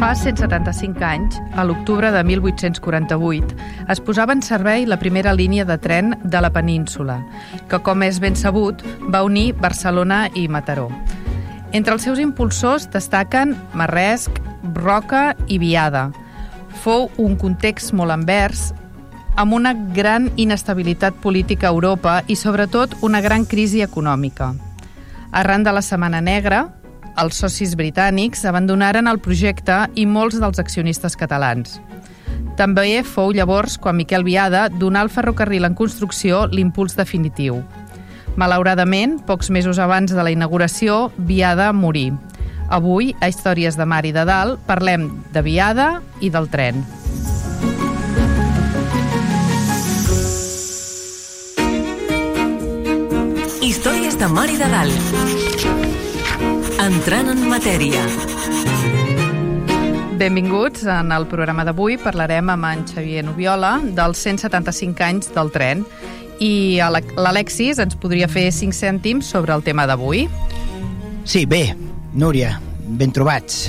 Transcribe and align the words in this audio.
Fa 0.00 0.14
175 0.16 1.04
anys, 1.04 1.34
a 1.52 1.60
l'octubre 1.68 2.08
de 2.08 2.22
1848, 2.24 3.56
es 3.92 3.98
posava 4.00 4.32
en 4.32 4.40
servei 4.40 4.86
la 4.88 4.96
primera 4.96 5.34
línia 5.36 5.66
de 5.68 5.76
tren 5.76 6.14
de 6.24 6.40
la 6.40 6.48
península, 6.54 7.18
que, 7.68 7.82
com 7.84 8.00
és 8.00 8.16
ben 8.16 8.32
sabut, 8.32 8.80
va 9.12 9.20
unir 9.28 9.52
Barcelona 9.60 10.22
i 10.32 10.46
Mataró. 10.48 10.88
Entre 11.76 11.92
els 11.92 12.08
seus 12.08 12.16
impulsors 12.16 12.88
destaquen 12.88 13.52
Marresc, 13.76 14.40
Roca 14.72 15.34
i 15.52 15.60
Viada. 15.60 16.08
Fou 16.80 17.10
un 17.20 17.36
context 17.36 17.92
molt 17.92 18.16
envers, 18.16 18.70
amb 19.36 19.52
una 19.52 19.76
gran 19.76 20.32
inestabilitat 20.40 21.20
política 21.20 21.68
a 21.68 21.76
Europa 21.76 22.22
i, 22.26 22.40
sobretot, 22.40 22.96
una 23.04 23.20
gran 23.20 23.44
crisi 23.44 23.84
econòmica. 23.84 24.54
Arran 25.30 25.60
de 25.60 25.76
la 25.76 25.84
Setmana 25.84 26.24
Negra, 26.24 26.70
els 27.20 27.36
socis 27.36 27.74
britànics 27.76 28.46
abandonaren 28.48 29.08
el 29.10 29.20
projecte 29.20 29.84
i 29.94 30.06
molts 30.08 30.40
dels 30.40 30.60
accionistes 30.62 31.16
catalans. 31.20 31.78
També 32.56 33.02
fou 33.04 33.32
llavors 33.36 33.76
quan 33.80 33.98
Miquel 33.98 34.24
Viada 34.24 34.68
donà 34.72 35.04
al 35.04 35.12
ferrocarril 35.12 35.68
en 35.68 35.76
construcció 35.76 36.46
l'impuls 36.52 36.96
definitiu. 36.96 37.60
Malauradament, 38.40 39.18
pocs 39.26 39.50
mesos 39.50 39.78
abans 39.78 40.12
de 40.14 40.22
la 40.22 40.32
inauguració, 40.32 41.10
Viada 41.16 41.72
morí. 41.72 42.10
Avui, 42.70 43.14
a 43.20 43.28
Històries 43.28 43.76
de 43.76 43.84
Mar 43.84 44.04
i 44.06 44.14
de 44.14 44.24
Dalt, 44.24 44.60
parlem 44.68 45.10
de 45.34 45.42
Viada 45.42 45.90
i 46.20 46.30
del 46.30 46.48
tren. 46.48 46.84
Històries 53.60 54.18
de 54.18 54.28
Mar 54.30 54.48
i 54.50 54.58
de 54.60 54.70
Dalt. 54.70 55.39
Entrant 56.90 57.28
en 57.30 57.44
matèria. 57.46 58.00
Benvinguts. 60.18 60.82
En 60.90 61.12
el 61.14 61.28
programa 61.30 61.62
d'avui 61.62 61.94
parlarem 62.02 62.50
amb 62.50 62.66
en 62.66 62.82
Xavier 62.88 63.22
Noviola 63.22 63.76
dels 63.94 64.18
175 64.26 65.04
anys 65.06 65.30
del 65.36 65.52
tren 65.54 65.84
i 66.42 66.80
l'Alexis 67.14 67.78
ens 67.78 67.94
podria 67.94 68.26
fer 68.28 68.48
5 68.56 68.74
cèntims 68.74 69.30
sobre 69.30 69.54
el 69.54 69.62
tema 69.62 69.86
d'avui. 69.86 70.26
Sí, 71.22 71.44
bé, 71.46 71.76
Núria, 72.10 72.56
ben 72.98 73.14
trobats. 73.14 73.68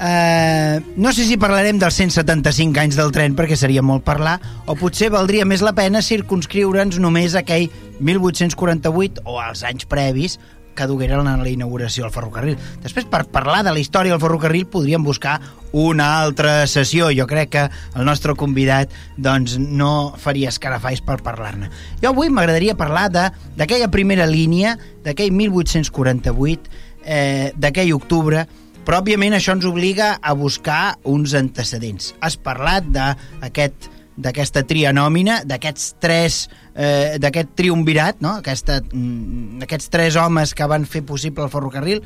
Uh, 0.00 0.80
no 0.96 1.12
sé 1.12 1.26
si 1.28 1.36
parlarem 1.36 1.76
dels 1.76 1.98
175 2.00 2.80
anys 2.80 2.96
del 2.96 3.12
tren 3.12 3.34
perquè 3.36 3.58
seria 3.60 3.82
molt 3.84 4.00
parlar 4.06 4.38
o 4.64 4.72
potser 4.80 5.10
valdria 5.12 5.44
més 5.44 5.60
la 5.60 5.74
pena 5.76 6.00
circunscriure'ns 6.00 6.96
només 7.04 7.36
a 7.36 7.42
aquell 7.44 7.68
1848 8.00 9.28
o 9.28 9.36
als 9.44 9.60
anys 9.68 9.84
previs 9.84 10.38
que 10.74 10.86
dugueren 10.86 11.28
a 11.28 11.36
la 11.36 11.48
inauguració 11.48 12.04
del 12.04 12.14
ferrocarril. 12.14 12.58
Després, 12.82 13.06
per 13.10 13.24
parlar 13.32 13.62
de 13.66 13.74
la 13.74 13.82
història 13.82 14.14
del 14.14 14.22
ferrocarril, 14.22 14.66
podríem 14.70 15.04
buscar 15.04 15.38
una 15.72 16.20
altra 16.20 16.66
sessió. 16.66 17.10
Jo 17.14 17.26
crec 17.30 17.52
que 17.54 17.66
el 17.94 18.06
nostre 18.08 18.34
convidat 18.38 18.92
doncs, 19.16 19.58
no 19.58 20.14
faria 20.18 20.50
escarafalls 20.50 21.04
per 21.06 21.20
parlar-ne. 21.26 21.70
Jo 22.02 22.14
avui 22.14 22.30
m'agradaria 22.30 22.78
parlar 22.78 23.08
d'aquella 23.10 23.90
primera 23.90 24.26
línia, 24.26 24.76
d'aquell 25.04 25.32
1848, 25.36 26.70
eh, 27.04 27.52
d'aquell 27.56 27.94
octubre, 27.94 28.46
però 28.84 29.02
òbviament 29.02 29.36
això 29.36 29.54
ens 29.54 29.66
obliga 29.68 30.16
a 30.22 30.32
buscar 30.34 30.98
uns 31.04 31.34
antecedents. 31.38 32.14
Has 32.20 32.36
parlat 32.40 32.88
d'aquest 32.90 33.90
d'aquesta 34.20 34.62
trianòmina, 34.68 35.40
d'aquests 35.48 35.94
tres 36.02 36.42
eh, 36.74 37.16
d'aquest 37.20 37.56
triumvirat, 37.58 38.20
no? 38.24 38.36
Aquesta, 38.40 38.80
mm, 38.82 39.64
aquests 39.66 39.90
tres 39.92 40.18
homes 40.20 40.54
que 40.54 40.68
van 40.70 40.86
fer 40.86 41.02
possible 41.06 41.44
el 41.44 41.52
ferrocarril, 41.52 42.04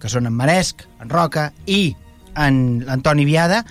que 0.00 0.08
són 0.08 0.26
en 0.26 0.34
Maresc, 0.36 0.86
en 1.02 1.12
Roca 1.12 1.50
i 1.68 1.94
en 2.40 2.84
Antoni 2.88 3.26
Viada, 3.28 3.64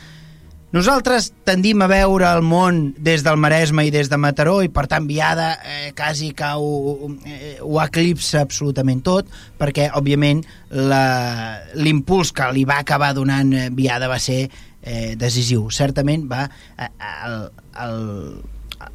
nosaltres 0.69 1.31
tendim 1.49 1.81
a 1.81 1.87
veure 1.89 2.27
el 2.29 2.43
món 2.45 2.91
des 3.01 3.23
del 3.25 3.39
Maresme 3.41 3.87
i 3.87 3.93
des 3.93 4.09
de 4.11 4.19
Mataró 4.21 4.59
i 4.61 4.69
per 4.69 4.85
tant 4.91 5.07
Viada 5.09 5.55
eh, 5.65 5.93
quasi 5.97 6.29
que 6.37 6.45
ho, 6.45 7.09
ho 7.09 7.79
eclipsa 7.81 8.43
absolutament 8.45 9.01
tot 9.01 9.31
perquè 9.57 9.87
òbviament 9.97 10.43
l'impuls 11.81 12.33
que 12.37 12.51
li 12.53 12.67
va 12.69 12.77
acabar 12.83 13.15
donant 13.17 13.49
eh, 13.49 13.69
Viada 13.73 14.11
va 14.11 14.19
ser 14.21 14.43
eh, 14.81 15.15
decisiu. 15.19 15.67
Certament 15.71 16.27
va 16.29 16.45
eh, 16.77 16.89
el, 17.25 17.49
el, 17.85 17.99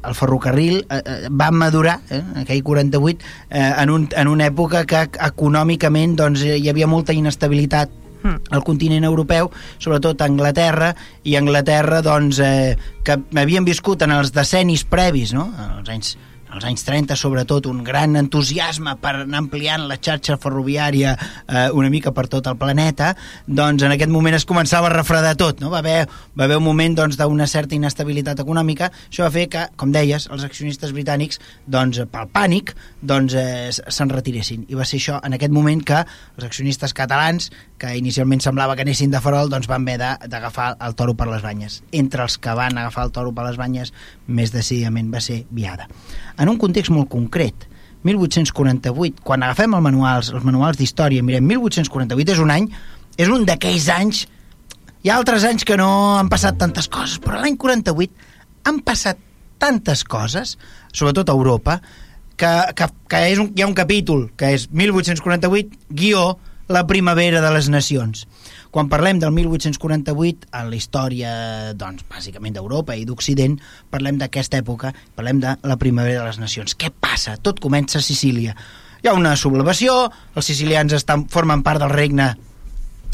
el 0.03 0.15
ferrocarril 0.15 0.85
eh, 0.89 1.01
eh, 1.01 1.17
va 1.29 1.51
madurar, 1.51 1.99
eh, 2.09 2.21
aquell 2.43 2.63
48, 2.63 3.25
eh, 3.49 3.73
en, 3.83 3.89
un, 3.89 4.09
en 4.15 4.31
una 4.31 4.49
època 4.49 4.85
que 4.89 5.05
econòmicament 5.29 6.17
doncs, 6.19 6.45
hi 6.45 6.69
havia 6.69 6.89
molta 6.89 7.13
inestabilitat 7.13 8.01
al 8.25 8.63
continent 8.65 9.05
europeu, 9.05 9.51
sobretot 9.77 10.21
a 10.21 10.25
Anglaterra, 10.25 10.95
i 11.29 11.35
Anglaterra 11.37 12.01
doncs, 12.01 12.39
eh, 12.41 12.73
que 13.05 13.19
havien 13.37 13.65
viscut 13.67 14.01
en 14.01 14.15
els 14.15 14.33
decennis 14.33 14.85
previs, 14.89 15.33
no? 15.35 15.51
als 15.77 15.91
anys 15.93 16.15
als 16.55 16.65
anys 16.67 16.85
30, 16.87 17.15
sobretot, 17.19 17.67
un 17.67 17.83
gran 17.83 18.15
entusiasme 18.15 18.95
per 19.01 19.15
anar 19.21 19.41
ampliant 19.43 19.85
la 19.89 19.97
xarxa 19.99 20.37
ferroviària 20.41 21.15
eh, 21.15 21.67
una 21.75 21.89
mica 21.91 22.13
per 22.15 22.27
tot 22.31 22.47
el 22.47 22.57
planeta, 22.57 23.11
doncs 23.45 23.83
en 23.83 23.95
aquest 23.95 24.11
moment 24.11 24.37
es 24.37 24.47
començava 24.47 24.89
a 24.89 24.93
refredar 24.93 25.35
tot, 25.39 25.59
no? 25.59 25.71
Va 25.73 25.81
haver, 25.83 26.05
va 26.37 26.47
haver 26.47 26.59
un 26.61 26.65
moment 26.65 26.95
doncs, 26.95 27.19
d'una 27.19 27.43
doncs, 27.43 27.55
certa 27.55 27.75
inestabilitat 27.75 28.39
econòmica, 28.43 28.91
això 29.09 29.27
va 29.27 29.33
fer 29.35 29.47
que, 29.51 29.65
com 29.75 29.91
deies, 29.95 30.29
els 30.31 30.45
accionistes 30.47 30.95
britànics, 30.95 31.41
doncs, 31.67 31.99
pel 32.11 32.31
pànic, 32.31 32.75
doncs, 33.01 33.35
eh, 33.35 33.71
se'n 33.75 34.13
retiressin. 34.13 34.65
I 34.71 34.79
va 34.79 34.87
ser 34.87 35.01
això, 35.01 35.19
en 35.23 35.35
aquest 35.35 35.53
moment, 35.53 35.83
que 35.83 36.01
els 36.05 36.47
accionistes 36.47 36.95
catalans, 36.95 37.51
que 37.77 37.91
inicialment 37.99 38.41
semblava 38.43 38.75
que 38.75 38.85
anessin 38.85 39.11
de 39.11 39.19
farol, 39.21 39.51
doncs 39.51 39.67
van 39.67 39.83
haver 39.83 40.15
d'agafar 40.31 40.75
el 40.79 40.95
toro 40.95 41.15
per 41.19 41.27
les 41.27 41.43
banyes. 41.43 41.81
Entre 41.91 42.23
els 42.23 42.37
que 42.39 42.55
van 42.55 42.77
agafar 42.77 43.05
el 43.09 43.11
toro 43.15 43.33
per 43.35 43.45
les 43.49 43.59
banyes, 43.59 43.91
més 44.27 44.51
decididament 44.53 45.11
va 45.13 45.21
ser 45.21 45.43
Viada 45.51 45.87
en 46.37 46.49
un 46.51 46.59
context 46.59 46.91
molt 46.93 47.09
concret. 47.11 47.67
1848, 48.05 49.23
quan 49.25 49.41
agafem 49.41 49.73
el 49.73 49.81
manuals, 49.81 50.29
els 50.29 50.43
manuals 50.45 50.77
d'història, 50.77 51.23
mirem, 51.25 51.45
1848 51.49 52.35
és 52.35 52.41
un 52.43 52.51
any, 52.53 52.67
és 53.17 53.31
un 53.33 53.47
d'aquells 53.47 53.87
anys, 53.89 54.25
hi 55.01 55.09
ha 55.09 55.17
altres 55.17 55.45
anys 55.47 55.65
que 55.65 55.77
no 55.79 55.89
han 56.19 56.29
passat 56.29 56.59
tantes 56.61 56.89
coses, 56.91 57.17
però 57.23 57.39
l'any 57.41 57.57
48 57.57 58.69
han 58.69 58.81
passat 58.85 59.17
tantes 59.57 60.03
coses, 60.05 60.53
sobretot 60.93 61.31
a 61.31 61.37
Europa, 61.37 61.79
que, 62.37 62.51
que, 62.77 62.89
que 63.09 63.21
és 63.31 63.41
un, 63.41 63.49
hi 63.55 63.63
ha 63.63 63.69
un 63.71 63.77
capítol 63.77 64.27
que 64.37 64.53
és 64.53 64.67
1848, 64.69 65.89
guió, 65.89 66.35
la 66.67 66.85
primavera 66.89 67.41
de 67.41 67.51
les 67.53 67.69
nacions. 67.69 68.25
Quan 68.75 68.89
parlem 68.91 69.21
del 69.23 69.31
1848, 69.31 70.49
en 70.51 70.65
la 70.67 70.75
història, 70.75 71.29
doncs, 71.79 72.03
bàsicament 72.11 72.57
d'Europa 72.57 72.97
i 72.99 73.05
d'Occident, 73.07 73.53
parlem 73.87 74.17
d'aquesta 74.19 74.59
època, 74.59 74.91
parlem 75.15 75.39
de 75.39 75.53
la 75.63 75.77
primavera 75.79 76.25
de 76.25 76.25
les 76.27 76.41
nacions. 76.41 76.75
Què 76.75 76.89
passa? 76.91 77.37
Tot 77.39 77.61
comença 77.63 78.01
a 78.01 78.03
Sicília. 78.03 78.51
Hi 78.99 79.07
ha 79.07 79.13
una 79.15 79.37
sublevació, 79.39 79.93
els 80.35 80.51
sicilians 80.51 80.91
estan, 80.99 81.23
formen 81.31 81.63
part 81.63 81.79
del 81.79 81.95
regne 81.95 82.33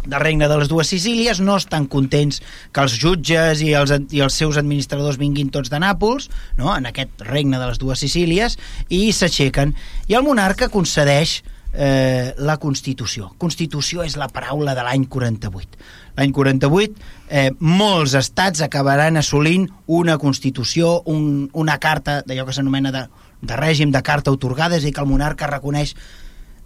del 0.01 0.17
regne 0.25 0.49
de 0.49 0.57
les 0.57 0.71
dues 0.71 0.89
Sicílies, 0.89 1.43
no 1.45 1.59
estan 1.61 1.85
contents 1.85 2.41
que 2.73 2.81
els 2.81 2.97
jutges 2.97 3.61
i 3.61 3.75
els, 3.77 3.93
i 4.09 4.25
els 4.25 4.33
seus 4.33 4.57
administradors 4.57 5.21
vinguin 5.21 5.53
tots 5.53 5.69
de 5.69 5.77
Nàpols, 5.77 6.31
no? 6.57 6.73
en 6.73 6.89
aquest 6.89 7.21
regne 7.29 7.61
de 7.61 7.69
les 7.69 7.77
dues 7.77 8.01
Sicílies, 8.01 8.57
i 8.89 9.11
s'aixequen. 9.13 9.77
I 10.09 10.17
el 10.17 10.25
monarca 10.25 10.73
concedeix 10.73 11.43
eh, 11.73 12.33
la 12.37 12.57
Constitució. 12.61 13.31
Constitució 13.37 14.05
és 14.05 14.17
la 14.19 14.29
paraula 14.31 14.75
de 14.77 14.83
l'any 14.85 15.05
48. 15.09 15.79
L'any 16.17 16.33
48 16.35 16.95
eh, 17.29 17.51
molts 17.59 18.15
estats 18.19 18.63
acabaran 18.65 19.19
assolint 19.19 19.69
una 19.87 20.17
Constitució, 20.21 20.99
un, 21.05 21.49
una 21.53 21.77
carta 21.79 22.21
d'allò 22.25 22.47
que 22.47 22.57
s'anomena 22.57 22.91
de, 22.91 23.05
de 23.41 23.59
règim 23.59 23.91
de 23.91 24.03
carta 24.03 24.33
otorgada, 24.33 24.77
és 24.77 24.83
a 24.83 24.89
dir, 24.89 24.95
que 24.95 25.03
el 25.03 25.09
monarca 25.09 25.49
reconeix 25.49 25.95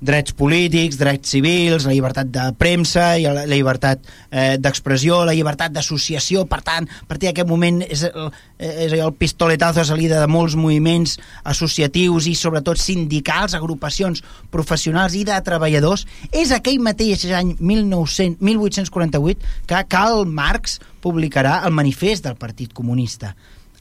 drets 0.05 0.35
polítics, 0.37 0.99
drets 0.99 1.33
civils, 1.35 1.87
la 1.87 1.93
llibertat 1.95 2.29
de 2.31 2.45
premsa, 2.59 3.15
i 3.19 3.25
la, 3.25 3.45
la 3.45 3.55
llibertat 3.55 4.03
eh, 4.29 4.55
d'expressió, 4.61 5.23
la 5.25 5.33
llibertat 5.35 5.73
d'associació, 5.75 6.45
per 6.49 6.61
tant, 6.65 6.87
a 6.87 7.09
partir 7.09 7.31
d'aquest 7.31 7.49
moment 7.49 7.81
és, 7.85 8.05
el, 8.07 8.29
és 8.59 8.95
el 8.97 9.13
pistoletazo 9.17 9.81
de 9.81 9.87
salida 9.89 10.21
de 10.21 10.29
molts 10.31 10.57
moviments 10.59 11.17
associatius 11.43 12.29
i 12.29 12.35
sobretot 12.37 12.79
sindicals, 12.81 13.57
agrupacions 13.57 14.23
professionals 14.53 15.17
i 15.17 15.25
de 15.27 15.39
treballadors, 15.45 16.05
és 16.31 16.53
aquell 16.55 16.79
mateix 16.85 17.25
any 17.33 17.55
1900, 17.59 18.39
1848 18.39 19.67
que 19.67 19.83
Karl 19.89 20.25
Marx 20.29 20.79
publicarà 21.03 21.61
el 21.65 21.75
manifest 21.75 22.25
del 22.25 22.39
Partit 22.39 22.73
Comunista 22.73 23.33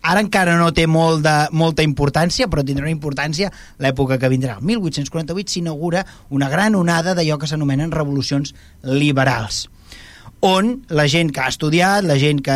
Ara 0.04 0.20
encara 0.20 0.58
no 0.60 0.70
té 0.76 0.84
molt 0.90 1.22
de, 1.24 1.34
molta 1.56 1.84
importància, 1.86 2.48
però 2.52 2.64
tindrà 2.66 2.84
una 2.84 2.92
importància 2.92 3.50
l'època 3.80 4.18
que 4.20 4.28
vindrà. 4.28 4.58
El 4.60 4.66
1848 4.68 5.56
s'inaugura 5.56 6.04
una 6.30 6.50
gran 6.52 6.76
onada 6.76 7.14
d'allò 7.16 7.38
que 7.40 7.48
s'anomenen 7.48 7.94
revolucions 7.94 8.52
liberals 8.84 9.64
on 10.44 10.82
la 10.92 11.06
gent 11.08 11.30
que 11.32 11.40
ha 11.40 11.48
estudiat, 11.48 12.04
la 12.04 12.18
gent 12.20 12.42
que, 12.44 12.54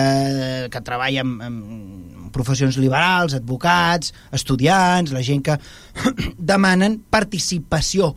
que 0.68 0.80
treballa 0.84 1.22
en, 1.24 1.30
en 1.40 2.26
professions 2.34 2.76
liberals, 2.76 3.32
advocats, 3.38 4.12
estudiants, 4.36 5.14
la 5.16 5.24
gent 5.24 5.40
que 5.46 5.56
demanen 6.52 6.98
participació 7.08 8.12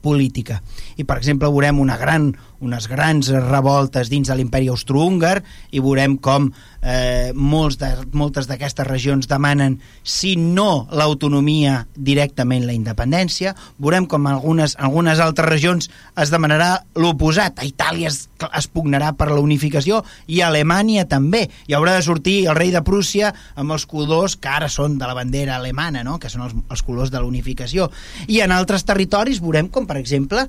política. 0.00 0.62
I, 0.96 1.04
per 1.04 1.18
exemple, 1.20 1.50
veurem 1.52 1.82
una 1.82 1.98
gran, 2.00 2.30
unes 2.60 2.88
grans 2.88 3.28
revoltes 3.34 4.10
dins 4.12 4.28
de 4.28 4.36
l'imperi 4.36 4.70
austro-húngar 4.72 5.40
i 5.76 5.82
veurem 5.84 6.16
com 6.22 6.48
eh, 6.86 7.32
molts 7.34 7.76
de, 7.80 7.90
moltes 8.16 8.46
d'aquestes 8.48 8.86
regions 8.86 9.28
demanen, 9.28 9.78
si 10.02 10.34
no 10.36 10.86
l'autonomia, 10.94 11.84
directament 11.96 12.66
la 12.66 12.76
independència. 12.76 13.54
Veurem 13.82 14.06
com 14.08 14.28
algunes, 14.30 14.76
algunes 14.78 15.20
altres 15.22 15.48
regions 15.48 15.90
es 16.16 16.32
demanarà 16.32 16.70
l'oposat. 16.96 17.58
A 17.60 17.66
Itàlia 17.68 18.10
es, 18.12 18.26
es 18.46 18.70
pugnarà 18.70 19.12
per 19.18 19.30
la 19.32 19.42
unificació 19.42 20.02
i 20.26 20.40
a 20.40 20.50
Alemanya 20.52 21.06
també. 21.10 21.46
I 21.66 21.76
haurà 21.76 21.96
de 21.96 22.06
sortir 22.06 22.38
el 22.46 22.56
rei 22.58 22.72
de 22.74 22.84
Prússia 22.86 23.32
amb 23.56 23.74
els 23.76 23.86
colors 23.90 24.38
que 24.40 24.52
ara 24.52 24.70
són 24.72 24.96
de 25.00 25.08
la 25.08 25.16
bandera 25.18 25.56
alemana, 25.56 26.04
no? 26.06 26.20
que 26.22 26.30
són 26.32 26.46
els, 26.46 26.56
els 26.70 26.86
colors 26.86 27.12
de 27.12 27.20
la 27.20 27.28
unificació. 27.28 27.90
I 28.28 28.40
en 28.44 28.54
altres 28.54 28.86
territoris 28.86 29.42
veurem 29.42 29.68
com, 29.72 29.88
per 29.88 29.98
exemple, 30.00 30.46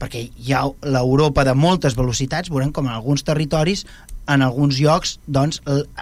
perquè 0.00 0.24
hi 0.26 0.52
ha 0.52 0.64
l'Europa 0.82 1.44
de 1.46 1.54
moltes 1.54 1.96
velocitats, 1.96 2.50
veurem 2.50 2.72
com 2.74 2.88
en 2.88 2.96
alguns 2.96 3.24
territoris 3.24 3.84
en 4.26 4.42
alguns 4.42 4.78
llocs 4.80 5.18
doncs, 5.26 5.60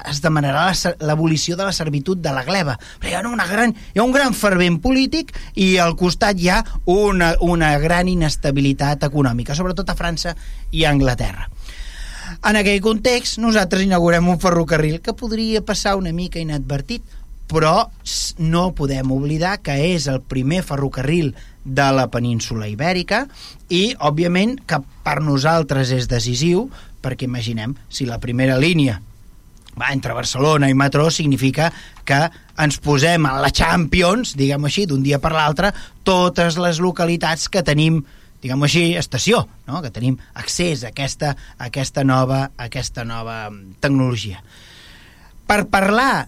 es 0.08 0.20
demanarà 0.22 0.68
l'abolició 1.02 1.56
de 1.58 1.66
la 1.66 1.74
servitud 1.74 2.20
de 2.22 2.32
la 2.34 2.44
gleba. 2.46 2.76
Però 3.00 3.10
hi 3.10 3.16
ha, 3.18 3.22
una 3.28 3.46
gran, 3.50 3.74
hi 3.94 3.98
ha 3.98 4.06
un 4.06 4.14
gran 4.14 4.34
fervent 4.34 4.78
polític 4.82 5.32
i 5.54 5.76
al 5.82 5.96
costat 5.98 6.38
hi 6.38 6.50
ha 6.52 6.60
una, 6.86 7.34
una 7.42 7.74
gran 7.82 8.08
inestabilitat 8.08 9.08
econòmica, 9.08 9.56
sobretot 9.58 9.90
a 9.90 9.98
França 9.98 10.36
i 10.70 10.84
a 10.84 10.92
Anglaterra. 10.94 11.48
En 12.48 12.56
aquell 12.58 12.80
context, 12.82 13.38
nosaltres 13.42 13.84
inaugurem 13.84 14.28
un 14.30 14.38
ferrocarril 14.40 15.00
que 15.02 15.14
podria 15.18 15.62
passar 15.66 15.96
una 15.98 16.14
mica 16.14 16.40
inadvertit, 16.40 17.04
però 17.52 17.90
no 18.40 18.70
podem 18.72 19.10
oblidar 19.12 19.58
que 19.60 19.74
és 19.92 20.06
el 20.08 20.22
primer 20.24 20.62
ferrocarril 20.64 21.34
de 21.64 21.88
la 21.94 22.08
península 22.10 22.66
ibèrica 22.70 23.26
i, 23.70 23.92
òbviament, 23.98 24.58
que 24.66 24.80
per 25.04 25.20
nosaltres 25.22 25.92
és 25.94 26.08
decisiu 26.10 26.68
perquè 27.02 27.26
imaginem, 27.26 27.74
si 27.90 28.06
la 28.06 28.20
primera 28.22 28.58
línia 28.58 29.00
va 29.78 29.90
entre 29.94 30.14
Barcelona 30.14 30.68
i 30.68 30.74
Matró 30.76 31.08
significa 31.10 31.70
que 32.04 32.18
ens 32.60 32.78
posem 32.82 33.24
a 33.26 33.38
la 33.40 33.50
Champions, 33.50 34.34
diguem 34.36 34.68
així, 34.68 34.84
d'un 34.86 35.02
dia 35.02 35.18
per 35.22 35.32
l'altre, 35.34 35.72
totes 36.04 36.58
les 36.60 36.82
localitats 36.82 37.48
que 37.48 37.64
tenim 37.66 38.02
diguem 38.42 38.64
així, 38.66 38.96
estació, 38.98 39.44
no? 39.68 39.80
que 39.84 39.92
tenim 39.94 40.16
accés 40.34 40.82
a 40.82 40.90
aquesta, 40.90 41.36
a 41.58 41.68
aquesta, 41.70 42.02
nova, 42.02 42.48
a 42.56 42.66
aquesta 42.66 43.04
nova 43.06 43.46
tecnologia. 43.80 44.42
Per 45.46 45.60
parlar 45.70 46.26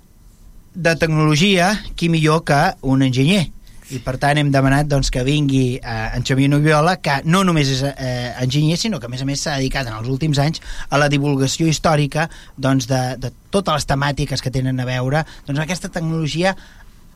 de 0.74 0.94
tecnologia, 0.98 1.72
qui 1.98 2.08
millor 2.10 2.44
que 2.46 2.60
un 2.86 3.02
enginyer? 3.02 3.48
I 3.92 3.98
per 4.00 4.16
tant 4.20 4.38
hem 4.40 4.48
demanat 4.52 4.88
doncs, 4.88 5.10
que 5.12 5.24
vingui 5.26 5.76
eh, 5.76 6.16
en 6.16 6.24
Xavier 6.24 6.48
Noviola 6.48 6.96
que 7.04 7.18
no 7.28 7.42
només 7.44 7.68
és 7.68 7.82
eh, 7.84 8.32
enginyer 8.40 8.78
sinó 8.80 9.00
que 9.00 9.10
a 9.10 9.12
més 9.12 9.20
a 9.20 9.28
més 9.28 9.42
s'ha 9.44 9.58
dedicat 9.58 9.90
en 9.90 9.98
els 9.98 10.08
últims 10.08 10.40
anys 10.40 10.62
a 10.88 11.00
la 11.00 11.10
divulgació 11.12 11.68
històrica 11.68 12.30
doncs, 12.56 12.88
de, 12.88 13.02
de 13.20 13.32
totes 13.52 13.76
les 13.76 13.88
temàtiques 13.90 14.40
que 14.40 14.54
tenen 14.54 14.80
a 14.80 14.88
veure 14.88 15.24
doncs, 15.44 15.60
aquesta 15.60 15.92
tecnologia 15.92 16.54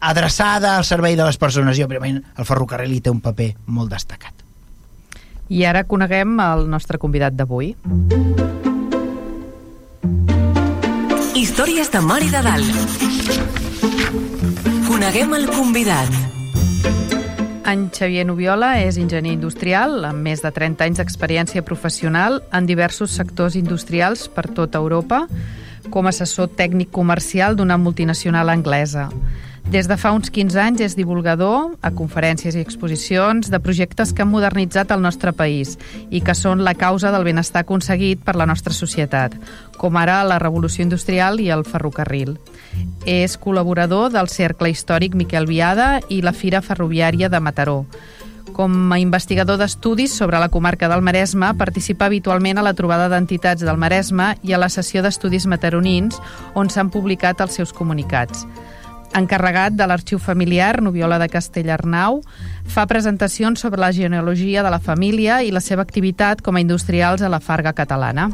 adreçada 0.01 0.77
al 0.77 0.85
servei 0.85 1.17
de 1.17 1.25
les 1.25 1.41
persones. 1.41 1.79
I 1.79 1.87
òbviament 1.89 2.21
el 2.37 2.47
ferrocarril 2.47 2.93
hi 2.95 3.01
té 3.03 3.11
un 3.11 3.25
paper 3.25 3.55
molt 3.67 3.91
destacat. 3.95 4.45
I 5.49 5.65
ara 5.65 5.87
coneguem 5.89 6.37
el 6.45 6.69
nostre 6.69 7.01
convidat 7.01 7.33
d'avui. 7.35 7.73
Històries 11.39 11.91
de 11.91 12.01
Mar 12.05 12.21
i 12.23 12.29
de 12.31 12.43
Dalt. 12.45 13.07
Coneguem 14.89 15.33
el 15.39 15.49
convidat 15.55 16.38
en 17.73 17.91
Xavier 17.93 18.25
Nubiola 18.25 18.79
és 18.81 18.97
enginyer 18.97 19.35
industrial 19.35 20.01
amb 20.09 20.25
més 20.25 20.41
de 20.41 20.51
30 20.55 20.87
anys 20.87 21.01
d'experiència 21.01 21.65
professional 21.67 22.41
en 22.55 22.65
diversos 22.69 23.13
sectors 23.13 23.59
industrials 23.61 24.25
per 24.33 24.47
tota 24.57 24.81
Europa, 24.81 25.27
com 25.93 26.09
a 26.09 26.13
assessor 26.15 26.49
tècnic 26.57 26.91
comercial 26.91 27.57
d'una 27.57 27.77
multinacional 27.77 28.49
anglesa. 28.49 29.09
Des 29.69 29.85
de 29.85 29.99
fa 30.01 30.15
uns 30.17 30.31
15 30.33 30.57
anys 30.63 30.81
és 30.81 30.97
divulgador 30.97 31.75
a 31.85 31.91
conferències 31.93 32.57
i 32.57 32.63
exposicions 32.65 33.51
de 33.53 33.61
projectes 33.61 34.15
que 34.15 34.25
han 34.25 34.33
modernitzat 34.33 34.95
el 34.95 35.05
nostre 35.05 35.35
país 35.37 35.77
i 36.09 36.23
que 36.25 36.33
són 36.33 36.65
la 36.65 36.73
causa 36.73 37.13
del 37.13 37.27
benestar 37.29 37.67
aconseguit 37.67 38.23
per 38.25 38.39
la 38.41 38.49
nostra 38.49 38.73
societat, 38.73 39.37
com 39.77 40.01
ara 40.01 40.23
la 40.25 40.41
revolució 40.41 40.87
industrial 40.89 41.37
i 41.45 41.51
el 41.53 41.69
ferrocarril. 41.69 42.39
És 43.09 43.39
col·laborador 43.41 44.13
del 44.13 44.29
Cercle 44.29 44.71
Històric 44.71 45.15
Miquel 45.15 45.47
Viada 45.47 45.99
i 46.09 46.21
la 46.23 46.35
Fira 46.37 46.63
Ferroviària 46.63 47.29
de 47.29 47.41
Mataró. 47.41 47.85
Com 48.57 48.93
a 48.93 48.99
investigador 48.99 49.59
d'estudis 49.61 50.15
sobre 50.17 50.41
la 50.41 50.49
comarca 50.49 50.89
del 50.89 51.03
Maresme, 51.05 51.53
participa 51.55 52.07
habitualment 52.07 52.59
a 52.59 52.65
la 52.67 52.75
trobada 52.75 53.09
d'entitats 53.13 53.63
del 53.63 53.79
Maresme 53.79 54.33
i 54.43 54.53
a 54.53 54.59
la 54.59 54.71
sessió 54.73 55.05
d'estudis 55.05 55.47
mataronins, 55.47 56.19
on 56.55 56.73
s'han 56.73 56.91
publicat 56.91 57.41
els 57.45 57.61
seus 57.61 57.73
comunicats 57.73 58.47
encarregat 59.15 59.73
de 59.73 59.87
l'arxiu 59.87 60.19
familiar 60.19 60.83
Noviola 60.83 61.19
de 61.19 61.29
Castellarnau, 61.33 62.23
fa 62.67 62.87
presentacions 62.87 63.61
sobre 63.61 63.81
la 63.81 63.93
genealogia 63.93 64.63
de 64.63 64.71
la 64.71 64.81
família 64.81 65.43
i 65.43 65.51
la 65.51 65.65
seva 65.65 65.83
activitat 65.83 66.43
com 66.43 66.57
a 66.57 66.61
industrials 66.61 67.23
a 67.23 67.33
la 67.33 67.41
Farga 67.41 67.73
catalana. 67.73 68.31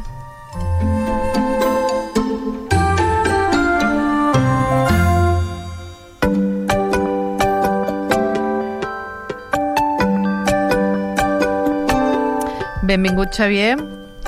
Benvingut, 12.85 13.33
Xavier. 13.33 13.79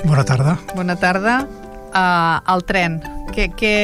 Bona 0.04 0.24
tarda. 0.26 0.58
Bona 0.76 0.96
tarda. 0.98 1.44
Uh, 1.94 2.54
el 2.54 2.64
tren. 2.66 2.98
Què, 3.34 3.52
què, 3.58 3.76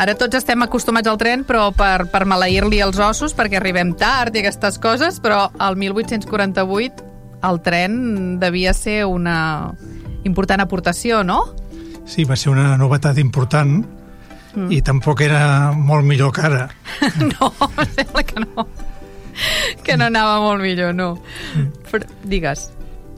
Ara 0.00 0.14
tots 0.14 0.38
estem 0.38 0.62
acostumats 0.62 1.08
al 1.10 1.18
tren, 1.20 1.42
però 1.44 1.66
per, 1.76 2.06
per 2.12 2.22
maleir-li 2.28 2.78
els 2.84 3.00
ossos, 3.02 3.34
perquè 3.36 3.58
arribem 3.58 3.92
tard 3.98 4.36
i 4.36 4.40
aquestes 4.40 4.78
coses, 4.80 5.18
però 5.20 5.48
el 5.66 5.76
1848 5.76 7.08
el 7.50 7.60
tren 7.64 8.38
devia 8.40 8.72
ser 8.76 9.02
una 9.08 9.72
important 10.28 10.62
aportació, 10.62 11.24
no? 11.24 11.42
Sí, 12.08 12.24
va 12.24 12.38
ser 12.38 12.52
una 12.52 12.76
novetat 12.80 13.18
important 13.20 13.80
mm. 14.54 14.68
i 14.72 14.80
tampoc 14.84 15.24
era 15.26 15.72
molt 15.76 16.06
millor 16.06 16.32
que 16.36 16.46
ara. 16.48 16.66
no, 17.32 17.52
sembla 17.96 18.24
que 18.24 18.44
no. 18.46 18.68
Que 19.84 19.96
no 19.96 20.08
anava 20.10 20.38
molt 20.44 20.62
millor, 20.64 20.94
no. 20.96 21.14
Mm. 21.56 21.72
Però, 21.90 22.14
digues. 22.24 22.70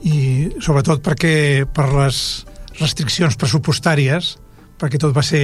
I 0.03 0.51
sobretot 0.59 1.03
perquè 1.03 1.63
per 1.71 1.87
les 1.93 2.17
restriccions 2.79 3.37
pressupostàries, 3.39 4.33
perquè 4.79 4.99
tot 4.99 5.13
va 5.15 5.23
ser 5.23 5.43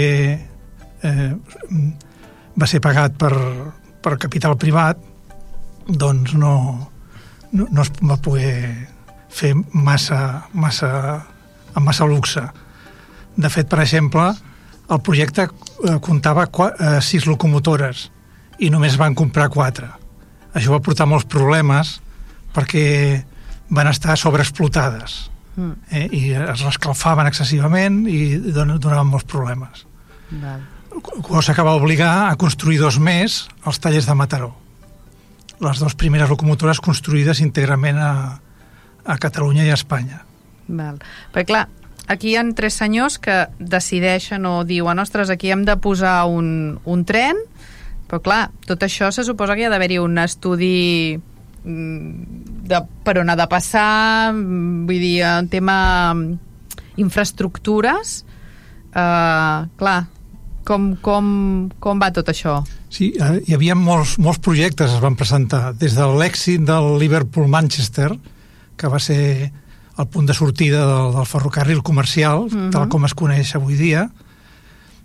eh, 1.04 1.32
va 2.60 2.68
ser 2.68 2.82
pagat 2.84 3.16
per, 3.20 3.34
per 4.04 4.18
capital 4.20 4.58
privat, 4.60 5.00
doncs 5.88 6.36
no, 6.36 6.54
no, 7.52 7.68
no 7.70 7.86
es 7.86 7.92
va 8.02 8.18
poder 8.22 8.56
fer 9.30 9.54
massa, 9.74 10.50
massa, 10.54 10.92
amb 11.74 11.86
massa 11.86 12.08
luxe. 12.10 12.44
De 13.40 13.50
fet, 13.54 13.70
per 13.70 13.82
exemple, 13.86 14.26
el 14.90 15.02
projecte 15.06 15.46
eh, 15.48 15.98
comptava 16.04 16.48
eh, 16.50 17.00
sis 17.06 17.28
locomotores 17.30 18.10
i 18.60 18.70
només 18.74 18.98
van 19.00 19.16
comprar 19.16 19.50
quatre. 19.54 19.88
Això 20.54 20.74
va 20.74 20.84
portar 20.84 21.08
molts 21.08 21.30
problemes 21.30 22.00
perquè 22.56 23.22
van 23.70 23.92
estar 23.92 24.18
sobreexplotades 24.18 25.20
mm. 25.56 25.72
eh, 25.92 26.08
i 26.12 26.24
es 26.34 26.66
rescalfaven 26.66 27.30
excessivament 27.30 28.04
i 28.10 28.38
donaven 28.50 29.10
molts 29.10 29.30
problemes. 29.30 29.86
Val 30.32 30.68
cosa 31.22 31.54
que 31.54 31.62
va 31.62 31.76
obligar 31.76 32.30
a 32.30 32.36
construir 32.36 32.80
dos 32.80 33.00
més 33.00 33.48
als 33.64 33.80
tallers 33.80 34.08
de 34.08 34.16
Mataró. 34.16 34.56
les 35.60 35.80
dues 35.80 35.96
primeres 35.96 36.30
locomotores 36.30 36.80
construïdes 36.80 37.42
íntegrament 37.44 37.98
a, 38.00 38.40
a 39.04 39.18
Catalunya 39.20 39.66
i 39.68 39.72
a 39.72 39.76
Espanya. 39.76 40.22
Val. 40.68 41.02
Perquè, 41.34 41.50
clar, 41.50 41.66
aquí 42.08 42.32
hi 42.32 42.38
ha 42.40 42.46
tres 42.56 42.78
senyors 42.80 43.18
que 43.20 43.50
decideixen 43.60 44.46
o 44.48 44.64
diuen, 44.64 45.04
ostres, 45.04 45.30
aquí 45.30 45.52
hem 45.52 45.66
de 45.68 45.76
posar 45.76 46.24
un, 46.32 46.80
un 46.86 47.04
tren, 47.04 47.36
però 48.08 48.22
clar, 48.24 48.40
tot 48.66 48.88
això 48.88 49.12
se 49.12 49.28
suposa 49.28 49.58
que 49.58 49.66
hi 49.66 49.68
ha 49.68 49.74
d'haver-hi 49.74 50.00
un 50.00 50.16
estudi 50.24 51.20
de 51.64 52.80
per 53.04 53.18
on 53.20 53.30
ha 53.30 53.36
de 53.36 53.48
passar, 53.52 54.32
mm, 54.34 54.86
vull 54.88 55.02
dir, 55.02 55.24
en 55.28 55.50
tema 55.52 56.16
infraestructures, 57.00 58.24
uh, 58.96 59.68
clar, 59.80 60.00
com, 60.66 60.96
com, 61.02 61.70
com 61.80 62.02
va 62.02 62.12
tot 62.14 62.30
això? 62.30 62.60
Sí, 62.90 63.14
eh, 63.18 63.40
hi 63.48 63.56
havia 63.56 63.76
molts, 63.78 64.18
molts 64.22 64.42
projectes 64.44 64.92
es 64.94 65.02
van 65.02 65.18
presentar, 65.18 65.74
des 65.78 65.96
de 65.98 66.06
l'èxit 66.20 66.66
del 66.66 66.98
Liverpool-Manchester, 67.02 68.10
que 68.80 68.92
va 68.92 69.00
ser 69.00 69.52
el 70.00 70.08
punt 70.08 70.30
de 70.30 70.34
sortida 70.34 70.86
del, 70.88 71.14
del 71.18 71.28
ferrocarril 71.28 71.84
comercial, 71.84 72.48
uh 72.48 72.50
-huh. 72.50 72.72
tal 72.72 72.88
com 72.90 73.06
es 73.06 73.14
coneix 73.14 73.56
avui 73.56 73.76
dia, 73.76 74.10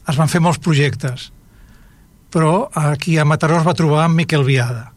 es 0.08 0.16
van 0.16 0.28
fer 0.28 0.40
molts 0.40 0.58
projectes. 0.58 1.32
Però 2.30 2.68
aquí 2.74 3.18
a 3.18 3.24
Mataró 3.24 3.58
es 3.58 3.66
va 3.66 3.74
trobar 3.74 4.04
amb 4.04 4.16
Miquel 4.16 4.44
Viada, 4.44 4.93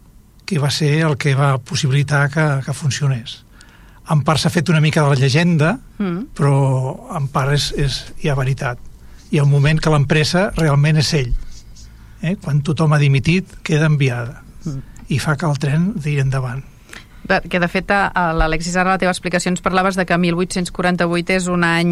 que 0.48 0.62
va 0.64 0.72
ser 0.72 0.94
el 1.04 1.18
que 1.20 1.36
va 1.36 1.58
possibilitar 1.60 2.30
que, 2.32 2.46
que 2.66 2.74
funcionés. 2.74 3.44
En 4.10 4.24
part 4.24 4.40
s'ha 4.40 4.50
fet 4.50 4.70
una 4.72 4.80
mica 4.80 5.04
de 5.04 5.12
la 5.12 5.20
llegenda, 5.20 5.74
mm. 6.00 6.32
però 6.38 6.54
en 7.18 7.28
part 7.34 7.52
és, 7.58 7.74
és, 7.76 8.00
hi 8.24 8.32
ha 8.32 8.38
veritat. 8.40 8.80
I 9.36 9.42
el 9.44 9.50
moment 9.52 9.82
que 9.84 9.92
l'empresa 9.92 10.48
realment 10.56 11.02
és 11.04 11.12
ell. 11.20 11.34
Eh? 12.24 12.38
Quan 12.40 12.64
tothom 12.64 12.96
ha 12.96 13.02
dimitit, 13.04 13.60
queda 13.68 13.92
enviada. 13.92 14.40
Mm. 14.64 15.04
I 15.12 15.20
fa 15.20 15.36
que 15.36 15.52
el 15.52 15.60
tren 15.60 15.92
digui 16.00 16.24
endavant. 16.24 16.64
Que, 17.28 17.60
de 17.60 17.68
fet, 17.68 17.92
a 17.92 18.30
l'Alexis, 18.32 18.78
ara 18.80 18.94
la 18.94 19.00
teva 19.02 19.12
explicació 19.12 19.52
ens 19.52 19.60
parlaves 19.64 20.00
de 20.00 20.06
que 20.08 20.16
1848 20.16 21.36
és 21.36 21.52
un 21.52 21.68
any 21.68 21.92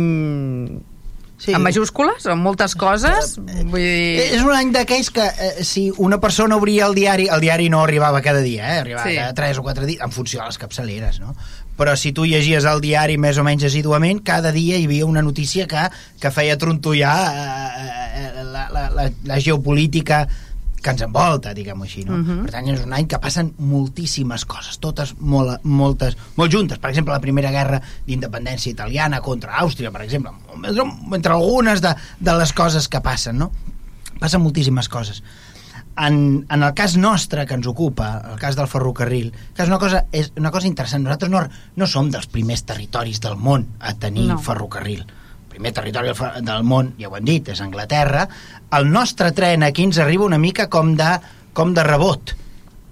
Sí. 1.38 1.51
En 1.51 1.62
majúscules, 1.62 2.25
amb 2.32 2.46
moltes 2.46 2.77
coses. 2.80 3.36
Eh, 3.44 3.63
vull 3.68 3.84
dir... 3.84 4.24
És 4.38 4.44
un 4.46 4.54
any 4.56 4.72
d'aquells 4.75 5.12
que 5.13 5.25
eh, 5.25 5.51
si 5.68 5.89
una 6.01 6.20
persona 6.24 6.56
obria 6.56 6.88
el 6.88 6.96
diari, 6.96 7.27
el 7.32 7.44
diari 7.44 7.68
no 7.70 7.84
arribava 7.84 8.22
cada 8.24 8.39
dia, 8.46 8.70
eh? 8.72 8.80
arribava 8.86 9.10
sí. 9.10 9.18
cada 9.20 9.36
3 9.42 9.60
o 9.60 9.65
4 9.68 9.89
dies, 9.89 10.01
en 10.06 10.15
funció 10.15 10.42
de 10.42 10.48
les 10.48 10.60
capçaleres, 10.62 11.20
no? 11.20 11.36
Però 11.75 11.92
si 12.00 12.13
tu 12.15 12.24
llegies 12.24 12.63
el 12.72 12.80
diari 12.80 13.18
més 13.20 13.36
o 13.36 13.44
menys 13.44 13.68
assiduament, 13.68 14.22
cada 14.24 14.54
dia 14.56 14.80
hi 14.80 14.88
havia 14.88 15.08
una 15.10 15.24
notícia 15.25 15.68
que, 15.68 15.89
que 16.24 16.32
feia 16.32 16.56
trontollar 16.58 17.18
eh, 17.27 17.96
eh 18.15 18.46
la, 18.56 18.70
la, 18.72 18.89
la, 18.96 19.10
la 19.27 19.39
geopolítica 19.44 20.24
que 20.86 20.94
ens 20.94 21.01
envolta, 21.01 21.54
diguem-ho 21.58 21.88
així, 21.88 22.04
no? 22.06 22.13
Uh 22.13 22.18
mhm. 22.18 22.30
-huh. 22.30 22.44
Per 22.46 22.51
tant, 22.54 22.68
és 22.70 22.84
un 22.86 22.94
any 22.94 23.08
que 23.08 23.20
passen 23.20 23.54
moltíssimes 23.58 24.46
coses, 24.46 24.77
totes 24.80 25.15
molt, 25.20 25.63
moltes, 25.63 26.18
molt 26.36 26.54
juntes. 26.54 26.77
Per 26.77 26.89
exemple, 26.89 27.13
la 27.13 27.22
primera 27.22 27.51
guerra 27.51 27.82
d'independència 28.06 28.72
italiana 28.72 29.22
contra 29.22 29.58
Àustria, 29.58 29.92
per 29.92 30.04
exemple, 30.04 30.32
entre 31.13 31.34
algunes 31.34 31.82
de, 31.82 31.96
de 32.20 32.38
les 32.38 32.54
coses 32.54 32.88
que 32.88 33.01
passen, 33.01 33.38
no? 33.38 33.51
Passen 34.20 34.42
moltíssimes 34.42 34.89
coses. 34.89 35.24
En, 35.98 36.46
en 36.50 36.63
el 36.63 36.74
cas 36.74 36.98
nostre 36.98 37.46
que 37.46 37.54
ens 37.56 37.68
ocupa, 37.68 38.22
el 38.32 38.38
cas 38.38 38.56
del 38.56 38.68
ferrocarril, 38.68 39.32
que 39.56 39.63
és 39.63 39.70
una 39.70 39.80
cosa, 39.80 40.06
és 40.12 40.32
una 40.38 40.51
cosa 40.51 40.68
interessant. 40.68 41.04
Nosaltres 41.04 41.32
no, 41.32 41.48
no 41.75 41.88
som 41.88 42.12
dels 42.12 42.27
primers 42.27 42.63
territoris 42.63 43.22
del 43.22 43.38
món 43.38 43.65
a 43.80 43.94
tenir 43.94 44.27
no. 44.27 44.38
ferrocarril 44.38 45.06
primer 45.55 45.74
territori 45.75 46.13
del 46.45 46.65
món, 46.67 46.93
ja 47.00 47.09
ho 47.09 47.15
hem 47.17 47.27
dit, 47.27 47.51
és 47.53 47.62
Anglaterra, 47.63 48.25
el 48.75 48.89
nostre 48.91 49.31
tren 49.35 49.63
aquí 49.63 49.88
ens 49.88 50.00
arriba 50.03 50.27
una 50.27 50.41
mica 50.41 50.67
com 50.71 50.93
de, 51.00 51.13
com 51.55 51.74
de 51.75 51.85
rebot, 51.88 52.35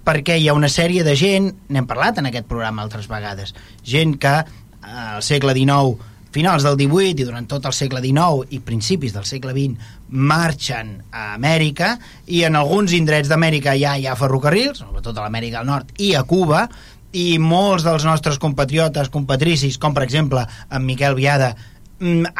perquè 0.04 0.38
hi 0.40 0.48
ha 0.48 0.56
una 0.56 0.72
sèrie 0.72 1.04
de 1.04 1.14
gent, 1.16 1.50
n'hem 1.68 1.86
parlat 1.88 2.20
en 2.20 2.30
aquest 2.30 2.48
programa 2.48 2.84
altres 2.84 3.08
vegades, 3.10 3.54
gent 3.84 4.18
que 4.20 4.34
eh, 4.40 4.46
al 4.88 5.22
segle 5.24 5.56
XIX, 5.56 6.10
finals 6.34 6.64
del 6.66 6.74
XVIII 6.80 7.20
i 7.22 7.26
durant 7.28 7.44
tot 7.46 7.66
el 7.68 7.74
segle 7.76 8.00
XIX 8.02 8.56
i 8.56 8.58
principis 8.64 9.12
del 9.14 9.26
segle 9.28 9.52
XX 9.54 9.92
marxen 10.10 10.96
a 11.14 11.28
Amèrica 11.36 11.92
i 12.26 12.42
en 12.48 12.58
alguns 12.58 12.94
indrets 12.96 13.30
d'Amèrica 13.30 13.76
ja 13.78 13.94
hi 13.94 14.08
ha 14.10 14.16
ferrocarrils, 14.18 14.82
sobretot 14.82 15.14
a 15.14 15.28
l'Amèrica 15.28 15.60
del 15.60 15.70
Nord 15.70 15.94
i 16.02 16.10
a 16.18 16.24
Cuba, 16.26 16.66
i 17.14 17.38
molts 17.38 17.84
dels 17.86 18.02
nostres 18.02 18.40
compatriotes, 18.42 19.08
compatricis, 19.14 19.78
com 19.78 19.94
per 19.94 20.02
exemple 20.02 20.42
en 20.42 20.82
Miquel 20.82 21.14
Viada, 21.14 21.52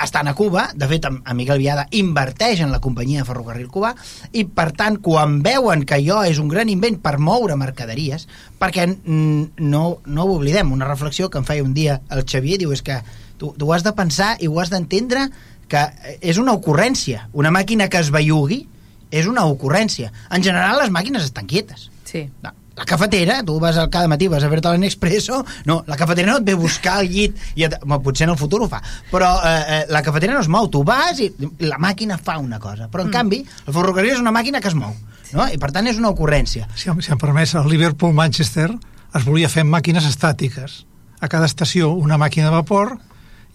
estan 0.02 0.28
a 0.28 0.34
Cuba, 0.34 0.68
de 0.74 0.88
fet 0.90 1.06
en 1.08 1.20
Miguel 1.36 1.60
Viada 1.62 1.86
inverteix 1.96 2.60
en 2.64 2.72
la 2.72 2.80
companyia 2.84 3.22
de 3.22 3.28
ferrocarril 3.28 3.70
cubà 3.72 3.94
i 4.32 4.44
per 4.44 4.70
tant 4.76 5.00
quan 5.04 5.40
veuen 5.44 5.84
que 5.88 5.98
allò 5.98 6.22
és 6.28 6.40
un 6.42 6.50
gran 6.52 6.70
invent 6.72 7.00
per 7.02 7.16
moure 7.18 7.56
mercaderies 7.60 8.28
perquè 8.60 8.86
mm, 8.88 9.64
no, 9.64 9.84
no 10.04 10.26
ho 10.26 10.36
oblidem, 10.36 10.72
una 10.72 10.88
reflexió 10.88 11.30
que 11.30 11.40
em 11.40 11.48
feia 11.48 11.64
un 11.64 11.74
dia 11.74 12.00
el 12.10 12.24
Xavier, 12.28 12.60
diu 12.60 12.74
és 12.74 12.84
que 12.84 13.00
tu, 13.38 13.54
tu 13.58 13.72
has 13.72 13.84
de 13.86 13.94
pensar 13.96 14.34
i 14.40 14.48
ho 14.48 14.60
has 14.60 14.72
d'entendre 14.72 15.28
que 15.68 15.80
és 16.20 16.38
una 16.38 16.52
ocurrència. 16.52 17.28
Una 17.32 17.52
màquina 17.54 17.88
que 17.88 18.00
es 18.02 18.10
veiugui 18.14 18.64
és 19.14 19.28
una 19.30 19.46
ocurrència. 19.48 20.12
En 20.30 20.44
general 20.44 20.78
les 20.82 20.92
màquines 20.92 21.24
estan 21.24 21.48
quietes. 21.50 21.88
Sí. 22.04 22.28
no, 22.44 22.52
la 22.76 22.84
cafetera, 22.84 23.42
tu 23.44 23.58
vas 23.60 23.76
al 23.76 23.90
cada 23.90 24.08
matí, 24.08 24.28
vas 24.28 24.42
a 24.42 24.50
fer-te 24.50 24.72
l'Expresso, 24.78 25.44
no, 25.64 25.82
la 25.86 25.96
cafetera 25.96 26.32
no 26.32 26.38
et 26.40 26.46
ve 26.46 26.54
buscar 26.58 26.98
al 27.00 27.08
llit, 27.08 27.36
i 27.54 27.66
et, 27.68 27.76
bueno, 27.84 28.02
potser 28.02 28.26
en 28.26 28.34
el 28.34 28.38
futur 28.38 28.64
ho 28.64 28.68
fa, 28.68 28.80
però 29.10 29.30
eh, 29.46 29.52
eh, 29.54 29.84
la 29.94 30.02
cafetera 30.02 30.34
no 30.34 30.40
es 30.42 30.48
mou, 30.48 30.68
tu 30.68 30.82
vas 30.86 31.20
i 31.22 31.30
la 31.62 31.78
màquina 31.78 32.18
fa 32.18 32.38
una 32.42 32.58
cosa, 32.58 32.88
però 32.90 33.04
en 33.06 33.12
mm. 33.12 33.14
canvi 33.14 33.42
el 33.44 33.72
ferrocarril 33.72 34.16
és 34.16 34.22
una 34.22 34.34
màquina 34.34 34.60
que 34.60 34.72
es 34.72 34.78
mou, 34.78 34.94
no? 35.32 35.46
i 35.46 35.60
per 35.60 35.70
tant 35.70 35.86
és 35.86 36.00
una 36.00 36.10
ocurrència. 36.10 36.66
Si, 36.74 36.90
si 36.90 37.14
em 37.14 37.20
permès, 37.20 37.54
el 37.60 37.70
Liverpool-Manchester 37.70 38.68
es 39.14 39.26
volia 39.26 39.50
fer 39.52 39.62
amb 39.62 39.76
màquines 39.76 40.06
estàtiques, 40.10 40.82
a 41.20 41.28
cada 41.30 41.46
estació 41.48 41.92
una 41.94 42.18
màquina 42.20 42.50
de 42.50 42.56
vapor 42.58 42.96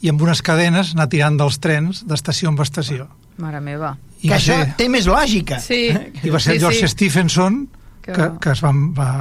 i 0.01 0.09
amb 0.09 0.21
unes 0.23 0.41
cadenes 0.41 0.95
anar 0.95 1.09
tirant 1.11 1.35
dels 1.37 1.59
trens 1.59 2.05
d'estació 2.07 2.49
en 2.49 2.61
estació. 2.63 3.09
Mare 3.39 3.59
meva. 3.63 3.97
I 4.21 4.29
que 4.29 4.35
això 4.35 4.55
ser... 4.57 4.73
té 4.79 4.87
més 4.91 5.07
lògica. 5.07 5.59
Sí. 5.63 5.89
I 5.91 6.31
va 6.31 6.39
ser 6.39 6.55
sí, 6.55 6.63
George 6.63 6.87
sí. 6.87 6.91
Stephenson 6.95 7.61
que, 8.15 8.29
que, 8.41 8.51
es, 8.51 8.61
van, 8.65 8.89
va, 8.95 9.11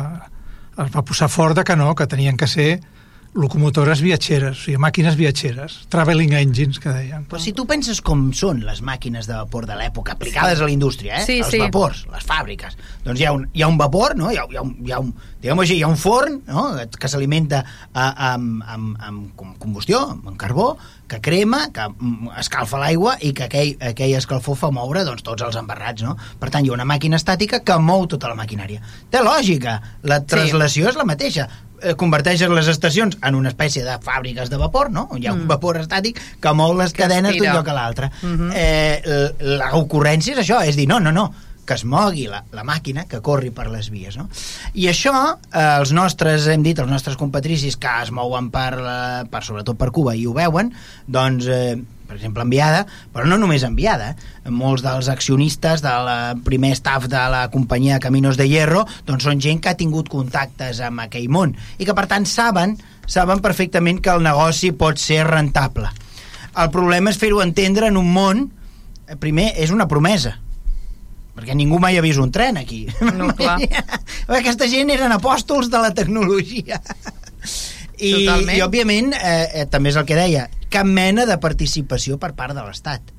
es 0.84 0.92
va 0.94 1.04
posar 1.04 1.28
fort 1.32 1.56
de 1.58 1.64
que 1.64 1.76
no, 1.76 1.94
que 1.94 2.06
tenien 2.06 2.36
que 2.36 2.46
ser 2.46 2.70
locomotores 3.34 4.00
viatgeres, 4.00 4.56
o 4.56 4.64
sigui, 4.64 4.78
màquines 4.80 5.16
viatgeres, 5.18 5.76
traveling 5.92 6.32
engines, 6.38 6.80
que 6.82 6.92
deien. 6.94 7.26
Però 7.28 7.40
si 7.42 7.52
tu 7.56 7.66
penses 7.68 8.00
com 8.04 8.28
són 8.36 8.62
les 8.66 8.80
màquines 8.84 9.28
de 9.28 9.36
vapor 9.36 9.68
de 9.68 9.76
l'època 9.78 10.16
aplicades 10.16 10.58
sí. 10.58 10.64
a 10.64 10.68
la 10.68 10.74
indústria, 10.74 11.18
eh? 11.20 11.26
Sí, 11.26 11.38
els 11.44 11.52
sí. 11.52 11.60
vapors, 11.62 12.06
les 12.12 12.24
fàbriques, 12.26 12.78
doncs 13.04 13.20
hi 13.20 13.28
ha 13.28 13.34
un, 13.36 13.48
hi 13.52 13.64
ha 13.64 13.70
un 13.70 13.78
vapor, 13.80 14.16
no? 14.18 14.32
hi, 14.32 14.40
ha, 14.40 14.46
hi, 14.50 14.58
ha 14.58 14.64
un, 14.64 14.74
hi 14.86 14.94
ha 14.94 15.00
un, 15.04 15.12
diguem 15.42 15.62
així, 15.62 15.76
hi 15.78 15.84
ha 15.86 15.90
un 15.92 15.98
forn 16.00 16.40
no? 16.48 16.64
que 16.98 17.10
s'alimenta 17.10 17.62
amb, 17.92 18.64
amb, 18.64 18.96
amb 19.10 19.44
combustió, 19.60 20.02
amb 20.16 20.36
carbó, 20.40 20.72
que 21.08 21.20
crema, 21.24 21.68
que 21.74 21.86
mm, 21.88 22.34
escalfa 22.42 22.80
l'aigua 22.82 23.14
i 23.24 23.32
que 23.36 23.46
aquell, 23.46 23.72
aquell 23.90 24.16
escalfor 24.18 24.58
fa 24.60 24.72
moure 24.74 25.04
doncs, 25.06 25.24
tots 25.26 25.46
els 25.46 25.56
embarrats. 25.60 26.04
No? 26.04 26.16
Per 26.40 26.50
tant, 26.52 26.66
hi 26.66 26.72
ha 26.72 26.76
una 26.76 26.88
màquina 26.88 27.20
estàtica 27.20 27.62
que 27.64 27.78
mou 27.80 28.04
tota 28.10 28.30
la 28.30 28.36
maquinària. 28.38 28.82
Té 29.10 29.22
lògica, 29.24 29.78
la 30.10 30.20
translació 30.26 30.84
sí. 30.84 30.92
és 30.92 31.00
la 31.00 31.08
mateixa 31.08 31.48
eh, 31.82 31.94
converteixes 31.98 32.50
les 32.52 32.68
estacions 32.68 33.18
en 33.22 33.34
una 33.38 33.52
espècie 33.52 33.84
de 33.86 33.98
fàbriques 34.04 34.50
de 34.50 34.60
vapor, 34.60 34.90
no? 34.94 35.08
Hi 35.16 35.26
ha 35.26 35.34
un 35.34 35.44
mm. 35.44 35.52
vapor 35.54 35.80
estàtic 35.82 36.20
que 36.40 36.54
mou 36.54 36.76
les 36.78 36.94
que 36.94 37.04
cadenes 37.04 37.36
d'un 37.36 37.52
lloc 37.52 37.68
a 37.68 37.76
l'altre. 37.76 38.10
Mm 38.22 38.36
-hmm. 38.36 38.52
eh, 38.54 39.58
L'ocurrència 39.72 40.34
és 40.34 40.40
això, 40.44 40.62
és 40.64 40.76
dir, 40.76 40.88
no, 40.88 41.00
no, 41.00 41.12
no, 41.12 41.32
que 41.68 41.76
es 41.76 41.84
mogui 41.84 42.24
la, 42.26 42.40
la 42.56 42.64
màquina 42.64 43.04
que 43.08 43.20
corri 43.24 43.52
per 43.54 43.68
les 43.68 43.90
vies. 43.92 44.16
No? 44.16 44.28
I 44.74 44.88
això, 44.88 45.14
eh, 45.52 45.66
els 45.66 45.92
nostres, 45.92 46.48
hem 46.48 46.64
dit, 46.64 46.78
els 46.78 46.90
nostres 46.90 47.16
compatricis 47.20 47.76
que 47.76 47.92
es 48.02 48.10
mouen 48.10 48.48
per, 48.54 48.72
eh, 48.80 49.28
per 49.30 49.44
sobretot 49.44 49.78
per 49.78 49.92
Cuba 49.92 50.16
i 50.16 50.26
ho 50.26 50.34
veuen, 50.36 50.72
doncs... 51.06 51.46
Eh, 51.46 51.76
per 52.08 52.16
exemple, 52.16 52.42
enviada, 52.42 52.86
però 53.12 53.28
no 53.28 53.36
només 53.38 53.62
enviada. 53.66 54.14
Molts 54.48 54.82
dels 54.82 55.10
accionistes 55.12 55.84
del 55.84 56.08
primer 56.46 56.72
staff 56.78 57.06
de 57.12 57.20
la 57.30 57.44
companyia 57.52 58.00
Caminos 58.00 58.40
de 58.40 58.48
Hierro 58.48 58.86
doncs 59.06 59.28
són 59.28 59.42
gent 59.44 59.60
que 59.60 59.70
ha 59.70 59.78
tingut 59.78 60.08
contactes 60.08 60.80
amb 60.80 61.04
aquell 61.04 61.28
món 61.28 61.52
i 61.76 61.84
que, 61.84 61.94
per 61.94 62.08
tant, 62.08 62.26
saben, 62.26 62.78
saben 63.06 63.44
perfectament 63.44 64.00
que 64.00 64.14
el 64.14 64.24
negoci 64.24 64.72
pot 64.72 64.98
ser 64.98 65.22
rentable. 65.28 65.92
El 66.58 66.72
problema 66.74 67.12
és 67.12 67.20
fer-ho 67.20 67.44
entendre 67.44 67.92
en 67.92 68.00
un 68.00 68.08
món, 68.10 68.46
eh, 69.06 69.16
primer, 69.20 69.52
és 69.60 69.70
una 69.70 69.86
promesa, 69.86 70.38
perquè 71.36 71.54
ningú 71.54 71.78
mai 71.78 72.00
ha 72.00 72.02
vist 72.02 72.18
un 72.18 72.32
tren 72.34 72.56
aquí. 72.58 72.86
No, 73.14 73.30
clar. 73.38 73.60
Aquesta 74.40 74.66
gent 74.66 74.90
eren 74.96 75.12
apòstols 75.14 75.68
de 75.70 75.84
la 75.84 75.92
tecnologia. 75.94 76.80
I, 77.98 78.12
i 78.54 78.60
òbviament, 78.62 79.12
eh, 79.14 79.44
eh, 79.60 79.66
també 79.70 79.92
és 79.92 79.98
el 79.98 80.06
que 80.06 80.18
deia, 80.18 80.48
cap 80.72 80.88
mena 80.88 81.26
de 81.28 81.38
participació 81.40 82.18
per 82.20 82.34
part 82.38 82.56
de 82.56 82.64
l'Estat. 82.64 83.14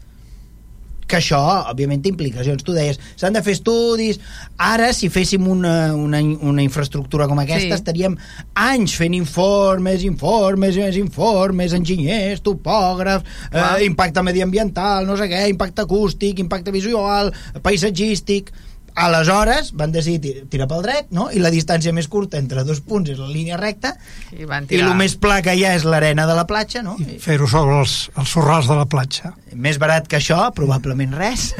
Que 1.09 1.17
això, 1.17 1.39
òbviament, 1.71 2.03
té 2.05 2.11
implicacions. 2.11 2.61
Tu 2.61 2.75
deies, 2.75 2.99
s'han 3.17 3.33
de 3.33 3.41
fer 3.41 3.55
estudis... 3.57 4.19
Ara, 4.61 4.91
si 4.93 5.07
féssim 5.09 5.47
una, 5.49 5.95
una, 5.97 6.19
una 6.45 6.61
infraestructura 6.61 7.25
com 7.31 7.39
aquesta, 7.41 7.71
sí. 7.71 7.79
estaríem 7.79 8.17
anys 8.59 8.93
fent 8.99 9.15
informes, 9.17 10.03
informes, 10.05 10.77
més 10.77 10.99
informes, 10.99 11.73
enginyers, 11.73 12.43
topògrafs, 12.45 13.39
eh, 13.49 13.85
impacte 13.87 14.21
mediambiental, 14.27 15.07
no 15.07 15.17
sé 15.17 15.29
què, 15.31 15.45
impacte 15.49 15.87
acústic, 15.87 16.43
impacte 16.43 16.75
visual, 16.75 17.31
paisatgístic 17.63 18.51
aleshores 18.99 19.71
van 19.79 19.91
decidir 19.91 20.19
ti- 20.21 20.45
tirar 20.51 20.67
pel 20.67 20.81
dret, 20.83 21.07
no? 21.15 21.29
i 21.31 21.39
la 21.39 21.51
distància 21.53 21.93
més 21.95 22.07
curta 22.11 22.37
entre 22.37 22.63
dos 22.67 22.81
punts 22.81 23.09
és 23.09 23.19
la 23.19 23.27
línia 23.31 23.57
recta, 23.57 23.95
I 24.35 24.45
van 24.45 24.65
i 24.65 24.73
tirar. 24.73 24.89
el 24.91 24.97
més 24.99 25.15
pla 25.15 25.41
que 25.45 25.53
hi 25.55 25.63
ha 25.65 25.73
és 25.77 25.85
l'arena 25.87 26.25
de 26.27 26.35
la 26.35 26.45
platja, 26.47 26.81
no? 26.83 26.95
I, 26.99 27.17
Fer-ho 27.23 27.47
sobre 27.47 27.79
els, 27.79 28.09
els 28.17 28.29
sorrals 28.29 28.67
de 28.67 28.75
la 28.75 28.85
platja. 28.85 29.33
més 29.55 29.79
barat 29.79 30.07
que 30.07 30.17
això, 30.19 30.51
probablement 30.53 31.13
res. 31.17 31.53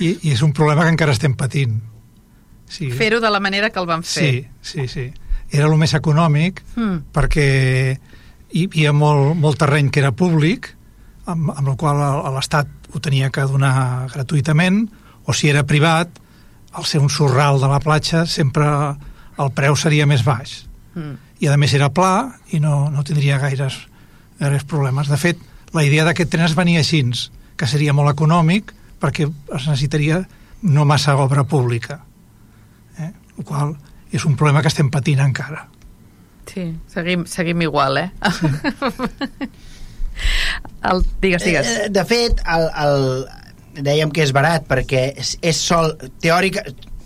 I, 0.00 0.16
I 0.22 0.32
és 0.34 0.42
un 0.42 0.52
problema 0.52 0.82
que 0.86 0.90
encara 0.94 1.12
estem 1.14 1.34
patint. 1.38 1.76
Sí, 2.68 2.88
Fer-ho 2.90 3.20
de 3.22 3.30
la 3.30 3.38
manera 3.40 3.70
que 3.70 3.78
el 3.78 3.86
van 3.86 4.02
fer. 4.02 4.24
sí, 4.24 4.46
sí, 4.62 4.88
sí. 4.88 5.12
Era 5.54 5.66
el 5.68 5.76
més 5.78 5.92
econòmic 5.94 6.62
Mm. 6.74 7.02
perquè 7.14 7.98
hi 8.54 8.64
havia 8.66 8.92
molt, 8.92 9.36
molt 9.38 9.58
terreny 9.58 9.90
que 9.90 10.00
era 10.00 10.10
públic, 10.12 10.72
amb, 11.26 11.50
amb 11.54 11.68
el 11.68 11.76
qual 11.76 12.00
l'Estat 12.34 12.66
ho 12.94 13.00
tenia 13.00 13.30
que 13.30 13.40
donar 13.46 14.08
gratuïtament, 14.12 14.88
o 15.24 15.32
si 15.32 15.48
era 15.48 15.64
privat, 15.66 16.08
al 16.74 16.84
ser 16.84 17.00
un 17.00 17.10
sorral 17.10 17.60
de 17.60 17.68
la 17.70 17.80
platja 17.80 18.24
sempre 18.26 18.66
el 19.38 19.50
preu 19.54 19.76
seria 19.78 20.06
més 20.06 20.24
baix. 20.26 20.64
Mm. 20.94 21.16
I 21.42 21.50
a 21.50 21.58
més 21.60 21.74
era 21.74 21.90
pla 21.94 22.34
i 22.54 22.60
no, 22.62 22.90
no 22.90 23.04
tindria 23.06 23.38
gaires, 23.42 23.78
gaires 24.40 24.64
problemes. 24.68 25.10
De 25.10 25.18
fet, 25.18 25.40
la 25.74 25.84
idea 25.86 26.04
d'aquest 26.06 26.30
tren 26.30 26.46
es 26.46 26.56
venia 26.58 26.82
així, 26.82 27.02
que 27.56 27.66
seria 27.70 27.94
molt 27.94 28.12
econòmic 28.14 28.72
perquè 29.02 29.26
es 29.28 29.66
necessitaria 29.66 30.22
no 30.64 30.84
massa 30.88 31.16
obra 31.20 31.44
pública. 31.44 32.00
Eh? 32.98 33.10
El 33.38 33.44
qual 33.44 33.74
és 34.14 34.24
un 34.24 34.36
problema 34.38 34.62
que 34.62 34.70
estem 34.70 34.90
patint 34.90 35.20
encara. 35.20 35.66
Sí, 36.48 36.68
seguim, 36.92 37.24
seguim 37.26 37.62
igual, 37.64 37.98
eh? 37.98 38.10
el, 40.90 41.04
digues, 41.20 41.44
digues. 41.44 41.66
Eh, 41.66 41.88
De 41.90 42.04
fet, 42.06 42.40
el, 42.46 42.68
el, 42.84 43.26
dèiem 43.76 44.10
que 44.14 44.22
és 44.22 44.32
barat 44.36 44.66
perquè 44.68 45.06
és, 45.20 45.36
és 45.42 45.56
sol, 45.60 45.94
teòrica, 46.22 46.62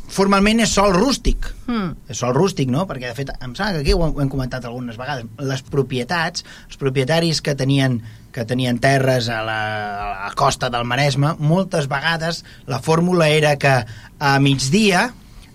formalment 0.09 0.63
és 0.65 0.73
sol 0.73 0.95
rústic. 0.97 1.51
Mm. 1.69 1.91
És 2.09 2.21
sol 2.23 2.33
rústic, 2.37 2.71
no? 2.73 2.87
Perquè, 2.89 3.11
de 3.11 3.17
fet, 3.19 3.33
em 3.45 3.53
sembla 3.55 3.75
que 3.77 3.85
aquí 3.85 3.93
ho 3.97 4.01
hem, 4.07 4.15
ho 4.17 4.23
hem 4.25 4.31
comentat 4.33 4.65
algunes 4.65 4.97
vegades. 5.01 5.29
Les 5.39 5.63
propietats, 5.63 6.45
els 6.69 6.81
propietaris 6.81 7.43
que 7.45 7.55
tenien 7.59 8.01
que 8.39 8.45
tenien 8.45 8.77
terres 8.79 9.27
a 9.33 9.41
la, 9.43 9.61
a 9.99 10.27
la 10.29 10.35
costa 10.37 10.69
del 10.71 10.85
Maresme, 10.87 11.33
moltes 11.41 11.89
vegades 11.89 12.45
la 12.69 12.79
fórmula 12.79 13.27
era 13.33 13.55
que 13.59 13.73
a 14.21 14.35
migdia 14.39 15.09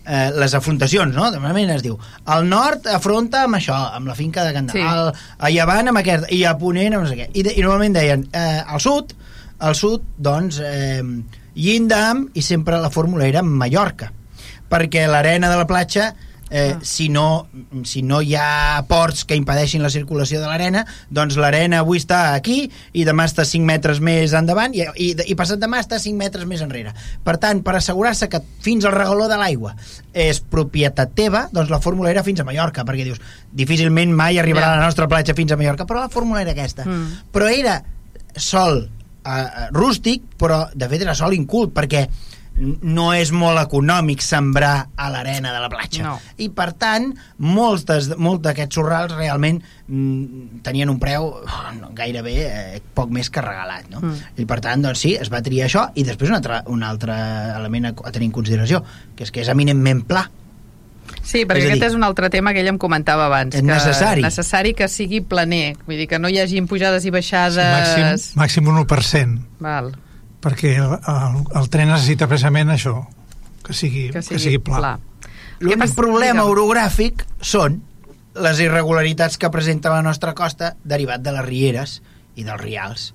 eh, 0.05 0.31
les 0.35 0.53
afrontacions, 0.57 1.15
no? 1.15 1.29
De 1.31 1.39
manera 1.39 1.77
es 1.77 1.83
diu, 1.85 1.95
al 2.25 2.49
nord 2.49 2.89
afronta 2.91 3.45
amb 3.45 3.59
això, 3.59 3.77
amb 3.95 4.09
la 4.09 4.15
finca 4.17 4.43
de 4.43 4.53
Candà, 4.57 4.73
Sí. 4.73 4.81
a 5.37 5.49
llevant 5.53 5.93
amb 5.93 6.01
aquest, 6.01 6.27
i 6.33 6.43
a 6.43 6.57
ponent 6.57 6.97
amb 6.97 7.05
no 7.05 7.11
sé 7.11 7.15
què. 7.21 7.29
I, 7.31 7.43
de, 7.45 7.53
i 7.55 7.61
normalment 7.63 7.95
deien, 7.95 8.27
eh, 8.33 8.63
al 8.65 8.81
sud, 8.83 9.13
al 9.63 9.77
sud, 9.79 10.03
doncs, 10.17 10.59
eh, 10.63 11.01
Llindam, 11.55 12.27
i 12.33 12.41
sempre 12.41 12.79
la 12.81 12.89
fórmula 12.89 13.27
era 13.29 13.43
Mallorca, 13.45 14.11
perquè 14.69 15.05
l'arena 15.07 15.51
de 15.51 15.57
la 15.59 15.67
platja 15.69 16.13
eh, 16.53 16.73
Ah. 16.75 16.79
si, 16.83 17.09
no, 17.09 17.47
si 17.83 18.03
no 18.03 18.21
hi 18.21 18.35
ha 18.37 18.83
ports 18.87 19.23
que 19.25 19.35
impedeixin 19.35 19.81
la 19.81 19.89
circulació 19.89 20.41
de 20.41 20.45
l'arena, 20.45 20.83
doncs 21.09 21.37
l'arena 21.41 21.79
avui 21.81 21.97
està 21.97 22.35
aquí 22.35 22.67
i 22.93 23.05
demà 23.07 23.25
està 23.25 23.45
5 23.47 23.65
metres 23.65 24.01
més 24.05 24.35
endavant 24.37 24.75
i, 24.77 24.83
i, 25.01 25.09
i 25.17 25.37
passat 25.39 25.61
demà 25.61 25.81
està 25.81 25.97
5 26.01 26.17
metres 26.19 26.45
més 26.45 26.61
enrere. 26.61 26.93
Per 27.25 27.37
tant, 27.41 27.63
per 27.65 27.77
assegurar-se 27.79 28.29
que 28.29 28.41
fins 28.61 28.85
al 28.85 28.93
regaló 28.93 29.25
de 29.31 29.39
l'aigua 29.41 29.73
és 30.13 30.41
propietat 30.41 31.15
teva, 31.17 31.47
doncs 31.51 31.73
la 31.73 31.81
fórmula 31.81 32.11
era 32.13 32.25
fins 32.25 32.41
a 32.43 32.45
Mallorca, 32.45 32.85
perquè 32.85 33.07
dius, 33.07 33.21
difícilment 33.51 34.13
mai 34.13 34.37
arribarà 34.37 34.73
a 34.73 34.77
la 34.77 34.85
nostra 34.85 35.09
platja 35.09 35.33
fins 35.37 35.53
a 35.53 35.57
Mallorca, 35.57 35.89
però 35.89 36.05
la 36.05 36.13
fórmula 36.13 36.45
era 36.45 36.53
aquesta. 36.53 36.85
Mm. 36.85 37.31
Però 37.33 37.49
era 37.49 37.79
sol 38.37 38.85
eh, 39.25 39.67
rústic, 39.71 40.23
però 40.37 40.67
de 40.73 40.89
fet 40.91 41.01
era 41.01 41.15
sol 41.15 41.33
incult, 41.33 41.73
perquè 41.75 42.07
no 42.55 43.07
és 43.17 43.31
molt 43.33 43.57
econòmic 43.57 44.21
sembrar 44.21 44.89
a 44.95 45.07
l'arena 45.09 45.49
de 45.55 45.61
la 45.63 45.69
platja. 45.71 46.03
No. 46.05 46.11
I 46.37 46.49
per 46.53 46.67
tant, 46.77 47.07
molts 47.41 47.85
des- 47.89 48.11
molts 48.21 48.43
d'aquests 48.45 48.77
sorrals 48.77 49.15
realment 49.17 49.57
mm, 49.87 50.61
tenien 50.61 50.91
un 50.93 50.99
preu 51.01 51.31
oh, 51.31 51.63
gairebé 51.97 52.35
eh, 52.45 52.81
poc 52.93 53.09
més 53.09 53.31
que 53.33 53.41
regalat. 53.41 53.89
No? 53.89 54.03
Mm. 54.05 54.21
I 54.37 54.45
per 54.45 54.59
tant, 54.61 54.85
doncs 54.85 55.01
sí, 55.01 55.15
es 55.17 55.33
va 55.33 55.41
triar 55.41 55.65
això 55.65 55.87
i 55.95 56.05
després 56.05 56.29
un 56.29 56.37
altre, 56.37 56.61
un 56.69 56.85
altre 56.85 57.17
element 57.57 57.89
a, 57.89 57.95
a 58.05 58.13
tenir 58.13 58.29
en 58.29 58.37
consideració, 58.37 58.83
que 59.17 59.25
és 59.25 59.33
que 59.33 59.41
és 59.41 59.49
eminentment 59.49 60.05
pla. 60.05 60.27
Sí, 61.23 61.45
perquè 61.47 61.63
És 61.63 61.69
aquest 61.69 61.79
dir, 61.79 61.89
és 61.89 61.95
un 61.95 62.03
altre 62.03 62.29
tema 62.29 62.51
que 62.53 62.59
ella 62.59 62.73
em 62.73 62.77
comentava 62.77 63.25
abans. 63.29 63.55
és 63.55 63.61
que 63.61 63.67
necessari. 63.67 64.21
necessari 64.25 64.73
que 64.75 64.89
sigui 64.91 65.21
planer, 65.23 65.77
vull 65.87 65.97
dir 66.01 66.07
que 66.11 66.19
no 66.19 66.29
hi 66.29 66.41
hagi 66.41 66.61
pujades 66.67 67.07
i 67.07 67.13
baixades... 67.15 67.63
Màxim, 67.63 68.35
màxim 68.41 68.67
un 68.67 68.81
1%, 68.83 69.39
Val, 69.63 69.93
perquè 70.43 70.75
el, 70.83 70.97
el, 70.99 71.39
el 71.61 71.71
tren 71.71 71.89
necessita 71.93 72.27
precisament 72.27 72.75
això, 72.75 72.97
que 73.63 73.73
sigui, 73.73 74.09
que 74.11 74.21
sigui, 74.21 74.35
que 74.35 74.43
sigui 74.43 74.61
pla. 74.67 74.83
pla. 74.83 74.93
L'únic 75.63 75.95
problema 75.95 76.41
digue'm. 76.43 76.51
orogràfic 76.51 77.23
són 77.39 77.79
les 78.43 78.59
irregularitats 78.59 79.37
que 79.39 79.51
presenta 79.53 79.93
la 79.93 80.01
nostra 80.03 80.33
costa 80.35 80.73
derivat 80.83 81.23
de 81.23 81.35
les 81.37 81.45
rieres 81.45 82.01
i 82.35 82.43
dels 82.43 82.59
rials. 82.59 83.13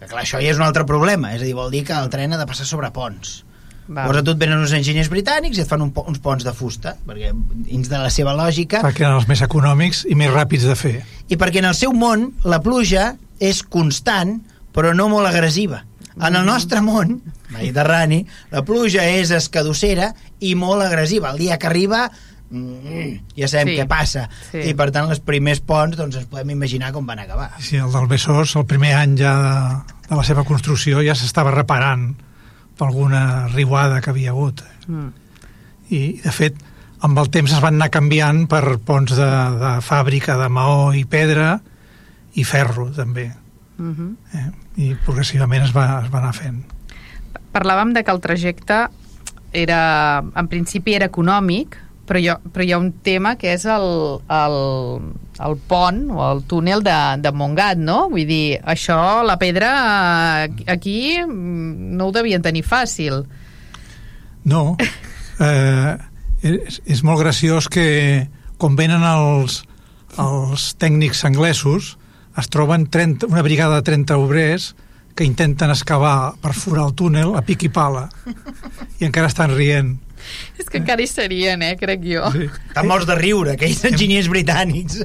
Que 0.00 0.08
clar, 0.08 0.22
això 0.24 0.40
ja 0.40 0.54
és 0.54 0.56
un 0.56 0.64
altre 0.64 0.86
problema, 0.88 1.34
és 1.34 1.42
a 1.42 1.44
dir, 1.44 1.54
vol 1.58 1.72
dir 1.74 1.84
que 1.84 1.96
el 1.96 2.08
tren 2.08 2.32
ha 2.32 2.40
de 2.40 2.48
passar 2.48 2.64
sobre 2.64 2.88
ponts. 2.94 3.42
Val. 3.90 4.04
Llavors 4.06 4.20
a 4.20 4.22
tu 4.22 4.30
et 4.36 4.38
venen 4.38 4.60
uns 4.62 4.70
enginyers 4.76 5.08
britànics 5.10 5.58
i 5.58 5.64
et 5.64 5.68
fan 5.68 5.82
un, 5.82 5.90
uns 6.06 6.20
ponts 6.22 6.44
de 6.46 6.52
fusta, 6.54 6.92
perquè 7.06 7.32
dins 7.66 7.88
de 7.90 7.98
la 7.98 8.10
seva 8.14 8.32
lògica, 8.38 8.84
perquè 8.86 9.02
eren 9.02 9.16
els 9.18 9.26
més 9.26 9.42
econòmics 9.42 10.04
i 10.06 10.14
més 10.14 10.30
ràpids 10.30 10.62
de 10.68 10.76
fer. 10.78 11.00
i 11.28 11.36
perquè 11.36 11.58
en 11.58 11.66
el 11.72 11.74
seu 11.74 11.90
món 11.92 12.28
la 12.46 12.60
pluja 12.62 13.16
és 13.42 13.64
constant, 13.66 14.36
però 14.72 14.94
no 14.94 15.08
molt 15.10 15.26
agressiva. 15.26 15.82
En 16.20 16.36
el 16.36 16.44
nostre 16.46 16.80
món, 16.84 17.16
mediterrani, 17.50 18.24
la 18.52 18.62
pluja 18.62 19.04
és 19.08 19.30
escadossera 19.34 20.12
i 20.40 20.54
molt 20.54 20.82
agressiva. 20.84 21.30
El 21.32 21.38
dia 21.38 21.56
que 21.58 21.66
arriba, 21.66 22.10
mm, 22.50 23.34
ja 23.38 23.48
sabem 23.48 23.68
Sí. 23.74 23.76
què 23.80 23.86
passa. 23.88 24.28
Sí. 24.52 24.58
I 24.70 24.74
per 24.74 24.90
tant, 24.92 25.08
els 25.10 25.20
primers 25.20 25.60
ponts, 25.60 25.96
doncs 25.96 26.16
ens 26.16 26.26
podem 26.26 26.50
imaginar 26.50 26.92
com 26.92 27.06
van 27.06 27.18
acabar. 27.18 27.52
Sí, 27.58 27.76
el 27.76 27.90
del 27.90 28.06
Besòs, 28.06 28.54
el 28.56 28.66
primer 28.66 28.94
any 28.94 29.16
ja 29.18 29.34
de, 29.42 29.94
de 30.10 30.16
la 30.16 30.24
seva 30.24 30.44
construcció, 30.44 31.00
ja 31.02 31.14
s'estava 31.14 31.50
reparant 31.50 32.14
per 32.80 32.88
alguna 32.88 33.48
riuada 33.52 34.00
que 34.00 34.10
havia 34.14 34.32
hagut. 34.32 34.62
Mm. 34.88 35.10
I, 35.92 36.00
de 36.24 36.32
fet, 36.32 36.56
amb 37.04 37.18
el 37.20 37.28
temps 37.32 37.52
es 37.52 37.60
van 37.60 37.76
anar 37.76 37.90
canviant 37.92 38.46
per 38.48 38.78
ponts 38.86 39.12
de, 39.18 39.28
de 39.60 39.74
fàbrica 39.84 40.38
de 40.40 40.48
maó 40.52 40.90
i 40.96 41.04
pedra 41.04 41.58
i 42.40 42.44
ferro, 42.44 42.88
també. 42.96 43.30
Mm 43.76 43.92
-hmm. 43.96 44.16
Eh? 44.38 44.48
I 44.76 44.94
progressivament 45.04 45.64
es 45.64 45.74
va, 45.76 46.02
es 46.04 46.10
va 46.12 46.18
anar 46.18 46.32
fent. 46.32 46.64
Parlàvem 47.52 47.92
de 47.92 48.04
que 48.04 48.12
el 48.12 48.20
trajecte 48.20 48.88
era, 49.52 50.22
en 50.34 50.48
principi 50.48 50.94
era 50.94 51.06
econòmic, 51.06 51.76
però 52.06 52.18
hi 52.18 52.28
ha, 52.28 52.38
però 52.52 52.64
hi 52.64 52.72
ha 52.72 52.78
un 52.78 52.92
tema 53.02 53.36
que 53.36 53.52
és 53.52 53.64
el, 53.64 54.20
el, 54.28 54.56
el 55.46 55.56
pont 55.70 56.02
o 56.12 56.20
el 56.32 56.42
túnel 56.48 56.84
de, 56.84 56.96
de 57.22 57.32
Montgat, 57.32 57.80
no? 57.80 58.08
Vull 58.12 58.28
dir, 58.28 58.58
això, 58.62 58.98
la 59.26 59.38
pedra, 59.40 59.70
aquí 60.68 61.20
mm, 61.22 61.96
no 61.96 62.08
ho 62.08 62.14
devien 62.14 62.44
tenir 62.44 62.64
fàcil. 62.66 63.22
No, 64.44 64.76
eh, 65.46 65.96
és, 66.42 66.80
és 66.84 67.02
molt 67.06 67.22
graciós 67.22 67.68
que 67.72 68.28
quan 68.60 68.76
venen 68.76 69.04
els, 69.06 69.62
els 70.20 70.70
tècnics 70.80 71.24
anglesos 71.28 71.96
es 72.38 72.48
troben 72.52 72.86
30, 72.92 73.28
una 73.30 73.42
brigada 73.42 73.80
de 73.80 73.88
30 73.88 74.16
obrers 74.20 74.74
que 75.16 75.26
intenten 75.26 75.72
excavar 75.72 76.36
per 76.40 76.54
forar 76.54 76.86
el 76.88 76.94
túnel 76.96 77.34
a 77.36 77.42
pic 77.44 77.66
i 77.66 77.72
pala 77.72 78.06
i 79.00 79.08
encara 79.08 79.28
estan 79.28 79.52
rient 79.56 79.96
És 80.58 80.68
que 80.68 80.78
encara 80.80 81.02
hi 81.02 81.08
serien, 81.10 81.62
eh, 81.62 81.76
crec 81.80 82.02
jo. 82.04 82.26
sí. 82.34 82.48
Estan 82.68 82.88
morts 82.90 83.06
de 83.08 83.16
riure, 83.18 83.54
aquells 83.56 83.84
enginyers 83.88 84.28
britànics. 84.32 85.00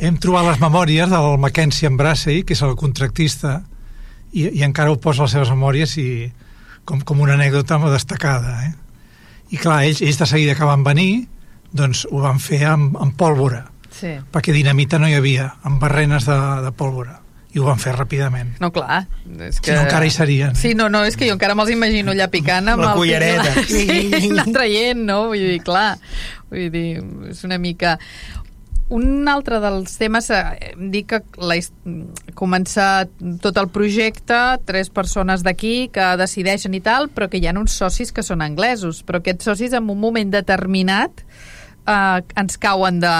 hem 0.00 0.18
trobat 0.22 0.46
les 0.50 0.60
memòries 0.62 1.08
del 1.12 1.38
Mackenzie 1.42 1.88
Embrasey 1.90 2.42
que 2.44 2.54
és 2.56 2.62
el 2.66 2.76
contractista 2.80 3.62
i, 4.32 4.48
i 4.60 4.62
encara 4.66 4.92
ho 4.92 4.98
posa 5.00 5.22
a 5.22 5.28
les 5.28 5.36
seves 5.38 5.50
memòries 5.54 5.96
i 6.02 6.08
com, 6.84 7.00
com 7.00 7.20
una 7.24 7.34
anècdota 7.38 7.78
molt 7.80 7.92
destacada 7.96 8.58
eh? 8.66 8.74
i 9.50 9.56
clar, 9.60 9.82
ells, 9.88 10.02
ells 10.04 10.18
de 10.20 10.26
seguida 10.28 10.54
que 10.58 10.68
van 10.68 10.84
venir 10.84 11.26
doncs 11.72 12.06
ho 12.10 12.20
van 12.24 12.38
fer 12.40 12.62
amb, 12.68 12.96
amb 13.00 13.16
pólvora 13.16 13.66
Sí. 13.98 14.12
perquè 14.30 14.52
dinamita 14.52 14.98
no 15.00 15.08
hi 15.08 15.14
havia, 15.16 15.46
amb 15.66 15.80
barrenes 15.82 16.26
de, 16.28 16.36
de 16.62 16.70
pólvora 16.76 17.16
i 17.58 17.62
ho 17.62 17.66
van 17.66 17.80
fer 17.82 17.94
ràpidament 17.96 18.56
No, 18.62 18.70
clar. 18.74 19.02
És 19.48 19.58
si 19.58 19.74
no 19.74 19.82
encara 19.82 20.06
hi 20.06 20.14
serien 20.14 20.56
Sí, 20.58 20.74
no, 20.78 20.88
no, 20.92 21.02
és 21.08 21.18
que 21.18 21.28
jo 21.28 21.36
encara 21.36 21.56
me'ls 21.58 21.74
imagino 21.74 22.14
allà 22.14 22.30
picant 22.32 22.70
amb 22.74 22.84
La 22.84 22.94
el 22.94 23.02
cullereta. 23.02 23.64
Sí, 23.68 24.28
anar 24.30 24.48
traient, 24.54 25.00
no? 25.08 25.24
Vull 25.32 25.46
dir, 25.54 25.62
clar, 25.66 25.96
vull 26.52 26.68
dir, 26.74 26.90
és 27.32 27.46
una 27.48 27.60
mica... 27.62 27.98
Un 28.88 29.28
altre 29.28 29.58
dels 29.60 29.98
temes, 30.00 30.30
eh, 30.32 30.70
em 30.70 30.86
dic 30.88 31.10
que 31.10 31.18
la, 31.44 31.58
comença 32.38 32.86
tot 33.44 33.58
el 33.60 33.68
projecte, 33.68 34.38
tres 34.64 34.88
persones 34.88 35.44
d'aquí 35.44 35.90
que 35.92 36.06
decideixen 36.16 36.72
i 36.72 36.80
tal, 36.80 37.10
però 37.12 37.28
que 37.28 37.36
hi 37.36 37.50
ha 37.50 37.52
uns 37.52 37.76
socis 37.76 38.14
que 38.16 38.24
són 38.24 38.40
anglesos, 38.40 39.02
però 39.04 39.20
aquests 39.20 39.50
socis 39.50 39.76
en 39.76 39.92
un 39.92 40.00
moment 40.00 40.32
determinat 40.32 41.20
eh, 41.88 42.22
ens 42.36 42.58
cauen 42.60 43.00
de, 43.00 43.14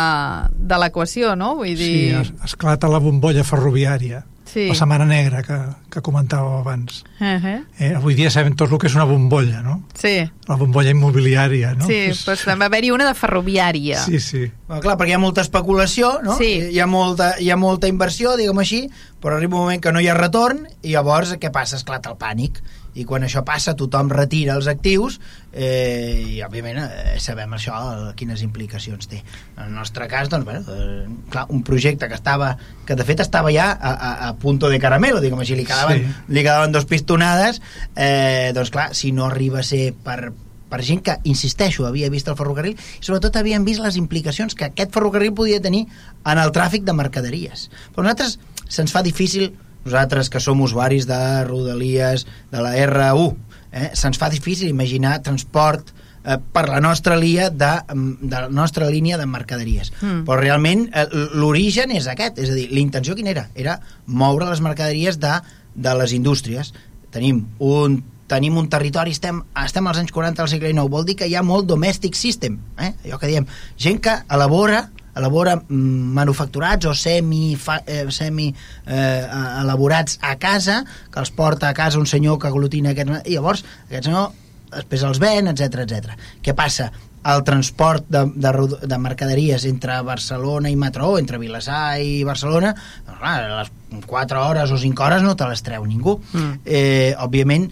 de 0.54 0.78
l'equació, 0.84 1.34
no? 1.36 1.54
Vull 1.62 1.74
dir... 1.74 1.78
Sí, 1.78 2.08
es, 2.20 2.32
esclata 2.52 2.88
la 2.92 3.00
bombolla 3.00 3.44
ferroviària 3.44 4.24
Sí. 4.48 4.62
la 4.70 4.74
Setmana 4.74 5.04
Negra 5.04 5.42
que, 5.44 5.56
que 5.92 6.00
comentàveu 6.00 6.54
abans. 6.62 7.02
Uh 7.20 7.36
-huh. 7.36 7.56
Eh, 7.78 7.90
avui 7.94 8.14
dia 8.16 8.30
sabem 8.30 8.54
tot 8.56 8.72
el 8.72 8.78
que 8.78 8.86
és 8.86 8.94
una 8.94 9.04
bombolla, 9.04 9.60
no? 9.60 9.82
Sí, 9.92 10.24
La 10.48 10.56
bombolla 10.56 10.88
immobiliària, 10.88 11.74
no? 11.74 11.84
sí, 11.84 11.92
És- 12.08 12.24
doncs 12.24 12.46
va 12.46 12.64
haver-hi 12.64 12.90
una 12.90 13.04
de 13.04 13.12
ferroviària. 13.14 13.98
sí, 14.06 14.18
sí. 14.20 14.50
Bueno, 14.66 14.80
clar, 14.80 14.96
perquè 14.96 15.10
hi 15.10 15.12
ha 15.12 15.18
molta 15.18 15.42
especulació, 15.42 16.20
no? 16.22 16.38
Sí. 16.38 16.70
Hi 16.72 16.80
ha 16.80 16.86
molta, 16.86 17.34
hi 17.38 17.50
ha 17.50 17.56
molta 17.56 17.88
inversió, 17.88 18.38
diguem 18.38 18.58
així, 18.58 18.88
però 19.20 19.36
arriba 19.36 19.56
un 19.56 19.62
moment 19.64 19.82
que 19.82 19.92
no 19.92 20.00
hi 20.00 20.08
ha 20.08 20.14
retorn 20.14 20.66
i 20.82 20.92
llavors 20.92 21.36
què 21.38 21.50
passa? 21.52 21.76
Esclata 21.76 22.08
el 22.08 22.16
pànic. 22.16 22.62
I 22.98 23.04
quan 23.06 23.22
això 23.22 23.44
passa 23.46 23.76
tothom 23.78 24.08
retira 24.10 24.56
els 24.58 24.66
actius 24.70 25.20
eh, 25.52 26.34
i 26.34 26.40
òbviament 26.42 26.80
eh, 26.82 27.14
sabem 27.22 27.52
això 27.54 27.76
el, 27.92 28.02
quines 28.18 28.42
implicacions 28.42 29.06
té. 29.10 29.20
En 29.56 29.68
el 29.68 29.74
nostre 29.76 30.08
cas, 30.10 30.28
doncs, 30.32 30.44
bueno, 30.48 30.64
eh, 30.74 31.06
clar, 31.30 31.46
un 31.54 31.62
projecte 31.62 32.08
que 32.10 32.18
estava 32.18 32.56
que 32.88 32.96
de 32.98 33.04
fet 33.06 33.22
estava 33.22 33.52
ja 33.54 33.70
a, 33.72 33.92
a, 33.94 34.10
a 34.28 34.34
punto 34.40 34.68
de 34.72 34.80
caramelo, 34.82 35.20
diguem 35.22 35.40
així, 35.44 35.54
li 35.58 35.66
quedaven, 35.68 36.02
Sí. 36.02 36.34
li 36.34 36.42
quedaven 36.42 36.72
dos 36.74 36.84
pistonades, 36.90 37.62
eh, 37.94 38.50
doncs 38.56 38.70
clar, 38.74 38.90
si 38.94 39.12
no 39.12 39.26
arriba 39.26 39.60
a 39.60 39.66
ser 39.66 39.92
per, 40.04 40.32
per 40.68 40.82
gent 40.84 41.00
que, 41.06 41.14
insisteixo, 41.30 41.86
havia 41.88 42.10
vist 42.12 42.28
el 42.28 42.36
ferrocarril 42.36 42.74
i 42.74 43.04
sobretot 43.04 43.36
havien 43.40 43.64
vist 43.64 43.80
les 43.84 43.96
implicacions 43.96 44.54
que 44.58 44.66
aquest 44.68 44.92
ferrocarril 44.92 45.32
podia 45.38 45.62
tenir 45.64 45.86
en 46.26 46.38
el 46.42 46.50
tràfic 46.52 46.84
de 46.84 46.92
mercaderies. 46.98 47.68
Però 47.94 48.02
a 48.04 48.08
nosaltres 48.10 48.38
se'ns 48.68 48.92
fa 48.92 49.00
difícil, 49.06 49.52
nosaltres 49.84 50.30
que 50.30 50.40
som 50.40 50.60
usuaris 50.60 51.06
de 51.08 51.20
Rodalies, 51.44 52.26
de 52.52 52.64
la 52.64 52.74
R1, 52.76 53.36
eh, 53.72 53.90
se'ns 53.94 54.18
fa 54.18 54.30
difícil 54.32 54.68
imaginar 54.68 55.20
transport 55.22 55.92
eh, 56.24 56.36
per 56.52 56.68
la 56.68 56.80
nostra 56.80 57.16
lia 57.16 57.50
de, 57.50 57.72
de 57.94 58.36
la 58.36 58.48
nostra 58.48 58.90
línia 58.90 59.18
de 59.18 59.26
mercaderies. 59.26 59.92
Mm. 60.00 60.26
Però 60.28 60.40
realment 60.40 60.88
eh, 60.92 61.06
l'origen 61.34 61.94
és 61.96 62.08
aquest, 62.10 62.38
és 62.42 62.52
a 62.52 62.58
dir, 62.58 62.68
l'intenció 62.74 63.16
quina 63.18 63.32
era? 63.34 63.48
Era 63.54 63.78
moure 64.06 64.48
les 64.50 64.62
mercaderies 64.64 65.20
de, 65.22 65.38
de 65.74 65.96
les 66.02 66.14
indústries. 66.16 66.74
Tenim 67.14 67.46
un 67.58 68.02
tenim 68.28 68.58
un 68.60 68.68
territori, 68.68 69.14
estem, 69.16 69.40
estem 69.56 69.86
als 69.88 70.02
anys 70.02 70.12
40 70.12 70.42
del 70.42 70.50
segle 70.52 70.68
XIX, 70.68 70.90
vol 70.92 71.06
dir 71.08 71.16
que 71.16 71.26
hi 71.30 71.34
ha 71.38 71.40
molt 71.42 71.64
domestic 71.64 72.12
system, 72.12 72.58
eh? 72.76 72.92
allò 73.06 73.16
que 73.16 73.30
diem, 73.30 73.46
gent 73.80 74.02
que 74.04 74.18
elabora 74.28 74.82
elabora 75.18 75.56
mm, 75.58 76.12
manufacturats 76.16 76.88
o 76.88 76.94
semi, 76.94 77.56
fa, 77.60 77.80
eh, 77.86 78.06
semi 78.14 78.48
eh, 78.86 79.26
elaborats 79.62 80.18
a 80.22 80.36
casa, 80.40 80.82
que 81.12 81.20
els 81.22 81.32
porta 81.34 81.68
a 81.68 81.76
casa 81.76 82.00
un 82.00 82.06
senyor 82.06 82.38
que 82.38 82.50
aglutina 82.50 82.94
aquests... 82.94 83.24
I 83.26 83.36
llavors 83.36 83.64
aquest 83.88 84.08
senyor 84.08 84.30
després 84.72 85.04
els 85.08 85.20
ven, 85.22 85.50
etc 85.50 85.84
etc. 85.84 86.16
Què 86.44 86.54
passa? 86.56 86.90
El 87.28 87.42
transport 87.44 88.06
de, 88.08 88.22
de, 88.30 88.52
de 88.88 88.98
mercaderies 89.02 89.64
entre 89.68 89.98
Barcelona 90.06 90.70
i 90.70 90.76
Mataró, 90.78 91.16
entre 91.18 91.40
Vilassar 91.42 91.98
i 92.00 92.22
Barcelona, 92.24 92.72
doncs 93.06 93.18
clar, 93.18 93.36
les 93.58 94.06
4 94.06 94.44
hores 94.46 94.72
o 94.72 94.78
5 94.78 95.04
hores 95.04 95.24
no 95.26 95.34
te 95.36 95.48
les 95.50 95.64
treu 95.66 95.84
ningú. 95.88 96.18
Mm. 96.32 96.60
Eh, 96.64 97.12
òbviament, 97.18 97.66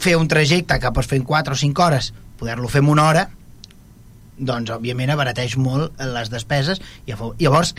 fer 0.00 0.16
un 0.18 0.28
trajecte 0.28 0.80
que 0.80 0.92
pots 0.96 1.08
fer 1.08 1.20
en 1.20 1.28
4 1.28 1.54
o 1.54 1.60
5 1.62 1.86
hores, 1.86 2.12
poder-lo 2.40 2.68
fer 2.72 2.82
en 2.82 2.90
una 2.92 3.06
hora, 3.08 3.28
doncs 4.40 4.72
òbviament 4.74 5.12
abarateix 5.12 5.56
molt 5.60 5.94
les 6.00 6.30
despeses 6.32 6.80
i 7.06 7.12
llavors- 7.14 7.74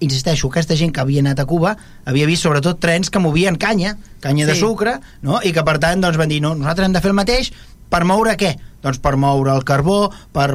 insisteixo, 0.00 0.48
aquesta 0.48 0.76
gent 0.80 0.94
que 0.96 1.02
havia 1.02 1.20
anat 1.20 1.40
a 1.42 1.44
Cuba 1.46 1.74
havia 2.08 2.26
vist 2.26 2.42
sobretot 2.46 2.78
trens 2.80 3.10
que 3.12 3.20
movien 3.20 3.56
canya 3.60 3.98
canya 4.20 4.46
de 4.46 4.54
Sí. 4.54 4.60
sucre, 4.60 4.98
no? 5.22 5.40
i 5.44 5.52
que 5.52 5.62
per 5.62 5.78
tant 5.78 6.00
doncs, 6.00 6.16
van 6.16 6.28
dir, 6.28 6.40
no, 6.40 6.54
nosaltres 6.54 6.86
hem 6.86 6.92
de 6.96 7.00
fer 7.04 7.10
el 7.12 7.18
mateix 7.18 7.52
per 7.90 8.04
moure 8.08 8.36
què? 8.40 8.54
Doncs 8.80 8.98
per 8.98 9.16
moure 9.20 9.52
el 9.52 9.64
carbó 9.68 10.10
per 10.32 10.54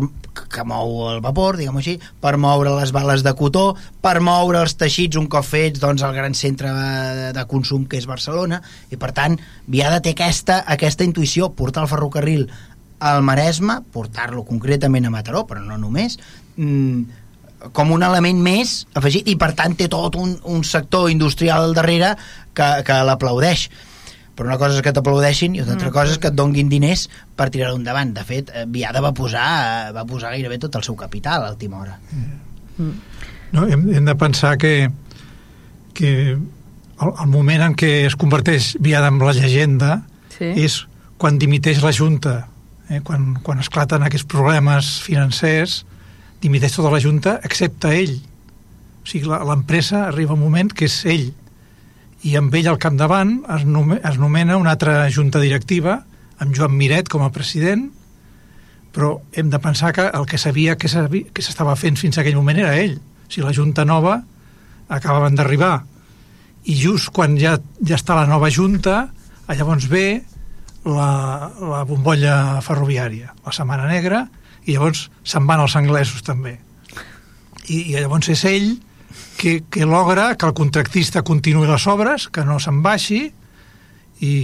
que 0.51 0.63
mou 0.67 1.11
el 1.13 1.21
vapor, 1.21 1.55
diguem 1.57 1.77
així, 1.77 1.93
per 2.19 2.35
moure 2.41 2.73
les 2.75 2.91
bales 2.91 3.21
de 3.23 3.31
cotó, 3.37 3.75
per 4.01 4.19
moure 4.19 4.59
els 4.65 4.73
teixits 4.75 5.15
un 5.15 5.27
cop 5.31 5.45
fets 5.45 5.79
doncs, 5.79 6.01
al 6.03 6.13
gran 6.13 6.33
centre 6.33 6.71
de, 6.73 7.31
de 7.37 7.45
consum 7.45 7.85
que 7.85 7.97
és 8.01 8.07
Barcelona, 8.09 8.61
i 8.89 8.97
per 8.97 9.11
tant 9.13 9.37
Viada 9.67 10.01
té 10.01 10.11
aquesta, 10.15 10.63
aquesta 10.67 11.05
intuïció, 11.05 11.53
portar 11.55 11.83
el 11.83 11.87
ferrocarril 11.89 12.49
al 12.99 13.21
Maresme, 13.23 13.79
portar-lo 13.91 14.43
concretament 14.45 15.05
a 15.05 15.09
Mataró, 15.13 15.45
però 15.47 15.61
no 15.63 15.77
només, 15.77 16.17
mm, 16.57 17.01
com 17.73 17.91
un 17.91 18.03
element 18.03 18.39
més 18.45 18.85
afegit 18.93 19.27
i 19.27 19.35
per 19.41 19.53
tant 19.57 19.75
té 19.75 19.87
tot 19.89 20.15
un, 20.15 20.35
un 20.43 20.63
sector 20.63 21.09
industrial 21.09 21.63
al 21.63 21.73
darrere 21.73 22.15
que, 22.53 22.67
que 22.85 22.97
l'aplaudeix 23.07 23.69
però 24.35 24.49
una 24.51 24.57
cosa 24.59 24.75
és 24.75 24.83
que 24.83 24.91
t'aplaudeixin 24.91 25.53
i 25.55 25.61
una 25.63 25.71
altra 25.77 25.87
Mm. 25.89 25.93
cosa 25.95 26.11
és 26.11 26.17
que 26.19 26.27
et 26.27 26.35
donguin 26.35 26.67
diners 26.69 27.05
per 27.39 27.45
tirar-ho 27.49 27.77
endavant. 27.77 28.09
De 28.13 28.23
fet, 28.27 28.49
eh, 28.53 28.65
Viada 28.67 28.99
va 28.99 29.13
posar, 29.15 29.93
va 29.95 30.03
posar 30.05 30.33
gairebé 30.33 30.57
tot 30.59 30.75
el 30.75 30.83
seu 30.83 30.93
capital 30.99 31.45
a 31.45 31.51
última 31.53 31.79
hora. 31.79 31.95
No, 33.53 33.63
hem, 33.65 33.85
hem 33.95 34.03
de 34.05 34.15
pensar 34.19 34.57
que, 34.57 34.89
que 35.93 36.31
el, 36.35 36.41
el 37.21 37.27
moment 37.31 37.63
en 37.63 37.75
què 37.79 38.05
es 38.09 38.17
converteix 38.19 38.73
Viada 38.83 39.07
en 39.07 39.19
la 39.23 39.31
llegenda 39.33 40.01
Sí. 40.35 40.51
és 40.59 40.81
quan 41.17 41.37
dimiteix 41.39 41.79
la 41.81 41.93
Junta, 41.95 42.49
eh? 42.89 43.01
quan, 43.03 43.33
quan 43.43 43.61
esclaten 43.61 44.05
aquests 44.05 44.27
problemes 44.29 44.99
financers, 45.05 45.83
dimiteix 46.43 46.75
tota 46.77 46.93
la 46.93 47.01
Junta, 47.03 47.39
excepte 47.47 47.91
ell. 47.95 48.17
O 49.03 49.09
sigui, 49.09 49.29
l'empresa 49.29 50.07
arriba 50.09 50.35
un 50.35 50.43
moment 50.43 50.71
que 50.73 50.89
és 50.89 50.99
ell, 51.09 51.29
i 52.25 52.33
amb 52.39 52.53
ell 52.57 52.71
al 52.71 52.81
capdavant 52.81 53.37
es, 53.53 53.65
es 54.09 54.17
nomena 54.17 54.57
una 54.57 54.73
altra 54.73 55.03
junta 55.13 55.41
directiva, 55.43 55.99
amb 56.41 56.55
Joan 56.57 56.73
Miret 56.73 57.09
com 57.11 57.21
a 57.21 57.31
president, 57.33 57.85
però 58.95 59.19
hem 59.35 59.51
de 59.51 59.59
pensar 59.61 59.91
que 59.93 60.07
el 60.07 60.25
que 60.25 60.39
sabia 60.41 60.77
que 60.79 60.89
s'estava 60.89 61.75
fent 61.75 61.99
fins 61.99 62.17
a 62.17 62.23
aquell 62.23 62.39
moment 62.39 62.63
era 62.63 62.77
ell. 62.79 62.95
O 62.97 63.29
sigui, 63.29 63.45
la 63.45 63.53
junta 63.53 63.85
nova 63.85 64.21
acabaven 64.89 65.37
d'arribar 65.37 65.83
i 66.65 66.75
just 66.79 67.11
quan 67.13 67.35
ja, 67.37 67.55
ja 67.85 67.97
està 67.97 68.17
la 68.17 68.25
nova 68.29 68.49
junta, 68.49 69.05
llavors 69.53 69.85
ve 69.89 70.23
la, 70.85 71.51
la 71.59 71.83
bombolla 71.87 72.61
ferroviària, 72.65 73.33
la 73.45 73.53
Setmana 73.55 73.87
Negra, 73.89 74.25
i 74.65 74.75
llavors 74.75 75.07
se'n 75.25 75.45
van 75.49 75.63
els 75.65 75.75
anglesos 75.77 76.23
també. 76.25 76.55
I, 77.65 77.91
i 77.91 77.95
llavors 77.97 78.29
és 78.33 78.45
ell 78.49 78.69
que, 79.37 79.59
que 79.69 79.85
logra 79.89 80.33
que 80.37 80.47
el 80.47 80.55
contractista 80.57 81.25
continuï 81.25 81.67
les 81.69 81.87
obres, 81.89 82.29
que 82.29 82.45
no 82.45 82.59
se'n 82.61 82.81
baixi, 82.85 83.25
i, 84.21 84.35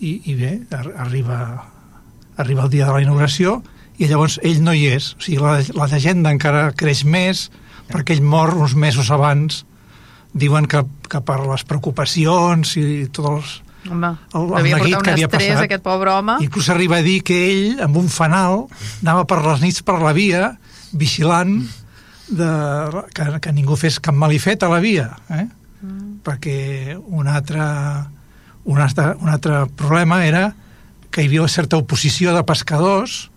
i, 0.00 0.10
i 0.32 0.36
bé, 0.38 0.54
ar 0.74 0.86
arriba, 1.04 1.38
arriba 2.36 2.66
el 2.66 2.72
dia 2.72 2.88
de 2.88 2.96
la 2.96 3.04
inauguració, 3.04 3.60
i 3.98 4.08
llavors 4.08 4.38
ell 4.46 4.62
no 4.64 4.74
hi 4.74 4.88
és. 4.94 5.12
O 5.18 5.24
sigui, 5.24 5.40
la, 5.42 5.58
la 5.76 5.88
llegenda 5.90 6.32
encara 6.32 6.68
creix 6.78 7.04
més, 7.04 7.48
perquè 7.88 8.16
ell 8.16 8.24
mor 8.24 8.54
uns 8.56 8.76
mesos 8.78 9.10
abans, 9.14 9.64
diuen 10.38 10.68
que, 10.70 10.84
que 11.08 11.20
per 11.24 11.40
les 11.46 11.64
preocupacions 11.68 12.76
i 12.78 12.84
tots 13.12 13.30
els, 13.32 13.56
Home, 13.90 14.10
El- 14.34 14.52
el 14.58 14.64
neguit 14.64 14.94
portar 14.94 15.02
que 15.02 15.10
havia 15.16 15.26
estrès 15.26 15.48
passat. 15.54 15.64
aquest 15.64 15.82
pobre 15.82 16.10
home. 16.12 16.36
Inclús 16.44 16.68
arriba 16.68 16.96
a 16.98 17.02
dir 17.02 17.22
que 17.22 17.38
ell, 17.50 17.80
amb 17.84 17.96
un 17.96 18.08
fanal, 18.08 18.66
anava 19.02 19.24
per 19.26 19.40
les 19.46 19.60
nits 19.64 19.82
per 19.82 19.98
la 20.02 20.12
via, 20.12 20.58
vigilant 20.92 21.62
de, 22.28 22.50
que, 23.14 23.24
que 23.40 23.52
ningú 23.52 23.76
fes 23.80 23.98
cap 24.00 24.14
malifet 24.14 24.62
a 24.62 24.68
la 24.68 24.80
via, 24.84 25.10
eh? 25.30 25.46
Mm. 25.80 26.18
perquè 26.26 26.96
un 26.98 27.28
altre, 27.30 27.62
un, 28.64 28.80
altre, 28.82 29.14
un 29.22 29.28
altre 29.30 29.66
problema 29.78 30.24
era 30.26 30.52
que 31.10 31.22
hi 31.22 31.28
havia 31.30 31.46
certa 31.48 31.78
oposició 31.78 32.34
de 32.34 32.42
pescadors 32.44 33.30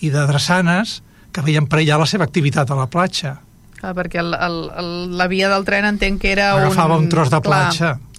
i 0.00 0.08
de 0.14 0.22
drassanes 0.26 1.02
que 1.34 1.42
veien 1.44 1.66
perillar 1.66 1.98
la 2.00 2.06
seva 2.06 2.24
activitat 2.24 2.70
a 2.70 2.78
la 2.78 2.86
platja. 2.90 3.40
Clar, 3.80 3.92
perquè 3.96 4.20
el, 4.22 4.32
el, 4.34 4.56
el, 4.76 4.88
la 5.18 5.26
via 5.28 5.50
del 5.52 5.64
tren 5.64 5.84
entenc 5.88 6.20
que 6.22 6.32
era 6.32 6.52
Agafava 6.54 6.96
un... 6.96 7.04
un 7.04 7.12
tros 7.12 7.30
de 7.32 7.40
platja. 7.44 7.94
Clar, 7.98 8.09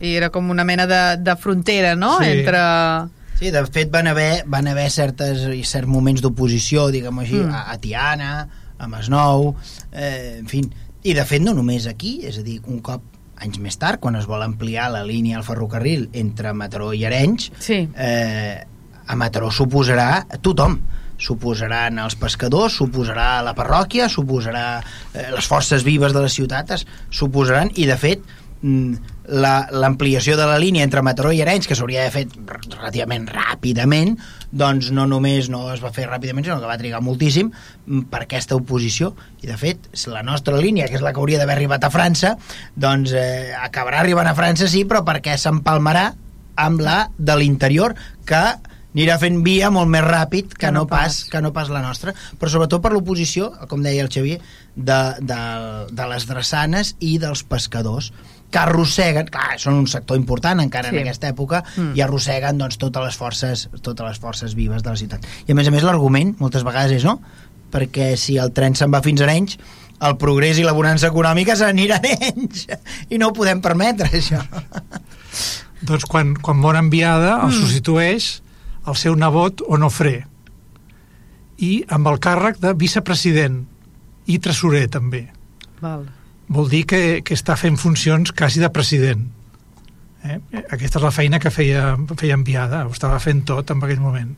i 0.00 0.14
era 0.16 0.30
com 0.30 0.50
una 0.50 0.64
mena 0.64 0.86
de, 0.86 1.16
de 1.22 1.36
frontera, 1.36 1.94
no?, 1.96 2.18
Sí. 2.20 2.30
entre... 2.40 2.58
Sí, 3.38 3.52
de 3.54 3.60
fet 3.70 3.90
van 3.94 4.08
haver, 4.10 4.42
van 4.50 4.66
haver 4.66 4.88
certes, 4.90 5.44
i 5.54 5.62
certs 5.62 5.86
moments 5.86 6.20
d'oposició, 6.24 6.88
diguem 6.90 7.20
així, 7.22 7.36
Mm. 7.38 7.52
a, 7.54 7.70
a 7.70 7.76
Tiana, 7.78 8.48
a 8.78 8.88
Masnou, 8.88 9.54
eh, 9.92 10.38
en 10.40 10.46
fi. 10.50 10.64
I 11.04 11.14
de 11.14 11.24
fet 11.24 11.40
no 11.42 11.54
només 11.54 11.86
aquí, 11.86 12.20
és 12.26 12.38
a 12.38 12.42
dir, 12.42 12.60
un 12.66 12.80
cop 12.82 13.02
anys 13.38 13.60
més 13.62 13.78
tard, 13.78 14.00
quan 14.00 14.16
es 14.18 14.26
vol 14.26 14.42
ampliar 14.42 14.88
la 14.90 15.04
línia 15.06 15.36
al 15.38 15.44
ferrocarril 15.46 16.08
entre 16.12 16.52
Mataró 16.52 16.92
i 16.92 17.04
Arenys, 17.06 17.52
Sí. 17.62 17.88
eh, 17.96 18.64
a 19.06 19.14
Mataró 19.16 19.52
suposarà 19.54 20.26
tothom 20.42 20.80
suposaran 21.18 21.98
els 21.98 22.14
pescadors, 22.14 22.76
suposarà 22.78 23.42
la 23.42 23.54
parròquia, 23.54 24.08
suposarà 24.08 24.80
eh, 25.14 25.28
les 25.34 25.46
forces 25.50 25.82
vives 25.86 26.12
de 26.14 26.20
les 26.22 26.32
ciutats, 26.34 26.84
suposaran, 27.10 27.70
i 27.74 27.86
de 27.86 27.96
fet 27.96 28.20
mm, 28.62 28.94
la- 29.28 29.68
l'ampliació 29.70 30.36
de 30.36 30.46
la 30.46 30.58
línia 30.58 30.84
entre 30.84 31.02
Mataró 31.02 31.32
i 31.32 31.40
Arenys, 31.42 31.66
que 31.68 31.74
s'hauria 31.76 32.04
d'haver 32.06 32.24
fet 32.26 32.36
relativament 32.78 33.26
ràpidament, 33.28 34.16
doncs 34.50 34.90
no 34.90 35.06
només 35.06 35.48
no 35.52 35.66
es 35.72 35.82
va 35.84 35.92
fer 35.92 36.06
ràpidament, 36.08 36.44
sinó 36.46 36.60
que 36.60 36.66
va 36.70 36.78
trigar 36.80 37.00
moltíssim 37.04 37.50
mm, 37.52 38.06
per 38.10 38.22
aquesta 38.24 38.56
oposició. 38.56 39.14
I 39.42 39.46
de 39.50 39.56
fet, 39.60 39.90
la 40.08 40.22
nostra 40.22 40.56
línia, 40.56 40.88
que 40.88 40.96
és 40.96 41.04
la 41.04 41.12
que 41.12 41.20
hauria 41.20 41.38
d'haver 41.38 41.56
arribat 41.58 41.84
a 41.84 41.90
França, 41.90 42.36
doncs 42.74 43.12
eh, 43.12 43.52
acabarà 43.62 44.00
arribant 44.00 44.26
a 44.30 44.34
França, 44.38 44.66
sí, 44.68 44.84
però 44.88 45.04
perquè 45.04 45.36
s'empalmarà 45.36 46.12
amb 46.56 46.80
la 46.82 47.10
de 47.18 47.36
l'interior, 47.38 47.94
que 48.26 48.40
anirà 48.98 49.18
fent 49.20 49.42
via 49.44 49.68
molt 49.70 49.86
més 49.92 50.02
ràpid 50.02 50.48
que, 50.56 50.64
Que 50.66 50.72
no 50.72 50.80
no 50.80 50.86
pas, 50.90 51.20
pas. 51.20 51.30
que 51.30 51.40
no 51.44 51.52
pas 51.52 51.68
la 51.70 51.82
nostra, 51.84 52.14
però 52.40 52.48
sobretot 52.50 52.82
per 52.82 52.90
l'oposició, 52.90 53.52
com 53.68 53.82
deia 53.84 54.02
el 54.02 54.08
Xavier, 54.10 54.40
de, 54.74 54.96
de, 55.20 55.38
de 55.92 56.06
les 56.08 56.26
drassanes 56.26 56.96
i 56.98 57.18
dels 57.22 57.44
pescadors 57.44 58.08
que 58.50 58.58
arrosseguen, 58.58 59.26
clar, 59.28 59.58
són 59.60 59.74
un 59.74 59.86
sector 59.86 60.16
important 60.16 60.60
encara 60.62 60.88
Sí. 60.90 60.96
en 60.96 61.02
aquesta 61.02 61.28
època, 61.28 61.62
Mm. 61.76 61.96
i 61.96 62.00
arrosseguen 62.00 62.56
doncs, 62.58 62.78
totes 62.78 63.02
les 63.04 63.16
forces 63.16 63.68
totes 63.82 64.06
les 64.06 64.18
forces 64.18 64.54
vives 64.54 64.82
de 64.82 64.90
la 64.90 64.96
ciutat. 64.96 65.26
I 65.46 65.52
a 65.52 65.54
més 65.54 65.68
a 65.68 65.70
més 65.70 65.82
l'argument 65.84 66.34
moltes 66.40 66.64
vegades 66.64 66.92
és 66.92 67.04
no, 67.04 67.20
perquè 67.70 68.16
si 68.16 68.38
el 68.38 68.52
tren 68.56 68.74
se'n 68.74 68.90
va 68.90 69.02
fins 69.02 69.20
a 69.20 69.24
Arenys 69.24 69.58
el 70.00 70.16
progrés 70.16 70.56
i 70.58 70.62
la 70.64 70.72
bonança 70.72 71.08
econòmica 71.08 71.56
s'anirà 71.58 71.96
a 71.96 72.00
Arenys 72.00 72.66
i 73.10 73.18
no 73.18 73.28
ho 73.28 73.32
podem 73.36 73.60
permetre 73.60 74.08
això 74.08 74.40
Doncs 75.82 76.04
quan, 76.10 76.34
quan 76.34 76.56
mor 76.58 76.74
enviada 76.76 77.36
el 77.44 77.52
substitueix 77.52 78.40
el 78.88 78.96
seu 78.96 79.14
nebot 79.14 79.60
Onofré 79.68 80.24
i 81.58 81.84
amb 81.88 82.06
el 82.08 82.18
càrrec 82.22 82.58
de 82.62 82.72
vicepresident 82.78 83.64
i 84.26 84.38
tresorer 84.38 84.88
també. 84.88 85.28
Val. 85.80 86.06
Vol 86.48 86.68
dir 86.72 86.84
que, 86.88 87.20
que 87.24 87.34
està 87.36 87.56
fent 87.60 87.76
funcions 87.76 88.32
quasi 88.32 88.60
de 88.60 88.70
president. 88.72 89.26
Eh? 90.24 90.38
Aquesta 90.72 90.98
és 90.98 91.04
la 91.04 91.12
feina 91.14 91.38
que 91.38 91.50
feia, 91.52 91.94
feia 92.18 92.34
enviada, 92.34 92.86
ho 92.88 92.92
estava 92.92 93.20
fent 93.22 93.44
tot 93.46 93.70
en 93.70 93.82
aquell 93.84 94.00
moment. 94.00 94.34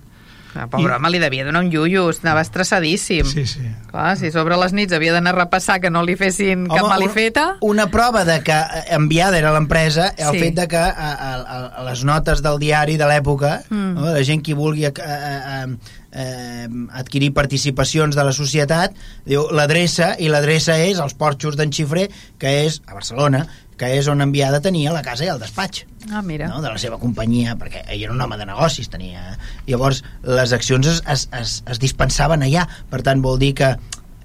Ah, 0.50 0.64
pobre 0.66 0.90
I- 0.90 0.96
home, 0.96 1.10
li 1.14 1.20
devia 1.22 1.44
donar 1.46 1.60
un 1.62 1.68
llullo, 1.70 2.08
anava 2.24 2.40
estressadíssim. 2.42 3.22
Sí, 3.24 3.44
sí. 3.46 3.62
Clar, 3.92 4.16
si 4.18 4.32
sobre 4.34 4.56
les 4.58 4.72
nits 4.74 4.92
havia 4.92 5.12
d'anar 5.14 5.36
a 5.36 5.38
repassar 5.44 5.76
que 5.80 5.92
no 5.94 6.02
li 6.02 6.16
fessin 6.18 6.64
cap 6.66 6.82
Home, 6.82 6.90
malifeta... 6.96 7.44
Una, 7.60 7.70
una 7.70 7.86
prova 7.92 8.24
de 8.26 8.40
que 8.42 8.56
eh, 8.58 8.82
enviada 8.98 9.38
era 9.38 9.52
l'empresa, 9.54 10.08
el 10.18 10.32
Sí. 10.34 10.40
fet 10.42 10.58
de 10.58 10.66
que 10.66 10.76
a, 10.76 10.90
a, 10.90 11.30
a, 11.38 11.60
a 11.78 11.84
les 11.86 12.02
notes 12.04 12.42
del 12.42 12.58
diari 12.58 12.98
de 12.98 13.06
l'època, 13.06 13.60
Mm. 13.70 13.94
no, 13.94 14.10
la 14.10 14.24
gent 14.26 14.42
qui 14.42 14.52
vulgui 14.58 14.84
eh, 14.90 14.92
eh, 14.98 15.66
eh, 16.12 16.68
adquirir 16.92 17.32
participacions 17.34 18.16
de 18.16 18.24
la 18.24 18.32
societat, 18.32 18.94
diu 19.26 19.46
l'adreça, 19.54 20.14
i 20.18 20.28
l'adreça 20.28 20.78
és 20.82 20.98
als 21.00 21.14
porxos 21.14 21.56
d'en 21.56 21.70
Xifré, 21.72 22.08
que 22.38 22.54
és 22.66 22.80
a 22.86 22.94
Barcelona, 22.96 23.44
que 23.80 23.88
és 23.96 24.08
on 24.12 24.20
enviada 24.20 24.60
tenia 24.60 24.92
la 24.92 25.00
casa 25.02 25.24
i 25.24 25.30
el 25.32 25.38
despatx 25.40 25.86
Ah, 26.12 26.20
mira. 26.22 26.48
no, 26.48 26.60
de 26.60 26.68
la 26.68 26.78
seva 26.80 26.98
companyia, 26.98 27.54
perquè 27.60 27.82
ell 27.88 28.02
era 28.02 28.12
un 28.12 28.20
home 28.20 28.36
de 28.40 28.46
negocis, 28.48 28.88
tenia... 28.88 29.36
Llavors, 29.66 30.02
les 30.24 30.52
accions 30.56 30.86
es, 30.86 31.02
es, 31.08 31.28
es, 31.36 31.62
es 31.68 31.78
dispensaven 31.80 32.42
allà, 32.42 32.66
per 32.90 33.02
tant, 33.06 33.20
vol 33.24 33.38
dir 33.38 33.54
que 33.54 33.74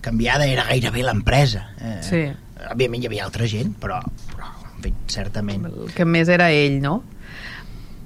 canviada 0.02 0.46
era 0.48 0.64
gairebé 0.70 1.04
l'empresa. 1.04 1.70
Eh, 1.80 2.00
Sí. 2.02 2.24
Òbviament 2.72 3.04
hi 3.04 3.08
havia 3.10 3.26
altra 3.28 3.46
gent, 3.46 3.74
però, 3.78 4.00
però 4.32 4.48
en 4.78 4.82
fi, 4.82 4.94
certament... 5.12 5.66
El 5.68 5.92
que 5.94 6.06
més 6.08 6.30
era 6.32 6.48
ell, 6.56 6.80
no? 6.82 7.04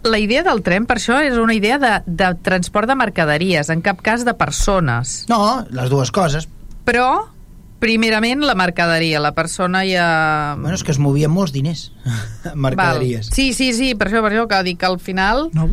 La 0.03 0.19
idea 0.19 0.43
del 0.45 0.61
tren, 0.63 0.85
per 0.87 0.95
això, 0.99 1.17
és 1.25 1.35
una 1.37 1.53
idea 1.53 1.79
de, 1.81 1.91
de 2.07 2.29
transport 2.45 2.87
de 2.87 2.95
mercaderies, 2.95 3.69
en 3.73 3.81
cap 3.83 3.99
cas 4.05 4.23
de 4.25 4.33
persones. 4.37 5.25
No, 5.27 5.65
les 5.75 5.89
dues 5.91 6.11
coses. 6.15 6.47
Però, 6.87 7.25
primerament, 7.83 8.45
la 8.47 8.55
mercaderia. 8.55 9.19
La 9.19 9.33
persona 9.35 9.83
ja... 9.87 10.55
Bueno, 10.59 10.77
és 10.77 10.83
que 10.87 10.95
es 10.95 10.99
movien 11.03 11.31
molts 11.31 11.51
diners 11.55 11.89
mercaderies. 12.55 13.27
Val. 13.27 13.35
Sí, 13.35 13.51
sí, 13.53 13.73
sí, 13.75 13.91
per 13.99 14.07
això, 14.07 14.23
per 14.23 14.31
això 14.31 14.47
que 14.47 14.61
dic 14.69 14.79
que 14.79 14.87
al 14.87 14.99
final... 15.03 15.49
No, 15.53 15.67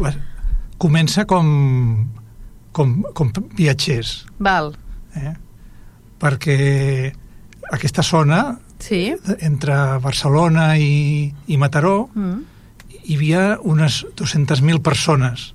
comença 0.83 1.25
com, 1.25 1.47
com, 2.77 2.99
com 3.17 3.31
viatgers, 3.57 4.27
Val, 4.43 4.75
eh? 5.17 5.33
perquè 6.21 6.59
aquesta 7.73 8.03
zona, 8.05 8.43
sí. 8.83 9.15
entre 9.41 9.79
Barcelona 10.05 10.75
i, 10.77 11.33
i 11.47 11.57
Mataró, 11.61 12.11
Mm. 12.15 12.56
Hi 13.07 13.17
havia 13.17 13.59
unes 13.63 14.05
200.000 14.19 14.83
persones. 14.83 15.53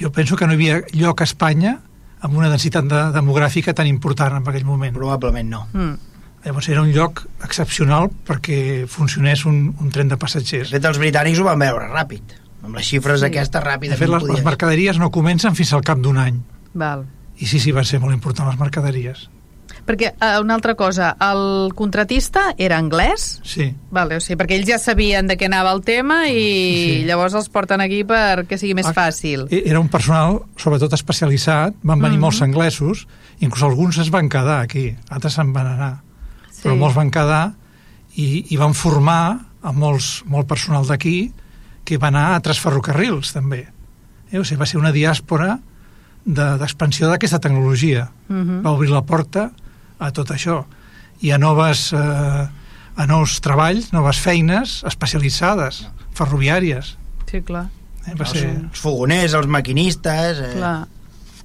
Jo 0.00 0.10
penso 0.12 0.36
que 0.36 0.46
no 0.46 0.52
hi 0.54 0.58
havia 0.58 0.80
lloc 0.92 1.20
a 1.22 1.24
Espanya 1.28 1.76
amb 2.24 2.34
una 2.40 2.48
densitat 2.50 2.86
de, 2.88 3.02
demogràfica 3.14 3.74
tan 3.76 3.86
important 3.86 4.34
en 4.40 4.48
aquell 4.48 4.64
moment. 4.66 4.94
Probablement 4.96 5.50
no. 5.50 5.66
Mm. 5.72 5.94
Llavors 6.44 6.68
era 6.68 6.82
un 6.82 6.90
lloc 6.92 7.22
excepcional 7.46 8.10
perquè 8.26 8.84
funcionés 8.90 9.44
un, 9.48 9.74
un 9.80 9.90
tren 9.94 10.08
de 10.10 10.16
De 10.16 10.20
passatgers. 10.20 10.70
fet, 10.74 10.84
els 10.84 10.98
britànics 11.00 11.38
ho 11.40 11.44
van 11.46 11.58
veure 11.62 11.86
ràpid. 11.92 12.34
Amb 12.64 12.76
les 12.76 12.86
xifres 12.88 13.20
Sí. 13.20 13.26
aquestes 13.30 13.60
De 13.60 13.64
ràpidament 13.64 13.98
fet, 14.00 14.08
les, 14.08 14.22
les 14.28 14.44
mercaderies 14.44 14.98
no 14.98 15.10
comencen 15.10 15.54
fins 15.54 15.72
al 15.72 15.82
cap 15.84 15.98
d'un 16.00 16.18
any. 16.18 16.42
Val. 16.74 17.06
I 17.38 17.46
sí, 17.46 17.60
sí, 17.60 17.72
van 17.72 17.84
ser 17.84 18.00
molt 18.00 18.12
importants 18.14 18.50
les 18.52 18.60
mercaderies. 18.60 19.28
Perquè, 19.84 20.14
eh, 20.16 20.40
una 20.40 20.54
altra 20.54 20.74
cosa, 20.74 21.10
el 21.20 21.72
contratista 21.74 22.54
era 22.56 22.78
anglès? 22.78 23.40
Sí. 23.44 23.74
Vale, 23.90 24.16
o 24.16 24.20
sigui, 24.20 24.38
perquè 24.40 24.56
ells 24.56 24.68
ja 24.70 24.78
sabien 24.78 25.26
de 25.28 25.36
què 25.36 25.44
anava 25.46 25.72
el 25.76 25.82
tema 25.84 26.22
i 26.28 26.32
Sí. 26.34 27.04
llavors 27.04 27.34
els 27.34 27.50
porten 27.50 27.80
aquí 27.84 28.02
perquè 28.04 28.56
sigui 28.56 28.74
més 28.74 28.86
Ah, 28.86 28.94
fàcil. 28.94 29.46
Era 29.50 29.80
un 29.80 29.88
personal, 29.88 30.40
sobretot 30.56 30.92
especialitzat, 30.94 31.74
van 31.82 32.00
venir 32.00 32.16
Mhm. 32.16 32.20
molts 32.20 32.40
anglesos, 32.42 33.06
inclús 33.40 33.62
alguns 33.62 33.98
es 33.98 34.10
van 34.10 34.28
quedar 34.28 34.60
aquí, 34.62 34.96
altres 35.10 35.34
se'n 35.34 35.52
van 35.52 35.66
anar, 35.66 36.00
Sí. 36.50 36.62
però 36.68 36.76
molts 36.78 36.94
van 36.96 37.10
quedar 37.10 37.52
i, 38.16 38.46
i 38.48 38.56
van 38.56 38.72
formar 38.74 39.40
a 39.62 39.72
molts, 39.72 40.22
molt 40.26 40.46
personal 40.46 40.86
d'aquí 40.86 41.32
que 41.84 41.98
va 41.98 42.08
anar 42.08 42.32
a 42.32 42.36
altres 42.36 42.58
ferrocarrils 42.60 43.32
també. 43.34 43.68
Eh? 44.32 44.38
O 44.38 44.44
sigui, 44.44 44.58
va 44.60 44.66
ser 44.66 44.78
una 44.80 44.92
diàspora 44.92 45.60
de- 46.24 46.56
d'expansió 46.58 47.06
de, 47.06 47.12
d'aquesta 47.12 47.38
tecnologia. 47.38 48.10
Mhm. 48.28 48.62
Va 48.64 48.70
obrir 48.72 48.88
la 48.90 49.02
porta 49.02 49.50
a 49.98 50.10
tot 50.12 50.30
això 50.34 50.64
i 51.22 51.30
a 51.30 51.38
noves 51.38 51.92
eh, 51.92 52.46
a 52.96 53.06
nous 53.10 53.38
treballs, 53.42 53.92
noves 53.94 54.18
feines 54.22 54.82
especialitzades, 54.86 55.84
ferroviàries. 56.14 56.96
Sí, 57.30 57.40
clar. 57.42 57.66
Eh? 58.06 58.12
Va 58.14 58.26
els, 58.26 58.34
ser... 58.36 58.50
els 58.70 58.78
fogoners, 58.82 59.34
els 59.34 59.46
maquinistes... 59.50 60.38
Eh, 60.44 60.52
clar. 60.58 60.76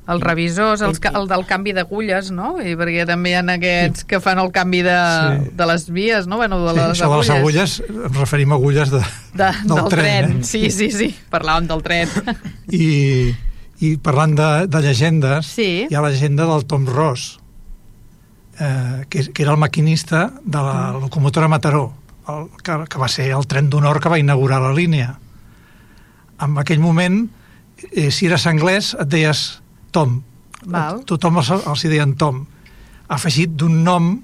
Els 0.10 0.24
revisors, 0.26 0.82
els, 0.82 0.98
el 1.06 1.28
del 1.30 1.44
canvi 1.46 1.70
d'agulles, 1.78 2.32
no? 2.34 2.56
I 2.66 2.72
perquè 2.74 3.04
també 3.06 3.30
hi 3.30 3.36
ha 3.38 3.44
aquests 3.54 4.08
que 4.10 4.18
fan 4.24 4.40
el 4.42 4.50
canvi 4.52 4.80
de, 4.82 4.96
Sí. 4.98 5.52
de 5.60 5.66
les 5.70 5.84
vies, 5.94 6.26
no? 6.26 6.38
Bueno, 6.42 6.58
de 6.66 6.72
Sí, 6.74 6.80
les 6.80 6.88
això 6.96 7.10
de 7.12 7.18
les 7.20 7.30
agulles, 7.36 7.76
ens 7.88 8.18
referim 8.18 8.52
a 8.52 8.58
agulles 8.58 8.90
de, 8.90 9.02
De, 9.38 9.52
del 9.68 9.76
del, 9.76 9.90
tren. 9.90 9.92
tren, 9.92 10.32
eh? 10.40 10.44
Sí, 10.50 10.72
sí, 10.74 10.90
sí. 10.92 11.12
Parlàvem 11.30 11.68
del 11.70 11.84
tren. 11.86 12.10
i, 12.74 13.36
i 13.86 13.92
parlant 14.02 14.34
de, 14.38 14.50
de 14.68 14.82
llegendes, 14.88 15.46
Sí. 15.54 15.86
hi 15.90 15.94
ha 15.96 16.02
la 16.02 16.10
llegenda 16.10 16.46
del 16.50 16.66
Tom 16.66 16.86
Ross, 16.90 17.39
eh, 18.60 19.06
que, 19.10 19.32
que 19.34 19.44
era 19.44 19.52
el 19.54 19.58
maquinista 19.58 20.34
de 20.44 20.58
la 20.58 20.92
Mm. 20.94 21.02
locomotora 21.02 21.48
Mataró, 21.48 21.94
el, 22.28 22.48
que, 22.64 22.76
que 22.90 22.98
va 23.00 23.08
ser 23.08 23.32
el 23.32 23.48
tren 23.48 23.70
d'honor 23.70 24.00
que 24.00 24.10
va 24.10 24.20
inaugurar 24.20 24.62
la 24.62 24.74
línia. 24.74 25.18
En 26.42 26.58
aquell 26.58 26.80
moment, 26.80 27.30
eh, 27.92 28.12
si 28.12 28.28
eres 28.28 28.46
anglès, 28.48 28.94
et 29.00 29.08
deies 29.08 29.62
Tom. 29.92 30.22
Val. 30.66 31.04
Tothom 31.08 31.38
els, 31.42 31.50
els 31.52 31.86
hi 31.86 31.90
deien 31.90 32.16
Tom. 32.20 32.46
Afegit 33.10 33.56
d'un 33.58 33.84
nom 33.84 34.20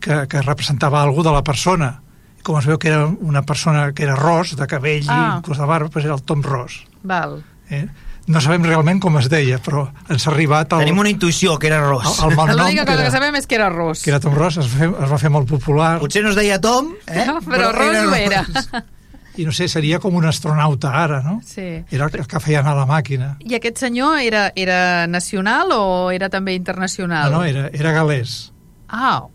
que, 0.00 0.26
que 0.28 0.42
representava 0.42 1.02
alguna 1.02 1.30
de 1.30 1.34
la 1.36 1.44
persona. 1.44 2.00
Com 2.46 2.58
es 2.60 2.66
veu 2.68 2.78
que 2.78 2.88
era 2.88 3.06
una 3.06 3.42
persona 3.42 3.92
que 3.92 4.04
era 4.04 4.14
ros, 4.16 4.54
de 4.56 4.66
cabell 4.66 5.06
Ah. 5.08 5.16
i 5.16 5.38
inclús 5.38 5.58
de 5.58 5.66
barba, 5.66 5.88
doncs 5.88 6.04
era 6.04 6.14
el 6.14 6.22
Tom 6.22 6.42
Ross. 6.42 6.84
Val. 7.02 7.42
Eh? 7.70 7.86
No 8.26 8.40
sabem 8.42 8.64
realment 8.66 8.98
com 8.98 9.14
es 9.20 9.28
deia, 9.30 9.60
però 9.62 9.84
ens 10.10 10.24
ha 10.26 10.32
arribat 10.32 10.72
el, 10.74 10.80
Tenim 10.82 10.98
una 10.98 11.10
intuïció, 11.12 11.58
que 11.62 11.68
era 11.70 11.78
Ros. 11.84 12.02
el, 12.18 12.30
el 12.32 12.36
malnom 12.36 12.58
L'única 12.64 12.82
que 12.84 12.90
cosa 12.90 12.96
que 12.96 13.06
era, 13.06 13.14
sabem 13.14 13.36
és 13.38 13.46
que 13.46 13.54
era 13.54 13.68
ros. 13.70 14.02
que 14.02 14.10
era 14.10 14.18
Tom 14.20 14.34
Ross, 14.34 14.56
es 14.58 14.66
va 14.72 14.78
fer, 14.80 14.88
es 15.04 15.12
va 15.14 15.18
fer 15.22 15.30
molt 15.30 15.48
popular 15.48 15.92
Potser 16.02 16.24
no 16.24 16.30
es 16.34 16.36
deia 16.36 16.60
Tom, 16.60 16.90
eh? 17.06 17.26
Però 17.46 17.70
Ros 17.76 17.96
ho 18.10 18.14
era. 18.18 18.44
i 19.36 19.44
no 19.44 19.52
sé, 19.52 19.68
seria 19.68 19.98
com 20.00 20.14
un 20.16 20.24
astronauta 20.24 20.90
ara, 20.96 21.20
no? 21.22 21.38
Sí. 21.44 21.84
Era 21.92 22.06
el 22.08 22.26
que 22.26 22.40
feia 22.40 22.62
anar 22.64 22.72
la 22.78 22.86
màquina. 22.88 23.34
I 23.44 23.54
aquest 23.58 23.78
senyor 23.84 24.18
era, 24.24 24.46
era 24.56 25.06
nacional 25.06 25.70
o 25.76 26.10
era 26.10 26.30
també 26.32 26.54
internacional? 26.56 27.30
No, 27.30 27.42
no, 27.42 27.44
era, 27.44 27.68
era 27.72 27.92
galès, 27.92 28.50
Ah, 28.88 29.26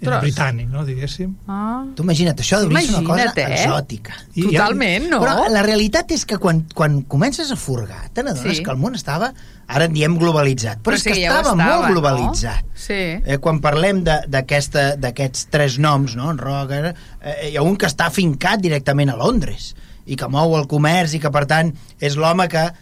era 0.00 0.20
britànic, 0.22 0.68
no, 0.70 0.84
diguéssim. 0.86 1.32
Ah. 1.48 1.84
Tu 1.96 2.02
imagina't, 2.04 2.38
això 2.38 2.58
hauria 2.60 2.78
de 2.78 2.86
ser 2.86 2.94
una 3.00 3.08
cosa 3.08 3.32
eh? 3.34 3.46
exòtica. 3.64 4.12
I- 4.34 4.42
Totalment, 4.46 5.08
no? 5.10 5.20
Però 5.20 5.48
la 5.50 5.62
realitat 5.66 6.10
és 6.14 6.24
que 6.24 6.38
quan, 6.38 6.64
quan 6.74 7.02
comences 7.02 7.50
a 7.50 7.56
furgar, 7.56 8.08
te 8.14 8.22
n'adones 8.22 8.58
Sí. 8.58 8.62
que 8.62 8.70
el 8.70 8.76
món 8.78 8.94
estava, 8.94 9.32
ara 9.66 9.84
en 9.84 9.92
diem 9.92 10.16
globalitzat, 10.18 10.78
però, 10.78 10.92
Però 10.92 10.96
és 10.96 11.02
que 11.02 11.14
sí, 11.14 11.22
ja 11.22 11.32
ho 11.34 11.40
estava, 11.40 11.56
estava, 11.60 11.76
molt 11.80 11.92
globalitzat. 11.92 12.62
no? 12.64 12.70
Sí. 12.74 12.94
Eh, 13.26 13.38
quan 13.40 13.60
parlem 13.60 14.04
de- 14.04 14.22
d'aquesta- 14.28 14.96
d'aquests 14.96 15.48
tres 15.50 15.78
noms, 15.78 16.14
no? 16.16 16.30
en 16.30 16.38
Roger, 16.38 16.94
eh, 17.20 17.50
hi 17.52 17.56
ha 17.56 17.62
un 17.62 17.76
que 17.76 17.86
està 17.86 18.10
fincat 18.10 18.60
directament 18.60 19.10
a 19.10 19.16
Londres 19.16 19.74
i 20.06 20.16
que 20.16 20.28
mou 20.28 20.56
el 20.56 20.66
comerç 20.66 21.14
i 21.14 21.18
que, 21.20 21.30
per 21.30 21.44
tant, 21.46 21.74
és 22.00 22.16
l'home 22.16 22.46
que 22.48 22.72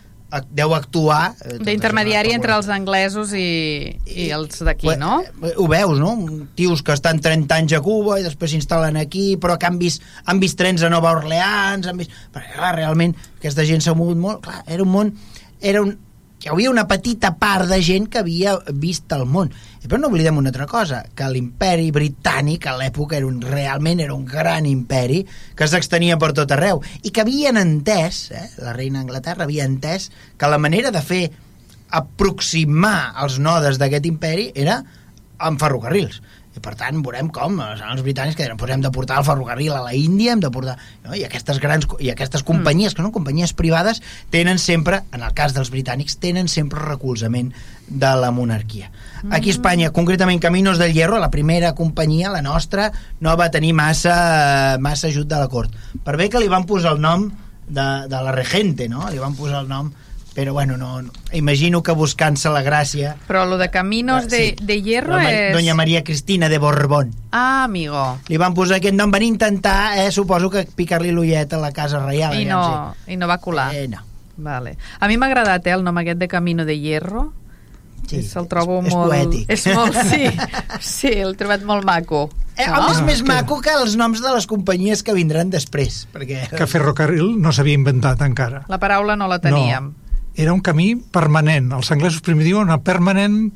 deu 0.50 0.74
actuar... 0.74 1.34
eh, 1.44 1.58
D'intermediari 1.62 2.32
entre 2.34 2.56
els 2.56 2.68
anglesos 2.72 3.32
i, 3.36 3.96
i 4.10 4.28
els 4.34 4.58
d'aquí, 4.66 4.88
no? 5.00 5.20
Eh, 5.42 5.52
Ho 5.56 5.68
veus, 5.70 6.00
no? 6.02 6.14
Tios 6.58 6.82
que 6.82 6.96
estan 6.96 7.20
30 7.22 7.60
anys 7.60 7.76
a 7.78 7.80
Cuba 7.84 8.18
i 8.20 8.26
després 8.26 8.52
s'instal·len 8.54 8.98
aquí, 9.00 9.36
però 9.40 9.58
que 9.58 9.68
han 9.70 9.78
vist, 9.78 10.02
han 10.26 10.42
vist 10.42 10.58
trens 10.58 10.82
a 10.82 10.90
Nova 10.92 11.14
Orleans, 11.16 11.86
han 11.86 12.02
vist... 12.02 12.14
Perquè, 12.34 12.56
clar, 12.58 12.74
realment, 12.76 13.14
aquesta 13.38 13.64
gent 13.68 13.84
s'ha 13.84 13.94
mogut 13.98 14.18
molt. 14.20 14.42
Clar, 14.46 14.62
era 14.66 14.82
un 14.86 14.92
món... 14.92 15.14
Era 15.64 15.80
un, 15.80 15.94
hi 16.46 16.50
havia 16.52 16.70
una 16.70 16.84
petita 16.86 17.32
part 17.40 17.66
de 17.66 17.80
gent 17.82 18.04
que 18.06 18.20
havia 18.20 18.52
vist 18.78 19.10
el 19.16 19.24
món. 19.26 19.48
Però 19.82 19.98
no 19.98 20.06
oblidem 20.06 20.36
una 20.38 20.52
altra 20.52 20.68
cosa, 20.70 21.00
que 21.18 21.26
l'imperi 21.30 21.88
britànic 21.94 22.68
a 22.70 22.76
l'època 22.78 23.16
era 23.18 23.26
un, 23.26 23.40
realment 23.42 24.02
era 24.04 24.14
un 24.14 24.22
gran 24.30 24.66
imperi 24.70 25.24
que 25.58 25.66
s'extenia 25.66 26.20
per 26.22 26.30
tot 26.38 26.54
arreu 26.54 26.84
i 27.02 27.10
que 27.10 27.24
havien 27.24 27.58
entès, 27.58 28.20
eh, 28.30 28.44
la 28.62 28.76
reina 28.78 29.00
d'Anglaterra 29.00 29.42
havia 29.46 29.66
entès 29.66 30.12
que 30.38 30.50
la 30.50 30.60
manera 30.62 30.94
de 30.94 31.02
fer 31.02 31.24
aproximar 31.90 33.16
els 33.24 33.40
nodes 33.42 33.82
d'aquest 33.82 34.06
imperi 34.06 34.52
era 34.54 34.78
amb 35.42 35.58
ferrocarrils 35.58 36.22
per 36.66 36.74
tant 36.78 36.98
veurem 37.04 37.30
com 37.30 37.60
els, 37.62 37.82
els 37.86 38.02
britànics 38.02 38.36
que 38.36 38.44
deien, 38.44 38.58
pues 38.58 38.72
hem 38.74 38.82
de 38.82 38.90
portar 38.94 39.20
el 39.20 39.26
ferrocarril 39.28 39.76
a 39.76 39.84
la 39.84 39.94
Índia 39.94 40.34
hem 40.34 40.42
de 40.42 40.50
portar, 40.50 40.76
no? 41.04 41.14
i 41.14 41.22
aquestes 41.26 41.60
grans 41.62 41.86
i 42.02 42.10
aquestes 42.10 42.42
companyies, 42.46 42.96
que 42.96 43.04
són 43.04 43.14
companyies 43.14 43.54
privades 43.56 44.02
tenen 44.34 44.58
sempre, 44.62 45.04
en 45.14 45.22
el 45.22 45.34
cas 45.36 45.54
dels 45.54 45.70
britànics 45.74 46.18
tenen 46.22 46.50
sempre 46.50 46.82
recolzament 46.82 47.52
de 47.86 48.12
la 48.18 48.32
monarquia. 48.34 48.90
Aquí 49.30 49.52
a 49.52 49.54
Espanya, 49.54 49.92
concretament 49.94 50.42
Caminos 50.42 50.78
del 50.82 50.92
Hierro, 50.92 51.20
la 51.22 51.30
primera 51.30 51.74
companyia, 51.78 52.32
la 52.34 52.42
nostra, 52.42 52.90
no 53.20 53.36
va 53.38 53.52
tenir 53.54 53.72
massa, 53.78 54.76
massa 54.82 55.06
ajut 55.06 55.28
de 55.30 55.38
la 55.38 55.50
cort. 55.52 55.74
Per 56.02 56.16
bé 56.18 56.28
que 56.30 56.42
li 56.42 56.50
van 56.50 56.66
posar 56.66 56.96
el 56.96 57.02
nom 57.02 57.28
de, 57.68 57.86
de 58.10 58.24
la 58.26 58.34
regente, 58.34 58.88
no? 58.90 59.06
Li 59.10 59.22
van 59.22 59.38
posar 59.38 59.62
el 59.62 59.70
nom 59.70 59.92
però 60.36 60.52
bueno, 60.52 60.76
no, 60.76 61.00
no. 61.02 61.10
imagino 61.32 61.82
que 61.82 61.92
buscant-se 61.96 62.50
la 62.52 62.60
gràcia 62.62 63.16
Però 63.26 63.46
lo 63.48 63.56
de 63.56 63.70
Caminos 63.72 64.28
de, 64.28 64.54
Sí. 64.58 64.64
de 64.64 64.82
Hierro 64.82 65.16
la 65.16 65.30
és... 65.32 65.54
Doña 65.56 65.74
Maria 65.74 66.04
Cristina 66.04 66.50
de 66.52 66.58
Borbón 66.58 67.14
Ah, 67.32 67.64
amigo. 67.64 68.18
li 68.28 68.36
van 68.36 68.52
posar 68.54 68.76
aquest 68.76 68.94
nom, 68.94 69.10
van 69.10 69.22
intentar 69.24 69.96
eh, 69.98 70.12
suposo 70.12 70.50
que 70.52 70.66
picar-li 70.68 71.10
l'ullet 71.10 71.50
a 71.52 71.58
la 71.58 71.72
casa 71.72 72.04
reial 72.04 72.34
I 72.36 72.44
aviam 72.44 72.60
no, 72.60 72.94
I 73.08 73.16
no 73.16 73.26
va 73.26 73.38
colar. 73.38 73.74
eh, 73.74 73.88
no. 73.88 74.04
Vale. 74.36 74.76
A 75.00 75.08
mi 75.08 75.16
m'ha 75.16 75.26
agradat 75.32 75.66
eh, 75.66 75.72
el 75.72 75.82
nom 75.82 75.96
aquest 75.96 76.18
de 76.20 76.28
Camino 76.28 76.66
de 76.68 76.76
Hierro. 76.78 77.32
Sí, 78.06 78.20
Se'l 78.22 78.46
trobo 78.46 78.82
és, 78.84 78.92
molt... 78.94 79.10
és 79.10 79.18
poètic 79.24 79.50
És 79.50 79.64
molt, 79.74 79.96
sí, 80.12 80.28
sí, 80.84 81.08
l'he 81.24 81.32
trobat 81.34 81.64
molt 81.66 81.82
maco. 81.88 82.28
eh, 82.56 82.68
No? 82.68 82.90
és 82.92 83.00
més 83.02 83.22
que- 83.22 83.26
maco 83.32 83.60
que 83.64 83.72
els 83.72 83.96
noms 83.96 84.20
de 84.22 84.30
les 84.36 84.46
companyies 84.46 85.02
que 85.02 85.14
vindran 85.16 85.48
després 85.50 86.04
perquè 86.12 86.44
Que 86.52 86.66
ferrocarril 86.70 87.40
no 87.40 87.50
s'havia 87.52 87.74
inventat 87.74 88.20
encara. 88.22 88.62
La 88.68 88.78
paraula 88.78 89.16
no 89.16 89.26
la 89.26 89.40
teníem. 89.40 89.88
No, 89.90 90.05
era 90.36 90.52
un 90.52 90.60
camí 90.60 90.94
permanent. 90.96 91.72
Els 91.72 91.90
anglesos 91.90 92.20
primer 92.24 92.44
diuen 92.44 92.70
a 92.70 92.78
permanent 92.84 93.54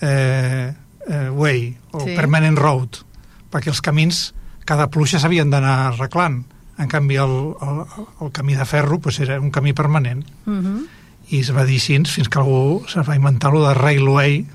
eh, 0.00 0.72
eh, 1.08 1.28
way, 1.30 1.76
o 1.90 2.04
Sí. 2.06 2.14
permanent 2.16 2.56
road, 2.58 3.02
perquè 3.50 3.68
els 3.68 3.82
camins, 3.82 4.30
cada 4.64 4.88
pluja 4.90 5.18
s'havien 5.18 5.50
d'anar 5.50 5.90
arreglant. 5.90 6.44
En 6.78 6.88
canvi, 6.88 7.18
el, 7.20 7.34
el, 7.60 7.80
el 8.22 8.30
camí 8.32 8.54
de 8.54 8.64
ferro 8.64 9.00
pues, 9.00 9.18
era 9.20 9.40
un 9.40 9.50
camí 9.50 9.74
permanent. 9.74 10.24
Uh 10.46 10.52
-huh. 10.52 10.86
I 11.30 11.40
es 11.40 11.54
va 11.54 11.64
dir 11.64 11.76
així 11.76 11.98
fins 12.06 12.28
que 12.28 12.38
algú 12.38 12.84
se 12.88 13.02
va 13.02 13.16
inventar 13.16 13.52
lo 13.52 13.66
de 13.68 13.74
railway 13.74 14.46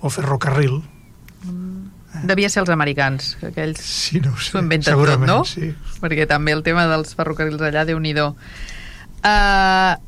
o 0.00 0.10
ferrocarril. 0.10 0.82
Devia 2.24 2.48
ser 2.48 2.62
els 2.62 2.70
americans, 2.70 3.36
que 3.40 3.46
aquells 3.46 3.80
Sí, 3.80 4.20
no 4.20 4.36
s'ho 4.36 4.58
inventen 4.58 4.94
tot, 4.94 5.20
no? 5.20 5.44
Sí. 5.44 5.74
Perquè 6.00 6.26
també 6.26 6.52
el 6.52 6.62
tema 6.62 6.86
dels 6.86 7.14
ferrocarrils 7.14 7.60
allà, 7.60 7.84
déu 7.84 7.98
nhi 8.00 8.14
Uh, 9.18 9.98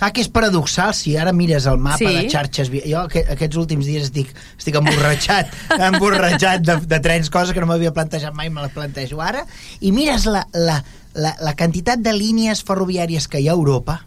Saps 0.00 0.14
que 0.16 0.22
és 0.24 0.30
paradoxal 0.32 0.94
si 0.96 1.12
ara 1.20 1.32
mires 1.36 1.66
el 1.68 1.76
mapa 1.76 1.98
Sí. 2.00 2.08
de 2.08 2.22
xarxes... 2.32 2.70
Jo 2.88 3.02
aqu- 3.04 3.26
aquests 3.36 3.58
últims 3.60 3.84
dies 3.84 4.06
estic, 4.08 4.30
estic 4.56 4.78
emborratxat, 4.80 5.52
emborratxat 5.90 6.64
de, 6.64 6.78
de 6.88 7.00
trens, 7.04 7.28
cosa 7.30 7.52
que 7.52 7.60
no 7.60 7.68
m'havia 7.68 7.92
plantejat 7.92 8.32
mai, 8.34 8.48
me 8.48 8.64
les 8.64 8.72
plantejo 8.72 9.20
ara, 9.20 9.44
i 9.84 9.92
mires 9.92 10.24
la, 10.24 10.46
la, 10.56 10.78
la, 11.14 11.34
la 11.44 11.52
quantitat 11.58 12.00
de 12.00 12.14
línies 12.16 12.64
ferroviàries 12.64 13.28
que 13.28 13.42
hi 13.44 13.50
ha 13.50 13.52
a 13.52 13.60
Europa, 13.60 14.00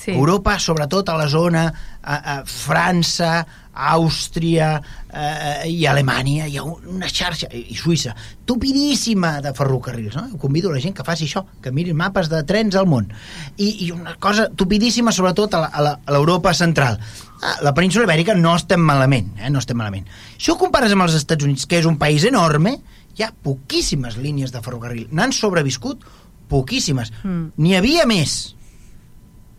sí. 0.00 0.12
Europa, 0.12 0.58
sobretot 0.58 1.08
a 1.08 1.16
la 1.18 1.28
zona 1.28 1.66
a, 2.02 2.16
a 2.16 2.36
França, 2.48 3.40
Àustria 3.80 4.74
eh, 5.08 5.70
i 5.70 5.86
Alemanya, 5.86 6.48
hi 6.50 6.58
ha 6.58 6.64
una 6.66 7.08
xarxa, 7.08 7.48
i 7.54 7.76
Suïssa, 7.78 8.12
tupidíssima 8.44 9.38
de 9.44 9.52
ferrocarrils. 9.56 10.16
No? 10.18 10.38
Convido 10.42 10.72
la 10.72 10.82
gent 10.82 10.96
que 10.96 11.06
faci 11.06 11.28
això, 11.28 11.44
que 11.62 11.72
miri 11.72 11.94
mapes 11.96 12.28
de 12.32 12.42
trens 12.48 12.76
al 12.76 12.88
món. 12.90 13.08
I, 13.56 13.86
i 13.86 13.90
una 13.94 14.16
cosa 14.20 14.48
tupidíssima, 14.50 15.14
sobretot 15.14 15.54
a 15.54 15.64
a 15.70 15.86
a 15.94 16.12
l'Europa 16.12 16.52
central. 16.54 16.98
Ah, 17.40 17.56
la 17.64 17.72
península 17.72 18.04
Ibèrica 18.04 18.34
no 18.34 18.54
estem 18.56 18.82
malament, 18.84 19.32
eh? 19.38 19.50
no 19.50 19.62
estem 19.62 19.78
malament. 19.78 20.08
Si 20.36 20.50
ho 20.50 20.58
compares 20.60 20.92
amb 20.92 21.06
els 21.06 21.16
Estats 21.16 21.46
Units, 21.46 21.66
que 21.66 21.78
és 21.80 21.88
un 21.88 21.96
país 21.98 22.26
enorme, 22.28 22.76
hi 23.16 23.24
ha 23.24 23.32
poquíssimes 23.32 24.18
línies 24.20 24.52
de 24.52 24.60
ferrocarril. 24.64 25.08
N'han 25.12 25.32
sobreviscut 25.32 26.04
poquíssimes. 26.50 27.12
Mm. 27.22 27.52
N'hi 27.56 27.76
havia 27.78 28.06
més 28.10 28.56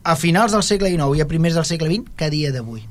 a 0.03 0.15
finals 0.15 0.51
del 0.51 0.63
segle 0.63 0.89
XIX 0.89 1.17
i 1.17 1.21
a 1.21 1.27
primers 1.29 1.55
del 1.55 1.65
segle 1.65 1.89
XX 1.89 2.09
que 2.15 2.25
a 2.25 2.29
dia 2.33 2.51
d'avui. 2.51 2.87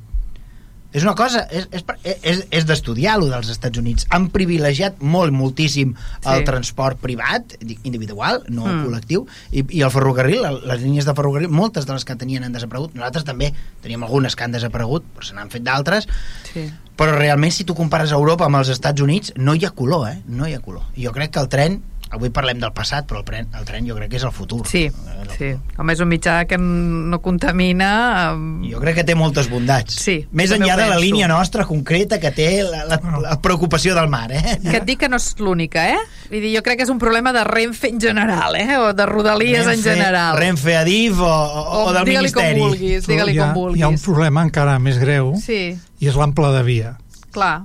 És 0.93 1.05
una 1.07 1.13
cosa, 1.15 1.45
és, 1.55 1.69
és, 1.71 1.85
és, 2.27 2.39
és 2.51 2.65
d'estudiar 2.67 3.13
lo 3.21 3.29
dels 3.31 3.47
Estats 3.53 3.79
Units. 3.79 4.09
Han 4.11 4.25
privilegiat 4.35 4.97
molt, 4.99 5.31
moltíssim 5.31 5.93
el 6.27 6.41
Sí. 6.41 6.45
transport 6.49 6.99
privat, 6.99 7.55
di- 7.61 7.79
individual, 7.85 8.43
no 8.49 8.67
Mm. 8.67 8.87
col·lectiu, 8.89 9.25
i, 9.53 9.63
i 9.71 9.83
el 9.83 9.91
ferrocarril, 9.93 10.45
el- 10.45 10.67
les 10.67 10.81
línies 10.83 11.05
de 11.07 11.15
ferrocarril, 11.15 11.49
moltes 11.49 11.87
de 11.87 11.93
les 11.93 12.05
que 12.05 12.17
tenien 12.17 12.43
han 12.43 12.53
desaparegut. 12.53 12.93
Nosaltres 12.95 13.25
també 13.25 13.55
teníem 13.83 14.03
algunes 14.03 14.35
que 14.35 14.43
han 14.43 14.51
desaparegut, 14.51 15.05
però 15.15 15.23
se 15.25 15.35
n'han 15.35 15.51
fet 15.51 15.63
d'altres, 15.63 16.09
sí. 16.53 16.73
però 16.97 17.15
realment 17.17 17.53
si 17.53 17.63
tu 17.63 17.77
compares 17.77 18.11
Europa 18.11 18.47
amb 18.47 18.57
els 18.57 18.69
Estats 18.69 19.01
Units 19.01 19.33
no 19.37 19.55
hi 19.55 19.65
ha 19.65 19.71
color, 19.71 20.09
eh? 20.11 20.23
No 20.27 20.49
hi 20.49 20.55
ha 20.55 20.61
color. 20.61 20.83
Jo 20.99 21.13
crec 21.13 21.31
que 21.31 21.39
el 21.39 21.49
tren, 21.49 21.83
avui 22.11 22.31
parlem 22.35 22.59
del 22.59 22.73
passat, 22.75 23.07
però 23.07 23.21
el 23.21 23.25
tren, 23.29 23.47
el 23.55 23.65
tren 23.69 23.87
jo 23.87 23.95
crec 23.95 24.11
que 24.11 24.17
és 24.19 24.25
el 24.27 24.33
futur. 24.35 24.65
Sí, 24.67 24.85
És 24.91 25.21
el 25.23 25.31
sí. 25.39 25.51
Home, 25.79 25.93
és 25.95 26.01
un 26.03 26.09
mitjà 26.11 26.41
que 26.51 26.57
no 26.59 27.21
contamina... 27.23 28.33
um, 28.35 28.63
Jo 28.67 28.81
crec 28.83 28.97
que 29.01 29.05
té 29.07 29.15
moltes 29.15 29.49
bondats. 29.51 29.95
Sí, 30.03 30.17
Més 30.33 30.51
enllà 30.57 30.75
de 30.81 30.89
la 30.91 30.99
línia 30.99 31.29
nostra 31.31 31.65
concreta 31.69 32.19
que 32.21 32.33
té 32.35 32.49
la, 32.67 32.83
la, 32.91 32.99
la 33.23 33.37
preocupació 33.41 33.95
del 33.95 34.09
mar, 34.11 34.27
eh? 34.33 34.59
Que 34.65 34.77
et 34.81 34.89
dic 34.89 35.01
que 35.05 35.09
no 35.13 35.21
és 35.23 35.29
l'única, 35.39 35.87
eh? 35.95 36.01
Vull 36.31 36.43
dir, 36.43 36.53
jo 36.57 36.63
crec 36.67 36.81
que 36.83 36.87
és 36.89 36.93
un 36.93 36.99
problema 37.03 37.33
de 37.37 37.45
Renfe 37.47 37.89
en 37.95 38.01
general, 38.03 38.59
eh? 38.59 38.77
O 38.83 38.93
de 38.93 39.07
Rodalies 39.07 39.67
en 39.71 39.83
general. 39.83 40.37
Renfe 40.39 40.77
Adif 40.77 41.19
o, 41.23 41.31
o, 41.31 41.87
o 41.87 41.93
del 41.95 42.05
digue-li 42.11 42.33
com 42.35 42.43
Ministeri. 42.43 42.61
vulguis, 42.67 43.07
digue-li 43.07 43.39
com 43.39 43.55
vulguis. 43.55 43.79
hi 43.81 43.87
ha 43.87 43.89
un 43.95 43.99
problema 44.03 44.43
encara 44.47 44.79
més 44.83 44.99
greu 44.99 45.35
Sí, 45.41 45.63
i 46.01 46.09
és 46.11 46.17
l'ample 46.19 46.51
de 46.59 46.63
via. 46.67 46.97
clar. 47.31 47.61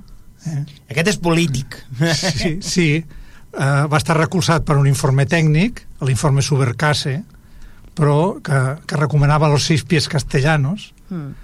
Eh? 0.45 0.59
Aquest 0.93 1.07
és 1.15 1.17
polític. 1.17 1.79
Sí, 2.13 2.59
sí 2.61 2.89
uh, 3.57 3.87
va 3.91 3.97
estar 3.97 4.17
recolzat 4.17 4.63
per 4.65 4.77
un 4.77 4.87
informe 4.87 5.25
tècnic, 5.25 5.85
l'informe 6.01 6.41
Subercase, 6.41 7.23
però 7.95 8.41
que, 8.43 8.59
que 8.85 8.97
recomanava 8.99 9.47
los 9.49 9.63
seis 9.63 9.83
pies 9.83 10.07
castellanos, 10.09 10.91
Mm. 11.09 11.35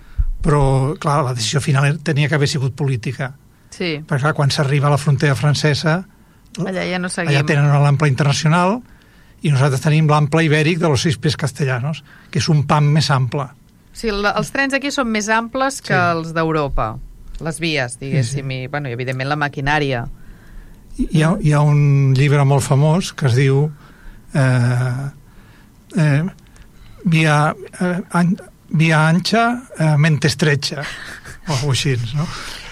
però, 0.42 0.96
clar, 0.98 1.20
la 1.24 1.36
decisió 1.38 1.62
final 1.62 2.00
tenia 2.02 2.28
que 2.28 2.34
haver 2.36 2.48
sigut 2.50 2.74
política. 2.74 3.36
Sí, 3.70 4.02
Perquè, 4.08 4.20
clar, 4.24 4.34
quan 4.34 4.50
s'arriba 4.50 4.88
a 4.88 4.90
la 4.96 4.98
frontera 4.98 5.36
francesa, 5.36 6.00
allà 6.58 6.84
ja 6.90 6.98
no 6.98 7.10
seguim. 7.10 7.30
allà 7.30 7.46
tenen 7.46 7.70
l'ample 7.84 8.10
internacional 8.10 8.80
i 9.44 9.52
nosaltres 9.54 9.82
tenim 9.86 10.10
l'ample 10.10 10.44
ibèric 10.44 10.80
de 10.82 10.90
los 10.90 11.02
seis 11.06 11.18
pies 11.22 11.38
castellanos, 11.38 12.04
que 12.32 12.40
és 12.40 12.50
un 12.50 12.64
pam 12.66 12.90
més 12.90 13.12
ample. 13.12 13.46
Sí, 13.94 14.10
la, 14.10 14.32
els 14.32 14.50
trens 14.52 14.74
aquí 14.74 14.90
són 14.92 15.08
més 15.14 15.30
amples 15.30 15.80
que 15.82 15.94
Sí. 15.94 16.18
els 16.18 16.34
d'Europa. 16.34 16.98
Les 17.40 17.60
vies, 17.60 18.00
diguéssim, 18.00 18.50
i, 18.52 18.68
bueno, 18.68 18.90
i 18.90 18.94
evidentment 18.94 19.30
la 19.30 19.36
maquinària. 19.38 20.08
Hi 21.00 21.24
ha, 21.24 21.36
hi 21.42 21.54
ha 21.56 21.62
un 21.66 22.14
llibre 22.18 22.44
molt 22.46 22.64
famós 22.66 23.12
que 23.18 23.28
es 23.30 23.36
diu 23.40 23.66
eh, 24.36 25.10
eh, 25.98 26.24
Via, 27.04 27.38
eh, 27.82 27.96
an, 28.14 28.36
via 28.70 29.00
ancha, 29.10 29.46
eh, 29.80 29.96
mente 29.98 30.28
estretxa 30.30 30.84
o 31.48 31.54
alguna 31.56 31.72
així, 31.74 31.96
no? 32.14 32.28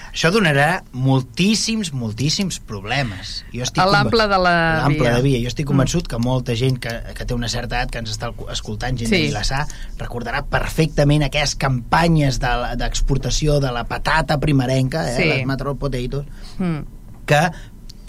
Això 0.10 0.30
donarà 0.34 0.84
moltíssims, 0.94 1.90
moltíssims 1.98 2.60
problemes. 2.66 3.44
Jo 3.54 3.64
estic 3.66 3.82
A 3.82 3.86
l'ample 3.90 4.26
de 4.30 4.38
la 4.42 4.54
L'ample 4.84 5.06
via. 5.08 5.16
de 5.16 5.22
via. 5.26 5.40
Jo 5.42 5.50
estic 5.50 5.66
convençut 5.70 6.08
que 6.10 6.18
molta 6.22 6.54
gent 6.60 6.78
que, 6.82 6.92
que 7.18 7.26
té 7.26 7.34
una 7.34 7.50
certa 7.50 7.78
edat, 7.80 7.92
que 7.94 8.02
ens 8.04 8.12
està 8.14 8.30
escoltant, 8.54 8.98
gent 9.00 9.10
Sí. 9.10 9.16
de 9.16 9.22
Vilassar, 9.30 9.64
recordarà 9.98 10.44
perfectament 10.50 11.24
aquelles 11.26 11.56
campanyes 11.56 12.40
de 12.42 12.48
la- 12.64 12.76
d'exportació 12.76 13.60
de, 13.60 13.72
la 13.72 13.86
patata 13.90 14.40
primerenca, 14.40 15.08
eh, 15.10 15.16
Sí. 15.18 15.28
les 15.30 15.46
Metro 15.46 15.76
Potatoes, 15.76 16.26
Mm. 16.60 16.80
que 17.26 17.42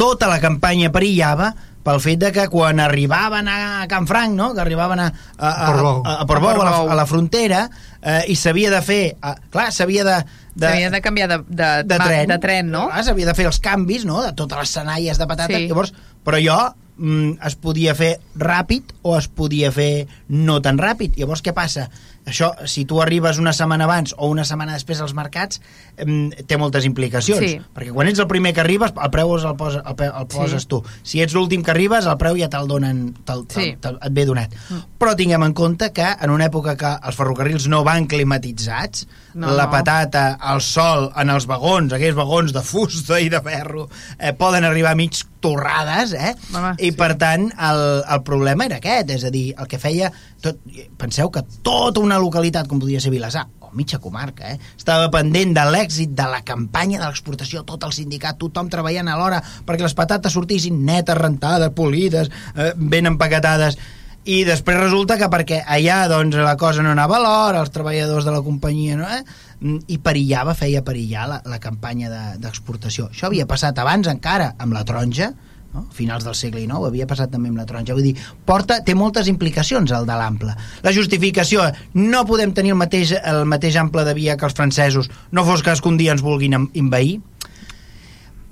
tota 0.00 0.30
la 0.30 0.40
campanya 0.40 0.88
perillava 0.94 1.50
pel 1.84 2.00
fet 2.00 2.20
de 2.20 2.30
que 2.32 2.46
quan 2.52 2.80
arribaven 2.80 3.48
a 3.48 3.86
Can 3.88 4.06
Franc, 4.08 4.34
no? 4.36 4.50
que 4.54 4.60
arribaven 4.60 5.00
a, 5.00 5.06
a, 5.36 5.48
a, 5.48 5.70
a, 5.72 6.14
a, 6.20 6.26
Portbou, 6.28 6.60
A 6.60 6.64
la, 6.64 6.74
a 6.92 6.96
la 6.96 7.06
frontera, 7.08 7.66
eh, 8.00 8.24
i 8.32 8.36
s'havia 8.36 8.72
de 8.72 8.82
fer... 8.84 9.00
Eh, 9.16 9.34
clar, 9.52 9.70
s'havia 9.72 10.04
de, 10.04 10.18
de, 10.54 10.66
S'havia 10.66 10.90
de 10.92 11.00
canviar 11.04 11.28
de, 11.32 11.40
de, 11.48 11.70
de 11.88 11.98
tren, 12.00 12.28
de 12.28 12.38
tren 12.42 12.70
no? 12.72 12.86
Clar, 12.90 13.06
s'havia 13.08 13.30
de 13.30 13.36
fer 13.36 13.48
els 13.48 13.60
canvis 13.64 14.04
no? 14.08 14.20
de 14.24 14.34
totes 14.36 14.60
les 14.60 14.76
senalles 14.80 15.20
de 15.20 15.28
patata. 15.28 15.56
Sí. 15.56 15.68
Llavors, 15.72 15.92
però 16.24 16.40
jo 16.40 16.58
mm, 16.96 17.40
es 17.48 17.56
podia 17.60 17.96
fer 17.96 18.14
ràpid 18.40 18.94
o 19.02 19.16
es 19.18 19.28
podia 19.28 19.72
fer 19.72 20.06
no 20.28 20.60
tan 20.64 20.80
ràpid. 20.80 21.16
Llavors, 21.20 21.44
què 21.44 21.56
passa? 21.56 21.88
Això, 22.30 22.52
si 22.70 22.84
tu 22.86 23.00
arribes 23.02 23.38
una 23.42 23.52
setmana 23.56 23.84
abans 23.88 24.14
o 24.16 24.28
una 24.30 24.44
setmana 24.46 24.76
després 24.78 25.00
als 25.02 25.12
mercats, 25.18 25.60
mm, 25.98 26.46
té 26.46 26.56
moltes 26.56 26.86
implicacions. 26.86 27.42
Sí. 27.42 27.60
Perquè 27.74 27.92
quan 27.92 28.08
ets 28.08 28.22
el 28.22 28.28
primer 28.30 28.54
que 28.54 28.62
arribes, 28.62 28.92
el 28.94 29.10
preu 29.10 29.34
el, 29.36 29.56
posa, 29.58 29.82
el, 29.84 29.96
el 30.08 30.26
poses 30.30 30.62
Sí. 30.62 30.68
tu. 30.68 30.82
Si 31.02 31.20
ets 31.20 31.34
l'últim 31.34 31.62
que 31.66 31.72
arribes, 31.74 32.06
el 32.06 32.16
preu 32.20 32.36
ja 32.38 32.48
te'l 32.48 32.68
donen, 32.70 33.14
te'l, 33.24 33.44
te'l, 33.50 33.64
Sí. 33.64 33.76
te'l, 33.80 33.98
et 34.02 34.12
ve 34.14 34.24
donat. 34.26 34.54
Però 35.00 35.16
tinguem 35.16 35.42
en 35.42 35.52
compte 35.54 35.90
que 35.92 36.06
en 36.20 36.30
una 36.30 36.46
època 36.48 36.76
que 36.76 36.94
els 37.06 37.16
ferrocarrils 37.16 37.66
no 37.68 37.82
van 37.84 38.06
climatitzats, 38.06 39.06
No, 39.34 39.52
la 39.54 39.66
no. 39.66 39.70
patata, 39.70 40.38
el 40.52 40.60
sol 40.60 41.12
en 41.16 41.30
els 41.30 41.46
vagons, 41.46 41.92
aquells 41.92 42.16
vagons 42.18 42.52
de 42.52 42.62
fusta 42.66 43.20
i 43.22 43.28
de 43.30 43.40
ferro, 43.40 43.88
eh, 44.18 44.32
poden 44.32 44.64
arribar 44.64 44.96
mig 44.96 45.14
torrades, 45.40 46.12
eh? 46.12 46.34
Home, 46.54 46.74
I 46.78 46.90
sí. 46.90 46.96
per 46.98 47.14
tant, 47.16 47.46
el, 47.58 48.02
el 48.10 48.22
problema 48.26 48.66
era 48.66 48.76
aquest, 48.76 49.10
és 49.10 49.24
a 49.24 49.30
dir, 49.30 49.54
el 49.58 49.66
que 49.70 49.78
feia... 49.78 50.10
Tot, 50.40 50.56
penseu 50.96 51.28
que 51.30 51.42
tota 51.62 52.00
una 52.00 52.16
localitat 52.18 52.68
com 52.68 52.80
podia 52.80 53.00
ser 53.00 53.10
Vilassar, 53.12 53.46
o 53.60 53.68
mitja 53.76 53.98
comarca, 54.00 54.54
eh, 54.54 54.58
estava 54.78 55.10
pendent 55.12 55.52
de 55.54 55.64
l'èxit 55.68 56.14
de 56.16 56.26
la 56.32 56.40
campanya 56.42 56.98
de 56.98 57.06
l'exportació, 57.10 57.62
tot 57.68 57.84
el 57.84 57.92
sindicat, 57.92 58.38
tothom 58.40 58.70
treballant 58.72 59.08
alhora 59.12 59.42
perquè 59.66 59.84
les 59.84 59.94
patates 59.94 60.32
sortissin 60.32 60.80
netes, 60.86 61.18
rentades, 61.18 61.70
polides, 61.76 62.30
eh, 62.56 62.72
ben 62.76 63.06
empaquetades, 63.12 63.76
i 64.24 64.42
després 64.44 64.76
resulta 64.80 65.16
que 65.16 65.28
perquè 65.32 65.62
allà 65.64 66.02
doncs, 66.08 66.36
la 66.36 66.56
cosa 66.60 66.82
no 66.84 66.90
anava 66.92 67.16
a 67.16 67.22
l'hora, 67.24 67.60
els 67.64 67.70
treballadors 67.72 68.24
de 68.28 68.34
la 68.34 68.42
companyia 68.44 68.96
no, 68.96 69.06
eh? 69.08 69.22
Mm, 69.60 69.78
i 69.88 69.96
perillava, 69.98 70.52
feia 70.54 70.82
perillar 70.84 71.26
la, 71.28 71.38
la 71.44 71.58
campanya 71.60 72.10
de- 72.10 72.38
d'exportació. 72.42 73.08
Això 73.12 73.28
havia 73.28 73.46
passat 73.48 73.78
abans 73.80 74.08
encara 74.12 74.54
amb 74.58 74.72
la 74.76 74.84
taronja, 74.84 75.32
no? 75.74 75.86
a 75.88 75.94
finals 75.94 76.24
del 76.26 76.36
segle 76.38 76.62
XIX, 76.62 76.88
havia 76.88 77.06
passat 77.10 77.30
també 77.32 77.50
amb 77.50 77.60
la 77.60 77.66
taronja. 77.68 77.94
Vull 77.96 78.10
dir, 78.10 78.14
porta, 78.46 78.80
té 78.86 78.94
moltes 78.98 79.30
implicacions 79.32 79.92
el 79.96 80.08
de 80.08 80.16
l'ample. 80.18 80.54
La 80.84 80.94
justificació, 80.96 81.66
no 81.94 82.24
podem 82.28 82.54
tenir 82.56 82.74
el 82.74 82.80
mateix, 82.80 83.14
el 83.18 83.44
mateix 83.50 83.78
ample 83.80 84.04
de 84.08 84.14
via 84.18 84.36
que 84.36 84.48
els 84.48 84.56
francesos, 84.56 85.10
no 85.30 85.46
fos 85.46 85.62
que 85.62 85.76
un 85.88 86.00
dia 86.00 86.12
ens 86.16 86.24
vulguin 86.24 86.56
envair. 86.58 87.20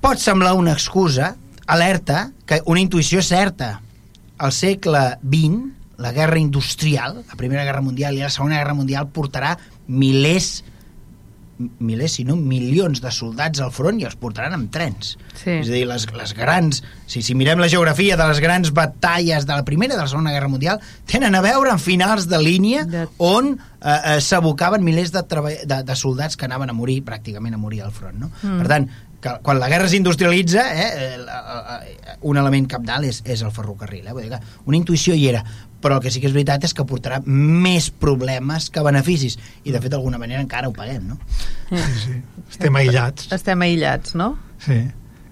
Pot 0.01 0.23
semblar 0.23 0.55
una 0.55 0.73
excusa, 0.77 1.35
alerta, 1.67 2.31
que 2.47 2.63
una 2.67 2.81
intuïció 2.81 3.23
certa. 3.23 3.81
Al 4.39 4.55
segle 4.55 5.19
XX, 5.27 5.75
la 5.99 6.13
guerra 6.15 6.39
industrial, 6.39 7.25
la 7.27 7.37
Primera 7.37 7.65
Guerra 7.67 7.83
Mundial 7.83 8.15
i 8.15 8.23
la 8.23 8.31
Segona 8.31 8.61
Guerra 8.61 8.77
Mundial 8.79 9.09
portarà 9.11 9.57
milers 9.89 10.63
milers, 11.59 12.13
si 12.19 12.25
no 12.25 12.37
milions 12.39 13.01
de 13.03 13.11
soldats 13.11 13.59
al 13.65 13.73
front 13.75 13.99
i 13.99 14.05
els 14.07 14.15
portaran 14.21 14.55
amb 14.55 14.69
trens. 14.75 15.17
Sí. 15.35 15.57
És 15.59 15.69
a 15.71 15.75
dir, 15.75 15.85
les, 15.91 16.05
les 16.15 16.35
grans... 16.39 16.83
Si, 17.09 17.23
si 17.25 17.35
mirem 17.35 17.59
la 17.59 17.69
geografia 17.73 18.17
de 18.21 18.29
les 18.31 18.39
grans 18.45 18.71
batalles 18.77 19.47
de 19.49 19.57
la 19.57 19.65
Primera 19.67 19.95
i 19.95 19.97
de 19.97 20.03
la 20.03 20.09
Segona 20.11 20.31
Guerra 20.35 20.49
Mundial, 20.53 20.79
tenen 21.11 21.35
a 21.35 21.43
veure 21.43 21.73
en 21.75 21.81
finals 21.83 22.29
de 22.31 22.39
línia 22.43 22.85
De- 22.87 23.07
on 23.19 23.55
eh, 23.57 23.91
eh, 23.91 24.21
s'abocaven 24.23 24.85
milers 24.87 25.11
de, 25.15 25.25
treball- 25.27 25.65
de, 25.67 25.83
de 25.89 25.97
soldats 25.99 26.37
que 26.39 26.47
anaven 26.47 26.71
a 26.71 26.77
morir, 26.79 27.01
pràcticament 27.09 27.55
a 27.57 27.61
morir 27.61 27.83
al 27.83 27.93
front. 27.97 28.19
No? 28.23 28.31
Mm. 28.43 28.59
Per 28.63 28.69
tant, 28.71 28.89
que, 29.19 29.33
quan 29.43 29.59
la 29.59 29.67
guerra 29.73 29.89
s'industrialitza, 29.91 30.63
eh, 30.79 31.17
un 32.23 32.39
element 32.39 32.69
capdalt 32.71 33.09
és, 33.09 33.21
és 33.27 33.43
el 33.43 33.51
ferrocarril. 33.55 34.07
Eh? 34.07 34.13
Vull 34.15 34.29
dir 34.29 34.31
que 34.37 34.41
una 34.71 34.79
intuïció 34.79 35.17
hi 35.19 35.27
era, 35.33 35.43
però 35.83 35.97
el 35.99 36.03
que 36.03 36.11
sí 36.11 36.21
que 36.21 36.27
és 36.27 36.35
veritat 36.35 36.65
és 36.67 36.75
que 36.75 36.85
portarà 36.87 37.21
més 37.27 37.91
problemes 37.91 38.69
que 38.71 38.83
beneficis, 38.83 39.39
i 39.65 39.71
de 39.75 39.81
fet 39.81 39.93
d'alguna 39.95 40.19
manera 40.19 40.41
encara 40.43 40.69
ho 40.69 40.73
paguem, 40.75 41.07
no? 41.15 41.19
Sí, 41.71 41.83
sí. 42.05 42.17
Estem 42.51 42.77
aïllats. 42.81 43.29
Estem 43.35 43.63
aïllats, 43.63 44.15
no? 44.19 44.33
Sí. 44.65 44.81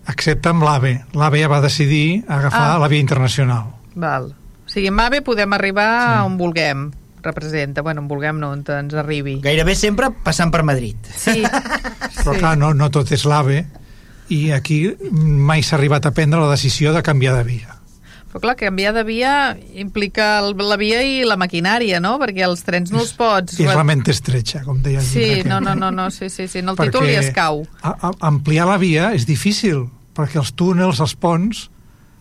Excepte 0.07 0.53
amb 0.53 0.63
l'AVE. 0.63 1.01
L'AVE 1.19 1.41
ja 1.43 1.49
va 1.51 1.61
decidir 1.65 2.23
agafar 2.29 2.77
Ah. 2.77 2.79
la 2.79 2.89
via 2.89 3.01
internacional. 3.03 3.73
Val. 3.97 4.35
O 4.67 4.71
sigui, 4.71 4.89
amb 4.89 5.01
AVE 5.01 5.23
podem 5.23 5.53
arribar 5.53 5.89
sí. 6.21 6.27
on 6.27 6.37
vulguem. 6.39 6.91
Representa, 7.23 7.83
bueno, 7.83 8.03
on 8.03 8.09
vulguem 8.09 8.39
no, 8.39 8.53
on 8.55 8.63
ens 8.71 8.95
arribi. 8.95 9.41
Gairebé 9.43 9.75
sempre 9.75 10.13
passant 10.23 10.53
per 10.55 10.63
Madrid. 10.63 10.97
Sí. 11.17 11.43
Però 12.23 12.35
sí. 12.35 12.39
clar, 12.39 12.57
no, 12.59 12.73
no 12.75 12.91
tot 12.95 13.11
és 13.11 13.25
l'AVE 13.27 13.65
i 14.29 14.51
aquí 14.53 14.81
mai 15.11 15.63
s'ha 15.63 15.77
arribat 15.77 16.07
a 16.07 16.13
prendre 16.15 16.41
la 16.41 16.51
decisió 16.51 16.93
de 16.95 17.03
canviar 17.03 17.35
de 17.37 17.45
via. 17.45 17.76
Però 18.31 18.41
clar, 18.43 18.57
canviar 18.59 18.93
de 18.93 19.03
via 19.07 19.57
implica 19.79 20.41
el, 20.43 20.57
la 20.59 20.77
via 20.77 20.99
i 21.07 21.23
la 21.25 21.39
maquinària, 21.41 22.01
no? 22.05 22.17
Perquè 22.21 22.45
els 22.45 22.65
trens 22.67 22.91
no 22.93 23.01
els 23.01 23.15
pots... 23.17 23.55
És 23.63 23.71
la 23.71 23.85
mente 23.87 24.11
estretxa, 24.13 24.65
com 24.67 24.83
deia 24.85 25.01
el 25.01 25.07
Sí, 25.07 25.43
no, 25.49 25.61
no, 25.63 25.75
no, 25.79 25.91
no, 25.95 26.11
sí, 26.11 26.29
sí, 26.29 26.49
sí. 26.49 26.61
En 26.61 26.69
el 26.69 26.77
títol 26.77 27.07
li 27.07 27.15
escau. 27.17 27.63
a, 27.81 27.95
a, 27.95 28.13
ampliar 28.29 28.67
la 28.69 28.77
via 28.83 29.13
és 29.17 29.25
difícil, 29.29 29.87
perquè 30.17 30.41
els 30.43 30.53
túnels, 30.59 31.01
els 31.01 31.15
ponts, 31.17 31.69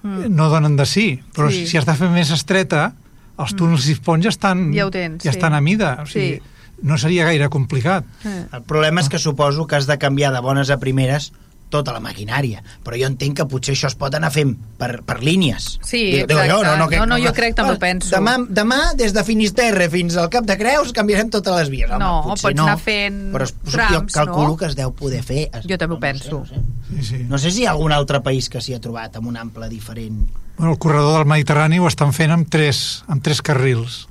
mm. 0.04 0.30
no 0.32 0.48
donen 0.54 0.78
de 0.80 0.86
sí. 0.88 1.08
Però 1.36 1.50
Sí. 1.52 1.66
sí. 1.66 1.74
si 1.74 1.78
has 1.82 1.86
de 1.90 1.96
fer 2.00 2.10
més 2.14 2.32
estreta, 2.32 2.94
els 3.38 3.56
túnels 3.58 3.90
i 3.90 3.98
els 3.98 4.04
ponts 4.06 4.24
ja 4.24 4.32
estan, 4.32 4.70
Ja 4.78 4.86
ho 4.88 4.92
tens, 4.94 5.24
ja 5.26 5.32
sí. 5.34 5.36
estan 5.38 5.54
a 5.58 5.62
mida. 5.62 5.98
O 6.04 6.08
sigui, 6.08 6.40
No 6.84 6.98
seria 7.00 7.24
gaire 7.24 7.48
complicat. 7.48 8.04
Eh. 8.28 8.48
El 8.52 8.64
problema 8.68 9.00
és 9.00 9.08
que 9.08 9.16
suposo 9.18 9.64
que 9.66 9.78
has 9.78 9.86
de 9.88 9.96
canviar 9.98 10.34
de 10.36 10.42
bones 10.44 10.68
a 10.70 10.76
primeres 10.78 11.30
tota 11.70 11.92
la 11.92 12.00
maquinària, 12.00 12.62
però 12.86 12.96
jo 12.96 13.08
entenc 13.10 13.36
que 13.38 13.46
potser 13.52 13.74
això 13.76 13.88
es 13.90 13.96
pot 14.00 14.14
anar 14.16 14.30
fent 14.32 14.54
per, 14.78 15.02
per 15.04 15.18
línies. 15.24 15.80
Sí, 15.84 15.98
Dic- 16.14 16.28
dic 16.30 16.38
exacte. 16.38 16.98
No, 17.02 17.06
no, 17.10 17.18
jo 17.20 17.34
crec, 17.34 17.56
també 17.56 17.72
ho 17.74 17.76
"Ah, 17.76 17.80
penso." 17.82 18.16
Demà, 18.16 18.38
demà, 18.48 18.94
des 18.96 19.12
de 19.14 19.24
Finisterre 19.28 19.90
fins 19.90 20.16
al 20.16 20.30
Cap 20.30 20.46
de 20.46 20.56
Creus, 20.58 20.94
canviarem 20.94 21.30
totes 21.30 21.56
les 21.56 21.70
vies. 21.70 21.90
Home, 21.90 22.00
No, 22.00 22.22
potser 22.24 22.50
pots 22.52 22.56
no, 22.56 22.64
anar 22.70 22.78
fent 22.80 23.20
però 23.34 23.44
es- 23.44 23.54
trams, 23.72 23.92
jo 23.94 24.06
calculo 24.14 24.48
no? 24.50 24.58
que 24.58 24.66
es 24.68 24.76
deu 24.76 24.94
poder 24.94 25.24
fer. 25.24 25.50
Es, 25.52 25.66
Jo 25.68 25.78
també 25.78 25.94
ho 25.96 25.98
no, 25.98 26.00
penso. 26.00 26.40
No 26.40 26.46
sé, 26.46 26.56
no, 26.56 26.64
sé. 26.64 27.02
Sí, 27.02 27.04
sí. 27.18 27.24
no 27.28 27.38
sé 27.38 27.52
si 27.52 27.62
hi 27.62 27.66
ha 27.66 27.72
algun 27.72 27.92
altre 27.92 28.22
país 28.22 28.48
que 28.50 28.62
s'hi 28.62 28.74
ha 28.74 28.80
trobat 28.80 29.16
amb 29.18 29.28
un 29.28 29.36
ample 29.38 29.68
diferent. 29.68 30.28
Bueno, 30.58 30.72
el 30.74 30.80
corredor 30.80 31.18
del 31.18 31.26
Mediterrani 31.28 31.80
ho 31.80 31.88
estan 31.88 32.14
fent 32.14 32.32
amb 32.32 32.48
tres, 32.50 33.04
amb 33.08 33.22
tres 33.24 33.42
carrils. 33.42 34.08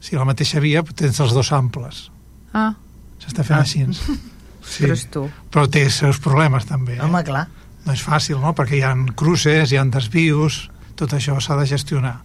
Si 0.00 0.14
la 0.16 0.24
mateixa 0.24 0.60
via 0.60 0.82
tens 0.94 1.18
els 1.20 1.32
dos 1.34 1.52
amples. 1.52 2.10
Ah, 2.54 2.74
S'està 3.18 3.42
fent 3.44 3.58
Ah. 3.58 3.62
així. 3.62 3.84
sí. 4.68 4.84
però 4.84 4.92
és 4.92 5.06
tu. 5.10 5.24
Però 5.50 5.66
té 5.70 5.82
els 5.88 5.94
seus 6.04 6.18
problemes 6.20 6.66
també. 6.68 6.96
Eh? 6.96 7.02
Home, 7.02 7.24
clar. 7.24 7.46
No 7.86 7.92
és 7.96 8.02
fàcil, 8.04 8.38
no? 8.40 8.54
Perquè 8.54 8.76
hi 8.78 8.82
ha 8.84 8.94
cruces, 9.16 9.72
hi 9.72 9.76
ha 9.80 9.84
desvius, 9.84 10.68
tot 10.94 11.12
això 11.16 11.40
s'ha 11.40 11.56
de 11.56 11.66
gestionar. 11.66 12.18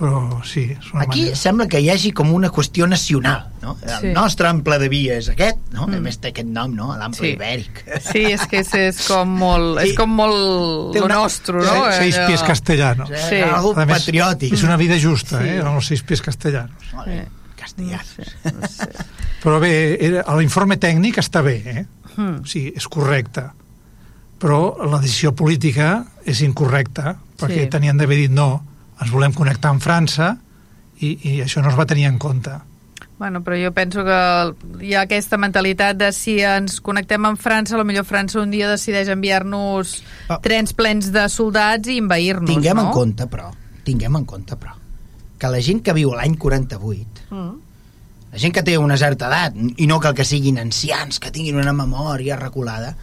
Però 0.00 0.40
sí, 0.48 0.62
és 0.72 0.92
una 0.94 1.02
Aquí 1.02 1.20
manera. 1.26 1.36
sembla 1.36 1.66
que 1.68 1.78
hi 1.82 1.90
hagi 1.92 2.10
com 2.16 2.30
una 2.32 2.48
qüestió 2.48 2.86
nacional, 2.88 3.50
no? 3.60 3.74
El 3.82 3.98
Sí. 4.00 4.12
nostre 4.16 4.48
ample 4.48 4.78
de 4.78 4.88
via 4.88 5.18
és 5.18 5.28
aquest, 5.28 5.58
no? 5.74 5.86
Mm. 5.88 5.94
A 5.98 6.00
més 6.00 6.16
té 6.18 6.28
aquest 6.30 6.48
nom, 6.48 6.72
no? 6.74 6.96
L'ample 6.96 7.20
Sí. 7.26 7.34
ibèric. 7.34 7.82
Sí, 8.10 8.22
és 8.32 8.46
que 8.48 8.60
és, 8.60 8.72
és 8.74 9.02
com 9.06 9.28
molt... 9.28 9.78
És 9.82 9.90
I- 9.92 9.94
com 9.98 10.08
molt 10.08 10.94
Té 10.94 11.00
lo 11.00 11.04
una- 11.04 11.16
nostre, 11.16 11.58
no? 11.58 11.92
Seis 11.92 12.16
Allò- 12.16 12.28
pies 12.28 12.42
castellanos. 12.42 13.10
És 13.10 13.28
Sí. 13.28 13.42
algo 13.42 13.74
patriòtic. 13.74 14.54
És 14.54 14.62
una 14.62 14.78
vida 14.78 14.96
justa, 14.98 15.36
Sí. 15.42 15.48
eh? 15.48 15.56
Eren 15.58 15.74
els 15.76 15.86
seis 15.86 16.02
pies 16.02 16.22
castellanos. 16.22 16.94
Molt 16.94 17.06
bé, 17.06 17.26
No 17.60 17.66
castellans. 17.66 18.06
sé, 18.16 18.52
no 18.54 18.68
sé. 18.68 18.88
Però 19.42 19.60
bé, 19.60 19.72
era- 20.00 20.24
l'informe 20.36 20.76
tècnic 20.80 21.18
està 21.20 21.42
bé, 21.44 21.56
eh? 21.66 21.86
Hmm. 22.16 22.40
Sigui, 22.44 22.72
és 22.76 22.88
correcte. 22.88 23.44
Però 24.40 24.76
la 24.88 24.98
decisió 25.00 25.34
política 25.36 26.06
és 26.24 26.40
incorrecta, 26.40 27.16
perquè 27.38 27.64
Sí. 27.66 27.70
tenien 27.70 27.96
d'haver 27.98 28.16
dit 28.16 28.30
no, 28.32 28.62
ens 29.00 29.10
volem 29.12 29.32
connectar 29.32 29.70
amb 29.70 29.82
França 29.82 30.38
i, 31.00 31.18
i 31.22 31.40
això 31.42 31.62
no 31.62 31.68
es 31.70 31.76
va 31.78 31.86
tenir 31.86 32.06
en 32.06 32.18
compte. 32.18 32.50
Bueno, 33.18 33.42
però 33.44 33.56
jo 33.62 33.70
penso 33.76 34.02
que 34.02 34.16
hi 34.86 34.94
ha 34.94 35.02
aquesta 35.02 35.36
mentalitat 35.36 35.96
de 36.00 36.10
si 36.12 36.38
ens 36.40 36.80
connectem 36.80 37.22
amb 37.28 37.38
França, 37.38 37.76
a 37.78 37.84
millor 37.84 38.06
França 38.08 38.40
un 38.40 38.50
dia 38.50 38.66
decideix 38.68 39.08
enviar-nos 39.12 40.02
Ah. 40.28 40.38
trens 40.40 40.72
plens 40.72 41.12
de 41.12 41.28
soldats 41.28 41.86
i 41.88 41.98
envair-nos, 41.98 42.48
Tinguem 42.48 42.76
no? 42.76 42.86
en 42.86 42.92
compte, 42.92 43.26
però, 43.26 43.50
tinguem 43.84 44.16
en 44.16 44.24
compte, 44.24 44.56
però, 44.56 44.72
que 45.38 45.48
la 45.48 45.60
gent 45.60 45.82
que 45.82 45.92
viu 45.92 46.14
l'any 46.14 46.36
48, 46.38 47.09
La 47.30 48.38
gent 48.38 48.52
que 48.54 48.62
té 48.62 48.76
una 48.78 48.96
certa 48.98 49.26
edat, 49.26 49.56
i 49.76 49.86
no 49.90 49.98
cal 50.00 50.14
que 50.14 50.24
siguin 50.24 50.58
ancians, 50.62 51.18
que 51.18 51.30
tinguin 51.34 51.56
una 51.58 51.72
memòria 51.74 52.36
reculada, 52.38 52.94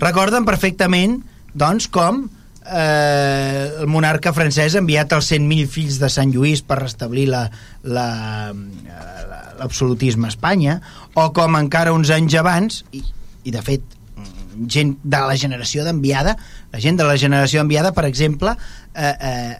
recorden 0.00 0.46
perfectament, 0.48 1.18
doncs, 1.52 1.88
com 1.92 2.22
eh, 2.64 3.72
el 3.80 3.86
monarca 3.92 4.32
francès 4.36 4.74
ha 4.76 4.80
enviat 4.80 5.12
els 5.16 5.28
100.000 5.32 5.66
fills 5.68 5.98
de 6.00 6.08
Sant 6.12 6.32
Lluís 6.32 6.62
per 6.62 6.78
restablir 6.80 7.26
la- 7.28 7.50
la- 7.82 8.52
la- 8.54 9.54
l'absolutisme 9.60 10.28
a 10.28 10.32
Espanya, 10.32 10.80
o 11.14 11.32
com 11.36 11.56
encara 11.56 11.92
uns 11.92 12.08
anys 12.10 12.34
abans, 12.40 12.84
i, 12.92 13.02
i 13.44 13.50
de 13.50 13.60
fet 13.62 13.82
gent 14.68 14.96
de 15.02 15.20
la 15.24 15.36
generació 15.40 15.84
d'enviada, 15.84 16.36
la 16.72 16.80
gent 16.80 16.96
de 17.00 17.04
la 17.04 17.16
generació 17.16 17.60
d'enviada, 17.60 17.92
per 17.96 18.04
exemple, 18.04 18.56
eh, 18.94 19.14
eh, 19.20 19.56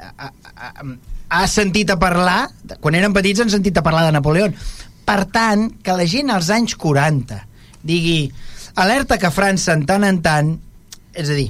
ha 1.31 1.47
sentit 1.49 1.91
a 1.95 1.99
parlar, 2.01 2.49
quan 2.83 2.97
eren 2.99 3.15
petits 3.15 3.41
han 3.41 3.51
sentit 3.53 3.77
a 3.79 3.83
parlar 3.87 4.05
de 4.09 4.13
Napoleó. 4.17 4.51
Per 5.07 5.25
tant, 5.33 5.69
que 5.83 5.95
la 5.97 6.07
gent 6.07 6.31
als 6.31 6.51
anys 6.55 6.75
40 6.79 7.47
digui 7.83 8.31
alerta 8.77 9.17
que 9.19 9.31
França 9.33 9.73
en 9.75 9.87
tant 9.89 10.05
en 10.07 10.21
tant, 10.23 10.53
és 11.15 11.29
a 11.31 11.35
dir, 11.39 11.49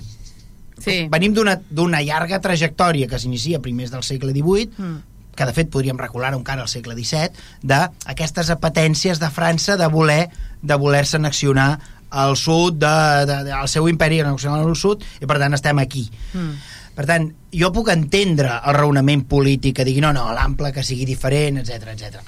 Sí. 0.81 1.09
venim 1.13 1.35
d'una 1.35 2.01
llarga 2.01 2.39
trajectòria 2.41 3.07
que 3.09 3.19
s'inicia 3.19 3.59
a 3.59 3.61
primers 3.61 3.91
del 3.93 4.03
segle 4.03 4.33
XVIII, 4.33 4.71
Mm. 4.79 4.97
que 5.37 5.45
de 5.47 5.53
fet 5.53 5.69
podríem 5.71 5.99
recular 5.99 6.33
encara 6.35 6.63
al 6.63 6.69
segle 6.69 6.95
XVII, 6.95 7.33
d'aquestes 7.63 8.49
apetències 8.51 9.19
de 9.21 9.29
França 9.31 9.77
de 9.77 9.87
voler 9.89 10.31
de 10.63 10.75
voler-se 10.77 11.17
annexionar 11.17 11.79
al 12.11 12.37
sud 12.37 12.75
de, 12.81 13.27
de, 13.27 13.45
de, 13.45 13.53
al 13.53 13.69
seu 13.69 13.89
imperi 13.89 14.23
nacional 14.23 14.67
al 14.67 14.77
sud 14.77 15.05
i 15.21 15.27
per 15.27 15.39
tant 15.39 15.55
estem 15.55 15.79
aquí 15.79 16.11
Mm. 16.35 16.57
Per 17.01 17.07
tant, 17.09 17.31
jo 17.57 17.71
puc 17.73 17.87
entendre 17.89 18.59
el 18.69 18.75
raonament 18.77 19.23
polític 19.25 19.79
que 19.79 19.85
digui 19.89 20.03
no, 20.05 20.11
no, 20.13 20.27
l'ample 20.37 20.69
que 20.77 20.83
sigui 20.85 21.07
diferent, 21.09 21.57
etc 21.63 21.95
etc. 21.95 22.19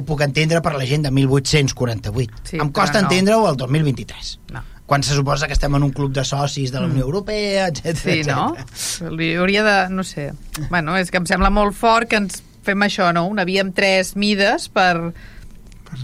Ho 0.00 0.04
puc 0.08 0.22
entendre 0.24 0.62
per 0.64 0.72
la 0.78 0.86
gent 0.88 1.04
de 1.04 1.10
1848. 1.12 2.40
Sí, 2.48 2.56
em 2.56 2.70
costa 2.72 3.02
no. 3.02 3.10
entendre-ho 3.10 3.44
al 3.50 3.58
2023. 3.60 4.30
No. 4.54 4.62
Quan 4.88 5.04
se 5.04 5.12
suposa 5.12 5.44
que 5.44 5.52
estem 5.52 5.76
en 5.76 5.84
un 5.84 5.92
club 5.92 6.14
de 6.16 6.24
socis 6.24 6.72
de 6.72 6.80
la 6.80 6.88
Unió 6.88 7.04
Europea, 7.04 7.66
etc. 7.68 7.84
Mm. 7.84 8.00
Sí, 8.00 8.22
no? 8.24 9.12
Li 9.12 9.34
hauria 9.36 9.66
de... 9.66 9.76
no 9.92 10.06
sé. 10.08 10.30
Bueno, 10.70 10.96
és 10.96 11.12
que 11.12 11.20
em 11.20 11.28
sembla 11.28 11.52
molt 11.52 11.76
fort 11.76 12.08
que 12.08 12.22
ens 12.22 12.40
fem 12.64 12.88
això, 12.88 13.10
no? 13.12 13.26
Una 13.28 13.44
via 13.44 13.60
amb 13.66 13.76
tres 13.76 14.14
mides 14.16 14.70
per, 14.72 15.12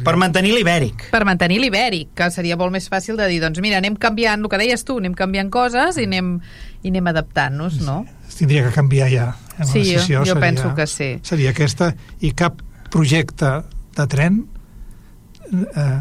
Per 0.04 0.14
mantenir 0.16 0.54
l'ibèric. 0.56 1.10
per 1.12 1.24
mantenir 1.24 1.58
l'ibèric, 1.60 2.08
que 2.16 2.30
seria 2.30 2.56
molt 2.56 2.72
més 2.72 2.88
fàcil 2.90 3.16
de 3.20 3.26
dir, 3.28 3.40
doncs 3.42 3.60
mira, 3.60 3.76
anem 3.78 3.96
canviant, 4.00 4.40
el 4.42 4.48
que 4.48 4.58
deies 4.58 4.84
tu, 4.84 4.96
anem 4.98 5.12
canviant 5.14 5.50
coses 5.52 5.98
i 6.00 6.04
anem, 6.08 6.40
i 6.82 6.88
anem 6.88 7.06
adaptant-nos, 7.12 7.80
no? 7.84 8.04
Es 8.28 8.36
tindria 8.40 8.64
que 8.64 8.72
canviar 8.74 9.10
ja. 9.12 9.26
eh, 9.58 9.60
la 9.60 9.66
Sí, 9.66 9.84
jo- 9.84 10.00
jo 10.00 10.24
seria, 10.24 10.40
penso 10.40 10.74
que 10.74 10.86
sí. 10.86 11.10
Seria 11.22 11.50
aquesta, 11.50 11.94
i 12.20 12.32
cap 12.32 12.62
projecte 12.90 13.62
de 13.96 14.06
tren 14.08 14.46
eh, 15.52 16.00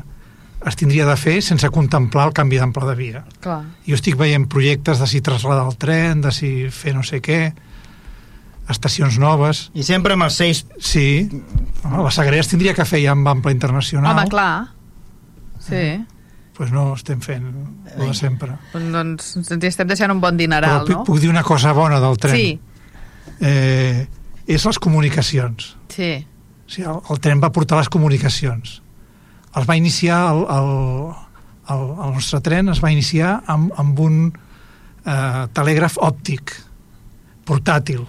es 0.66 0.76
tindria 0.80 1.06
de 1.06 1.16
fer 1.20 1.42
sense 1.44 1.68
contemplar 1.76 2.30
el 2.30 2.34
canvi 2.34 2.58
d'ample 2.62 2.86
de 2.88 2.96
via. 2.96 3.24
Clar. 3.44 3.62
Jo 3.86 3.98
estic 4.00 4.16
veient 4.16 4.46
projectes 4.48 5.00
de 5.02 5.08
si 5.12 5.20
trasladar 5.22 5.66
el 5.68 5.76
tren, 5.78 6.22
de 6.24 6.32
si 6.32 6.54
fer 6.72 6.94
no 6.96 7.04
sé 7.04 7.20
què, 7.22 7.52
estacions 8.70 9.18
noves... 9.20 9.70
I 9.76 9.84
sempre 9.84 10.14
amb 10.16 10.24
els 10.28 10.38
seis... 10.40 10.64
Sí, 10.80 11.28
home, 11.84 12.04
la 12.04 12.12
Sagrera 12.12 12.42
es 12.44 12.50
tindria 12.52 12.74
que 12.78 12.86
fer 12.88 13.02
ja 13.04 13.12
amb 13.16 13.28
ample 13.28 13.52
internacional. 13.52 14.14
Home, 14.16 14.30
clar. 14.32 14.68
Sí. 15.64 15.84
pues 16.54 16.70
no 16.72 16.94
estem 16.94 17.18
fent 17.24 17.48
el 17.96 18.08
de 18.08 18.14
sempre. 18.14 18.54
Doncs 18.76 19.32
ens 19.40 19.50
estem 19.66 19.88
deixant 19.90 20.12
un 20.14 20.20
bon 20.22 20.36
dineral, 20.38 20.84
Però 20.86 21.00
no? 21.00 21.06
puc 21.08 21.18
dir 21.24 21.32
una 21.32 21.42
cosa 21.44 21.72
bona 21.74 22.00
del 22.04 22.18
tren. 22.22 22.36
Sí, 22.36 22.60
Eh, 23.44 24.06
és 24.48 24.66
les 24.66 24.78
comunicacions. 24.80 25.76
sí. 25.90 26.12
O 26.64 26.70
sigui, 26.74 26.86
el, 26.88 27.00
el 27.12 27.20
tren 27.20 27.42
va 27.44 27.50
portar 27.52 27.78
les 27.80 27.90
comunicacions. 27.90 28.82
Es 29.56 29.66
va 29.70 29.76
iniciar, 29.76 30.20
el, 30.32 30.44
el, 30.50 30.70
el, 31.74 31.82
el 32.06 32.14
nostre 32.16 32.40
tren 32.46 32.70
es 32.72 32.80
va 32.84 32.92
iniciar 32.94 33.42
amb, 33.52 33.74
amb 33.78 34.00
un 34.00 34.16
eh, 35.06 35.44
telègraf 35.54 35.98
òptic 36.02 36.54
portàtil 37.46 38.06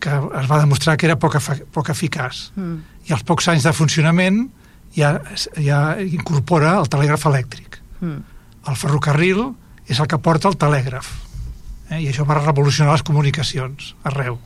que 0.00 0.10
es 0.40 0.48
va 0.50 0.60
demostrar 0.60 0.96
que 0.96 1.08
era 1.08 1.18
poc, 1.18 1.38
poc 1.74 1.90
eficaç. 1.94 2.48
Mm. 2.56 2.80
I 3.08 3.14
als 3.16 3.24
pocs 3.26 3.48
anys 3.52 3.66
de 3.66 3.72
funcionament 3.76 4.44
ja, 4.96 5.16
ja 5.56 5.80
incorpora 6.02 6.76
el 6.80 6.90
telègraf 6.92 7.26
elèctric. 7.30 7.80
Mm. 8.00 8.20
El 8.68 8.76
ferrocarril 8.78 9.42
és 9.88 9.98
el 9.98 10.08
que 10.10 10.20
porta 10.20 10.50
el 10.50 10.58
telègraf. 10.60 11.10
Eh? 11.90 12.02
I 12.04 12.10
això 12.10 12.26
va 12.28 12.38
revolucionar 12.40 12.94
les 12.96 13.06
comunicacions 13.06 13.94
arreu. 14.08 14.38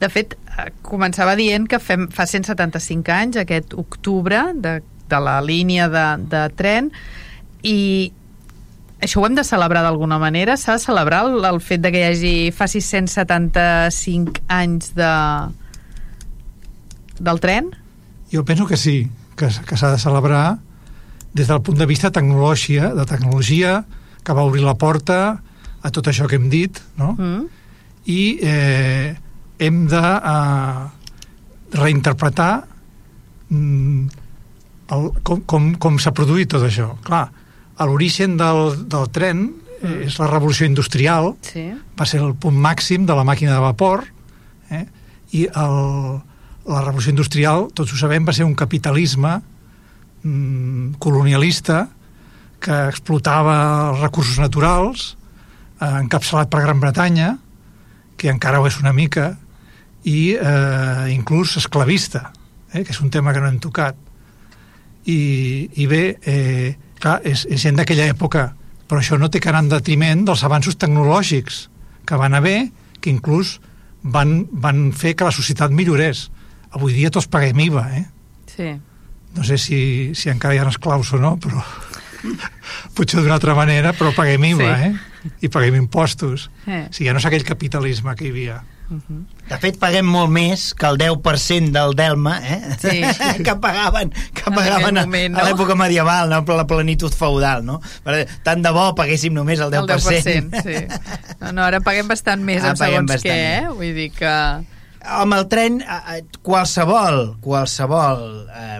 De 0.00 0.10
fet, 0.10 0.34
eh, 0.34 0.70
començava 0.82 1.36
dient 1.38 1.68
que 1.70 1.78
fem, 1.78 2.08
fa 2.10 2.26
175 2.26 3.14
anys, 3.14 3.38
aquest 3.40 3.76
octubre, 3.78 4.40
de, 4.54 4.80
de 5.08 5.20
la 5.22 5.38
línia 5.44 5.88
de, 5.92 6.06
de 6.32 6.42
tren, 6.58 6.90
i 7.62 8.12
això 9.04 9.20
ho 9.20 9.26
hem 9.28 9.36
de 9.36 9.44
celebrar 9.44 9.84
d'alguna 9.84 10.18
manera? 10.18 10.56
S'ha 10.60 10.78
de 10.78 10.82
celebrar 10.82 11.24
el, 11.28 11.38
el 11.44 11.60
fet 11.60 11.82
de 11.84 11.92
que 11.92 12.00
hi 12.00 12.06
hagi, 12.08 12.34
faci 12.56 12.80
175 12.80 14.44
anys 14.48 14.94
de, 14.96 15.12
del 17.20 17.40
tren? 17.44 17.70
Jo 18.32 18.44
penso 18.48 18.66
que 18.66 18.78
sí, 18.80 19.04
que, 19.36 19.50
que 19.68 19.76
s'ha 19.76 19.92
de 19.94 20.00
celebrar 20.02 20.58
des 21.34 21.50
del 21.50 21.60
punt 21.66 21.78
de 21.78 21.86
vista 21.86 22.10
tecnologia, 22.14 22.94
de 22.94 23.04
tecnologia 23.06 23.84
que 24.24 24.32
va 24.32 24.46
obrir 24.46 24.64
la 24.64 24.76
porta 24.80 25.20
a 25.84 25.92
tot 25.92 26.08
això 26.08 26.28
que 26.30 26.38
hem 26.40 26.48
dit, 26.48 26.80
no? 26.96 27.12
Mm? 27.18 27.44
I 28.08 28.20
eh, 28.40 29.14
hem 29.58 29.84
de 29.90 30.00
eh, 30.00 30.82
reinterpretar 31.74 32.52
mm, 33.48 34.06
el, 34.94 35.08
com, 35.22 35.42
com, 35.48 35.72
com 35.80 35.98
s'ha 36.00 36.14
produït 36.16 36.52
tot 36.54 36.64
això. 36.64 36.94
Clar, 37.04 37.26
a 37.76 37.86
l'origen 37.88 38.36
del, 38.38 38.74
del 38.88 39.08
tren 39.14 39.46
eh, 39.82 40.04
és 40.06 40.18
la 40.20 40.28
revolució 40.30 40.66
industrial, 40.66 41.34
Sí. 41.42 41.66
va 41.98 42.06
ser 42.06 42.20
el 42.22 42.34
punt 42.38 42.56
màxim 42.56 43.06
de 43.06 43.14
la 43.16 43.24
màquina 43.26 43.54
de 43.56 43.60
vapor 43.64 44.04
eh? 44.70 44.84
i 45.34 45.44
el, 45.48 45.78
la 46.70 46.80
revolució 46.84 47.10
industrial, 47.12 47.68
tots 47.74 47.92
ho 47.92 47.98
sabem, 48.00 48.24
va 48.24 48.32
ser 48.32 48.46
un 48.46 48.54
capitalisme 48.54 49.40
mm, 50.22 50.94
colonialista 50.98 51.88
que 52.64 52.76
explotava 52.88 53.56
els 53.90 54.00
recursos 54.00 54.38
naturals 54.40 55.16
eh, 55.80 55.88
encapçalat 56.00 56.48
per 56.52 56.62
Gran 56.64 56.80
Bretanya 56.80 57.34
que 58.16 58.30
encara 58.30 58.60
ho 58.62 58.68
és 58.70 58.78
una 58.80 58.92
mica 58.96 59.32
i 60.06 60.34
eh, 60.36 61.10
inclús 61.12 61.56
esclavista 61.60 62.30
eh, 62.72 62.84
que 62.84 62.92
és 62.94 63.00
un 63.02 63.10
tema 63.10 63.32
que 63.34 63.42
no 63.42 63.50
hem 63.50 63.58
tocat 63.60 63.98
i, 65.04 65.68
i 65.76 65.86
bé 65.90 66.04
eh, 66.24 66.72
clar, 67.00 67.20
és, 67.24 67.46
és 67.50 67.60
gent 67.62 67.76
d'aquella 67.76 68.06
època 68.12 68.52
però 68.88 69.00
això 69.00 69.16
no 69.18 69.30
té 69.32 69.40
que 69.40 69.48
anar 69.48 69.62
en 69.64 69.70
detriment 69.72 70.26
dels 70.28 70.42
avanços 70.44 70.76
tecnològics 70.76 71.68
que 72.04 72.18
van 72.20 72.34
haver, 72.36 72.68
que 73.00 73.08
inclús 73.10 73.56
van, 74.02 74.44
van 74.52 74.90
fer 74.92 75.14
que 75.16 75.24
la 75.24 75.32
societat 75.32 75.72
millorés. 75.72 76.26
Avui 76.76 76.92
dia 76.92 77.10
tots 77.10 77.26
paguem 77.26 77.58
IVA, 77.64 77.84
eh? 77.96 78.04
Sí. 78.54 78.68
No 79.34 79.42
sé 79.48 79.56
si, 79.58 80.12
si 80.14 80.28
encara 80.28 80.54
hi 80.54 80.60
ha 80.60 80.68
esclaus 80.68 81.14
o 81.16 81.18
no, 81.18 81.32
però 81.40 81.64
potser 82.94 83.22
d'una 83.22 83.38
altra 83.38 83.54
manera, 83.56 83.94
però 83.96 84.12
paguem 84.14 84.44
IVA, 84.52 84.68
Sí. 84.76 84.90
eh? 84.92 85.32
I 85.40 85.48
paguem 85.48 85.78
impostos. 85.80 86.50
Eh. 86.66 86.84
O 86.90 86.92
sigui, 86.92 87.08
ja 87.08 87.14
no 87.16 87.22
és 87.22 87.26
aquell 87.26 87.44
capitalisme 87.48 88.12
que 88.16 88.26
hi 88.28 88.32
havia. 88.34 88.58
De 88.88 89.58
fet, 89.62 89.78
paguem 89.80 90.06
molt 90.08 90.28
més 90.32 90.66
que 90.76 90.88
el 90.90 90.98
10% 91.00 91.72
del 91.72 91.94
Delma, 91.96 92.34
eh? 92.44 92.58
Sí. 92.80 93.00
que 93.46 93.54
pagaven, 93.60 94.12
que 94.36 94.44
En 94.50 94.56
pagaven 94.56 95.00
a, 95.00 95.06
moment, 95.06 95.38
a 95.38 95.40
no? 95.40 95.46
l'època 95.48 95.76
medieval, 95.78 96.28
no? 96.32 96.42
per 96.44 96.58
la 96.58 96.66
plenitud 96.68 97.14
feudal, 97.16 97.64
no? 97.64 97.78
Per, 98.04 98.20
tant 98.44 98.64
de 98.64 98.72
bo 98.74 98.90
paguéssim 98.98 99.34
només 99.36 99.62
el 99.64 99.72
10%. 99.72 99.88
El 99.88 100.50
10%, 100.52 100.62
sí. 100.66 100.76
No, 101.40 101.54
no, 101.56 101.64
ara 101.64 101.80
paguem 101.84 102.10
bastant 102.10 102.44
més 102.44 102.62
Ara 102.62 102.74
en 102.74 102.82
paguem 102.82 103.08
segons 103.08 103.14
bastant 103.16 103.32
què, 103.32 103.56
eh? 103.56 103.72
Vull 103.72 103.96
dir 103.96 104.10
que... 104.16 104.36
Amb 105.04 105.36
el 105.36 105.48
tren, 105.52 105.82
qualsevol, 106.44 107.34
qualsevol 107.44 108.22
eh, 108.48 108.78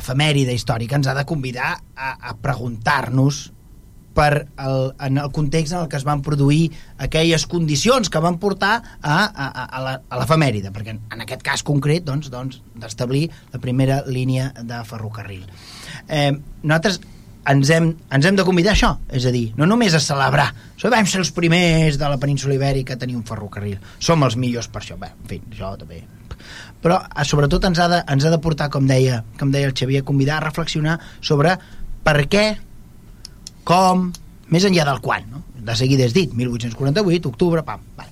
efemèride 0.00 0.54
històrica 0.56 0.96
ens 1.00 1.08
ha 1.08 1.16
de 1.16 1.26
convidar 1.28 1.74
a, 1.76 2.14
a 2.30 2.36
preguntar-nos 2.40 3.46
per 4.14 4.46
el, 4.62 4.92
en 5.02 5.18
el 5.18 5.30
context 5.34 5.72
en 5.74 5.80
el 5.84 5.88
que 5.90 5.96
es 5.98 6.04
van 6.06 6.22
produir 6.22 6.68
aquelles 7.02 7.46
condicions 7.50 8.08
que 8.10 8.20
van 8.22 8.38
portar 8.38 8.76
a, 9.02 9.16
a, 9.26 9.48
a- 9.64 10.18
l'efemèride, 10.20 10.70
perquè 10.74 10.94
en, 10.94 11.00
en 11.12 11.24
aquest 11.24 11.42
cas 11.42 11.64
concret 11.66 12.04
doncs, 12.06 12.30
doncs, 12.30 12.60
d'establir 12.78 13.26
la 13.52 13.58
primera 13.60 14.02
línia 14.06 14.52
de 14.62 14.78
ferrocarril. 14.86 15.42
Eh, 16.08 16.30
nosaltres 16.62 17.00
ens 17.50 17.68
hem, 17.74 17.90
ens 18.14 18.24
hem 18.24 18.36
de 18.38 18.44
convidar 18.46 18.72
això, 18.72 18.94
és 19.12 19.26
a 19.28 19.32
dir, 19.34 19.48
no 19.58 19.66
només 19.68 19.92
a 19.92 20.00
celebrar, 20.00 20.46
so, 20.80 20.88
vam 20.94 21.04
ser 21.10 21.18
els 21.20 21.32
primers 21.36 21.98
de 22.00 22.08
la 22.08 22.16
península 22.22 22.54
ibèrica 22.56 22.94
a 22.94 23.00
tenir 23.02 23.18
un 23.18 23.26
ferrocarril, 23.28 23.76
som 23.98 24.22
els 24.24 24.38
millors 24.40 24.70
per 24.72 24.80
això, 24.80 24.96
bé, 25.00 25.10
en 25.12 25.26
fi, 25.28 25.40
això 25.52 25.74
també. 25.82 26.04
Però 26.84 27.00
eh, 27.02 27.24
sobretot 27.28 27.66
ens 27.68 27.82
ha, 27.82 27.88
de, 27.90 27.98
ens 28.14 28.24
ha 28.24 28.30
de 28.32 28.38
portar, 28.40 28.70
com 28.72 28.86
deia, 28.88 29.24
com 29.40 29.50
deia 29.52 29.68
el 29.68 29.74
Xavier, 29.76 30.00
a 30.00 30.08
convidar 30.08 30.38
a 30.38 30.46
reflexionar 30.46 30.96
sobre 31.20 31.58
per 32.04 32.16
què, 32.32 32.46
com, 33.64 34.10
més 34.52 34.64
enllà 34.68 34.84
del 34.88 35.00
quan, 35.04 35.26
no? 35.30 35.42
de 35.64 35.74
seguida 35.78 36.04
és 36.04 36.12
dit, 36.12 36.32
1848, 36.36 37.28
octubre, 37.30 37.62
pam, 37.64 37.80
vale. 37.96 38.10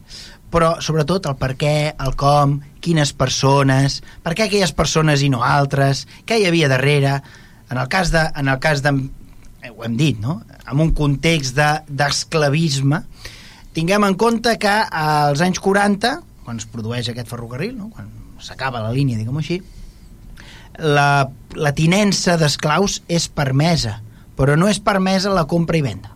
però 0.53 0.75
sobretot 0.85 1.27
el 1.29 1.37
per 1.41 1.51
què, 1.61 1.75
el 2.01 2.15
com, 2.17 2.59
quines 2.81 3.13
persones, 3.17 4.01
per 4.25 4.33
què 4.37 4.47
aquelles 4.47 4.73
persones 4.77 5.23
i 5.25 5.29
no 5.33 5.43
altres, 5.45 6.07
què 6.29 6.39
hi 6.41 6.47
havia 6.49 6.71
darrere, 6.73 7.19
en 7.71 7.81
el 7.81 7.89
cas 7.93 8.11
de, 8.13 8.25
en 8.37 8.49
el 8.53 8.59
cas 8.61 8.83
de 8.85 8.93
eh, 9.63 9.71
ho 9.71 9.85
hem 9.85 9.97
dit, 10.01 10.19
no? 10.21 10.41
en 10.65 10.81
un 10.81 10.93
context 10.97 11.57
de- 11.57 11.85
d'esclavisme, 11.89 13.03
tinguem 13.77 14.05
en 14.09 14.17
compte 14.21 14.57
que 14.61 14.73
als 14.73 15.41
anys 15.45 15.61
40, 15.61 16.15
quan 16.45 16.59
es 16.61 16.67
produeix 16.69 17.09
aquest 17.13 17.29
ferrocarril, 17.29 17.77
no? 17.77 17.91
quan 17.93 18.09
s'acaba 18.43 18.83
la 18.83 18.93
línia, 18.93 19.17
diguem-ho 19.21 19.41
així, 19.45 19.61
la, 20.81 21.29
la 21.55 21.73
tinença 21.77 22.39
d'esclaus 22.41 23.03
és 23.13 23.29
permesa, 23.29 23.99
però 24.37 24.57
no 24.57 24.69
és 24.69 24.81
permesa 24.81 25.31
la 25.31 25.45
compra 25.47 25.79
i 25.79 25.83
venda. 25.83 26.11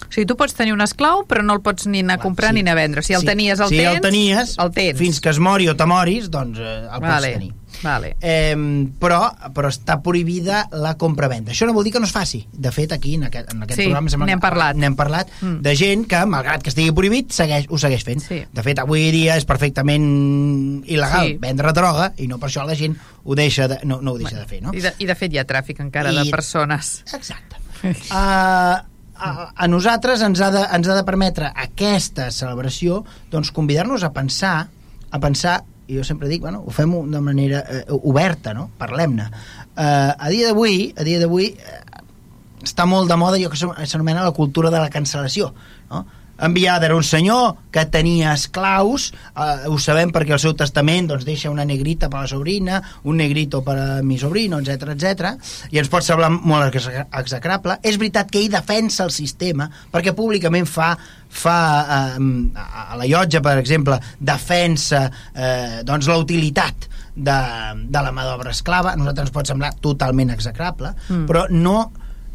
O 0.00 0.12
sigui, 0.12 0.26
tu 0.26 0.34
pots 0.34 0.54
tenir 0.58 0.72
un 0.74 0.80
esclau, 0.82 1.24
però 1.28 1.42
no 1.44 1.54
el 1.54 1.60
pots 1.62 1.86
ni 1.86 2.00
anar 2.02 2.16
a 2.18 2.22
comprar 2.22 2.50
sí. 2.50 2.54
ni 2.54 2.60
anar 2.64 2.72
a 2.72 2.80
vendre. 2.80 3.02
Si 3.02 3.12
el 3.14 3.20
Sí. 3.20 3.26
tenies, 3.26 3.60
el 3.60 3.68
si 3.68 3.76
tens, 3.76 3.94
el 3.94 4.00
tenies, 4.00 4.56
el 4.58 4.70
tens. 4.72 4.98
fins 4.98 5.20
que 5.20 5.28
es 5.30 5.38
mori 5.38 5.68
o 5.68 5.76
te 5.76 5.86
moris, 5.86 6.30
doncs 6.30 6.58
eh, 6.58 6.88
el 6.92 7.00
vale. 7.00 7.28
pots 7.30 7.38
tenir. 7.38 7.52
Vale. 7.82 8.16
Eh, 8.20 8.54
però, 9.00 9.22
però 9.54 9.68
està 9.72 10.00
prohibida 10.02 10.66
la 10.72 10.96
compra-venda. 11.00 11.52
Això 11.52 11.66
no 11.66 11.72
vol 11.72 11.84
dir 11.84 11.92
que 11.94 12.00
no 12.00 12.06
es 12.06 12.12
faci. 12.12 12.42
De 12.52 12.70
fet, 12.72 12.92
aquí, 12.92 13.14
en 13.16 13.24
aquest, 13.24 13.52
en 13.54 13.62
aquest 13.62 13.80
Sí, 13.80 13.86
programa... 13.88 14.10
n'hem 14.26 14.38
que- 14.38 14.42
parlat. 14.44 14.76
N'hem 14.76 14.96
parlat 14.96 15.28
Mm. 15.40 15.60
de 15.64 15.74
gent 15.76 16.06
que, 16.06 16.24
malgrat 16.26 16.62
que 16.62 16.68
estigui 16.70 16.92
prohibit, 16.92 17.30
segueix, 17.32 17.66
ho 17.70 17.78
segueix 17.78 18.04
fent. 18.04 18.20
Sí. 18.20 18.42
De 18.52 18.62
fet, 18.62 18.78
avui 18.78 19.10
dia 19.10 19.36
és 19.40 19.44
perfectament 19.48 20.82
il·legal 20.84 21.26
Sí. 21.32 21.38
vendre 21.40 21.72
droga 21.72 22.12
i 22.18 22.26
no 22.28 22.38
per 22.38 22.48
això 22.50 22.66
la 22.66 22.74
gent 22.76 22.96
ho 23.24 23.34
deixa 23.34 23.68
de, 23.68 23.78
no, 23.84 24.00
no 24.00 24.12
ho 24.12 24.18
deixa 24.18 24.38
de 24.38 24.46
fer, 24.46 24.62
no? 24.62 24.72
I 24.74 24.80
de, 24.84 24.92
I 24.98 25.06
de 25.06 25.14
fet 25.14 25.32
hi 25.32 25.38
ha 25.38 25.46
tràfic 25.46 25.80
encara 25.80 26.12
I- 26.12 26.16
de 26.24 26.30
persones. 26.30 27.02
Exacte. 27.14 27.56
Uh, 27.82 28.76
a, 29.20 29.52
a 29.56 29.68
nosaltres 29.68 30.22
ens 30.22 30.40
ha, 30.40 30.50
de, 30.52 30.62
ens 30.76 30.88
ha 30.88 30.94
de 30.96 31.04
permetre 31.04 31.50
aquesta 31.54 32.30
celebració 32.32 33.02
doncs 33.32 33.50
convidar-nos 33.52 34.04
a 34.04 34.12
pensar 34.12 34.68
a 35.10 35.18
pensar 35.20 35.58
i 35.90 35.98
jo 35.98 36.04
sempre 36.06 36.30
dic, 36.30 36.42
bueno, 36.44 36.62
ho 36.62 36.72
fem 36.74 36.92
de 37.10 37.20
manera 37.24 37.64
eh, 37.66 37.84
oberta, 37.90 38.54
no? 38.54 38.68
Parlem-ne. 38.78 39.26
Eh, 39.74 40.12
a 40.14 40.30
dia 40.30 40.50
d'avui, 40.50 40.92
a 40.94 41.06
dia 41.06 41.18
d'avui 41.18 41.50
eh, 41.50 41.80
està 42.62 42.86
molt 42.86 43.10
de 43.10 43.18
moda 43.18 43.40
allò 43.40 43.50
que 43.50 43.58
s'anomena 43.58 44.24
la 44.26 44.36
cultura 44.36 44.70
de 44.70 44.78
la 44.78 44.90
cancel·lació, 44.92 45.50
no? 45.90 46.04
Enviada 46.40 46.86
era 46.86 46.96
un 46.96 47.04
senyor 47.04 47.56
que 47.70 47.84
tenia 47.86 48.34
esclaus, 48.34 49.10
eh, 49.36 49.68
ho 49.68 49.78
sabem 49.78 50.12
perquè 50.14 50.34
el 50.36 50.42
seu 50.42 50.56
testament 50.58 51.10
doncs, 51.10 51.26
deixa 51.28 51.52
una 51.52 51.66
negrita 51.68 52.08
per 52.10 52.20
a 52.20 52.24
la 52.26 52.30
sobrina, 52.30 52.82
un 53.04 53.20
negrito 53.20 53.62
per 53.66 53.76
a 53.78 53.88
mi 54.02 54.18
sobrino, 54.18 54.58
etc 54.58 54.94
etc. 54.96 55.34
i 55.70 55.80
ens 55.80 55.90
pot 55.92 56.04
semblar 56.06 56.30
molt 56.32 56.74
execrable. 56.74 57.78
És 57.82 57.98
veritat 58.00 58.30
que 58.30 58.42
ell 58.42 58.52
defensa 58.52 59.04
el 59.06 59.14
sistema 59.14 59.70
perquè 59.92 60.14
públicament 60.16 60.68
fa 60.68 60.94
fa 61.30 61.58
eh, 62.16 62.16
a 62.56 62.96
la 62.98 63.06
llotja, 63.06 63.40
per 63.40 63.56
exemple, 63.60 64.00
defensa 64.18 65.06
eh, 65.32 65.82
doncs 65.86 66.10
la 66.10 66.18
utilitat 66.18 66.88
de, 67.14 67.38
de 67.86 68.02
la 68.02 68.12
mà 68.14 68.26
d'obra 68.26 68.52
esclava, 68.54 68.92
a 68.92 68.98
nosaltres 68.98 69.28
ens 69.28 69.34
pot 69.34 69.50
semblar 69.50 69.72
totalment 69.82 70.32
execrable, 70.34 70.94
mm. 71.08 71.26
però 71.30 71.46
no 71.50 71.78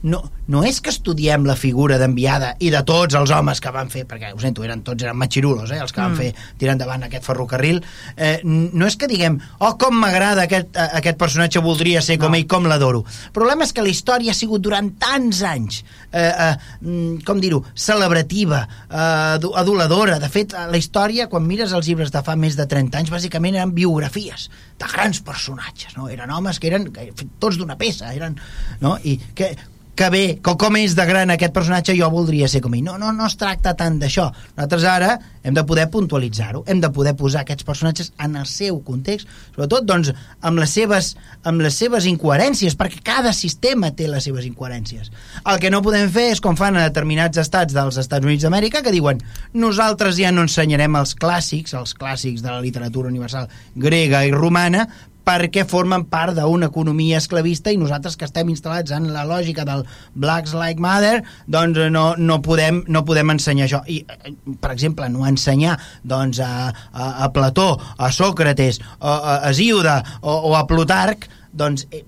no, 0.05 0.21
no 0.47 0.61
és 0.67 0.77
que 0.85 0.91
estudiem 0.93 1.47
la 1.47 1.55
figura 1.57 1.97
d'enviada 1.97 2.51
i 2.61 2.69
de 2.73 2.81
tots 2.85 3.17
els 3.17 3.31
homes 3.33 3.61
que 3.61 3.71
van 3.73 3.89
fer, 3.89 4.03
perquè 4.09 4.29
ho 4.35 4.41
sento, 4.41 4.63
eren 4.65 4.83
tots 4.85 5.03
eren 5.03 5.17
matxirulos, 5.17 5.71
eh, 5.73 5.79
els 5.81 5.93
que 5.95 6.01
van 6.03 6.13
mm. 6.13 6.19
fer 6.21 6.57
tirar 6.61 6.75
endavant 6.75 7.07
aquest 7.07 7.25
ferrocarril, 7.25 7.81
eh, 8.15 8.37
no 8.45 8.85
és 8.85 8.97
que 9.01 9.09
diguem, 9.09 9.39
oh, 9.57 9.73
com 9.81 9.97
m'agrada 9.97 10.45
aquest, 10.45 10.77
eh, 10.77 10.87
aquest 11.01 11.17
personatge, 11.21 11.63
voldria 11.65 12.03
ser 12.05 12.19
com 12.21 12.35
no. 12.35 12.37
ell, 12.37 12.45
com 12.51 12.69
l'adoro. 12.69 13.01
El 13.31 13.35
problema 13.35 13.65
és 13.65 13.73
que 13.73 13.85
la 13.85 13.91
història 13.91 14.35
ha 14.35 14.37
sigut 14.37 14.61
durant 14.65 14.91
tants 15.01 15.41
anys, 15.45 15.81
eh, 16.11 16.29
eh, 16.29 16.51
mm, 16.81 17.25
com 17.25 17.41
dir-ho, 17.41 17.63
celebrativa, 17.73 18.61
eh, 18.85 19.51
aduladora. 19.65 20.19
De 20.21 20.29
fet, 20.29 20.53
la 20.53 20.77
història, 20.77 21.29
quan 21.31 21.47
mires 21.49 21.73
els 21.73 21.89
llibres 21.89 22.13
de 22.13 22.21
fa 22.25 22.37
més 22.37 22.57
de 22.59 22.69
30 22.69 23.01
anys, 23.01 23.13
bàsicament 23.13 23.57
eren 23.57 23.73
biografies 23.73 24.51
de 24.77 24.87
grans 24.91 25.21
personatges, 25.25 25.95
no? 25.97 26.09
Eren 26.11 26.29
homes 26.31 26.59
que 26.59 26.69
eren 26.69 26.91
tots 27.39 27.57
d'una 27.57 27.77
peça, 27.79 28.13
eren, 28.13 28.35
no? 28.83 28.97
I 29.03 29.17
que 29.33 29.55
que 29.95 30.09
bé, 30.11 30.23
que 30.43 30.53
com 30.59 30.75
és 30.75 30.93
de 30.97 31.05
gran 31.07 31.31
aquest 31.31 31.53
personatge, 31.55 31.95
jo 31.95 32.09
voldria 32.11 32.49
ser 32.51 32.59
com 32.63 32.73
ell. 32.75 32.83
No, 32.83 32.97
no, 32.99 33.13
no 33.15 33.29
es 33.29 33.37
tracta 33.39 33.73
tant 33.79 33.95
d'això. 34.01 34.27
Nosaltres 34.57 34.83
ara 34.91 35.13
hem 35.45 35.55
de 35.55 35.63
poder 35.67 35.85
puntualitzar-ho, 35.93 36.65
hem 36.67 36.81
de 36.83 36.89
poder 36.91 37.15
posar 37.15 37.45
aquests 37.45 37.63
personatges 37.63 38.11
en 38.19 38.35
el 38.35 38.45
seu 38.49 38.81
context, 38.83 39.29
sobretot 39.55 39.87
doncs, 39.87 40.11
amb, 40.41 40.59
les 40.59 40.75
seves, 40.75 41.13
amb 41.47 41.63
les 41.63 41.79
seves 41.79 42.09
incoherències, 42.11 42.75
perquè 42.75 42.99
cada 43.07 43.31
sistema 43.33 43.93
té 43.95 44.09
les 44.11 44.27
seves 44.27 44.45
incoherències. 44.49 45.11
El 45.45 45.63
que 45.63 45.71
no 45.71 45.83
podem 45.85 46.11
fer 46.11 46.27
és 46.35 46.43
com 46.43 46.59
fan 46.59 46.75
a 46.75 46.85
determinats 46.89 47.39
estats 47.39 47.75
dels 47.77 47.99
Estats 48.01 48.25
Units 48.25 48.43
d'Amèrica, 48.43 48.83
que 48.83 48.93
diuen 48.95 49.23
nosaltres 49.55 50.19
ja 50.19 50.35
no 50.35 50.43
ensenyarem 50.43 50.99
els 50.99 51.15
clàssics, 51.15 51.77
els 51.77 51.95
clàssics 51.95 52.43
de 52.43 52.51
la 52.51 52.63
literatura 52.63 53.13
universal 53.13 53.47
grega 53.79 54.25
i 54.27 54.35
romana, 54.35 54.89
perquè 55.25 55.65
formen 55.67 56.05
part 56.11 56.35
d'una 56.37 56.69
economia 56.71 57.19
esclavista 57.21 57.73
i 57.73 57.79
nosaltres 57.81 58.17
que 58.17 58.27
estem 58.27 58.51
instal·lats 58.53 58.93
en 58.95 59.09
la 59.13 59.25
lògica 59.27 59.65
del 59.67 59.85
Blacks 60.13 60.55
Like 60.55 60.81
Mother 60.81 61.23
doncs 61.47 61.81
no, 61.91 62.05
no, 62.17 62.39
podem, 62.45 62.83
no 62.87 63.03
podem 63.07 63.35
ensenyar 63.35 63.67
això. 63.67 63.81
I, 63.89 64.01
eh, 64.05 64.35
per 64.61 64.73
exemple, 64.75 65.09
no 65.09 65.25
ensenyar 65.27 65.77
doncs, 66.03 66.39
a, 66.39 66.71
a, 66.93 67.11
a 67.25 67.31
Plató, 67.33 67.73
a 67.97 68.11
Sòcrates 68.13 68.81
a, 68.99 69.15
a 69.15 69.37
Hesíode 69.49 69.97
o, 70.21 70.35
o 70.51 70.55
a 70.57 70.65
Plutarc 70.69 71.27
doncs 71.55 71.87
eh, 71.91 72.05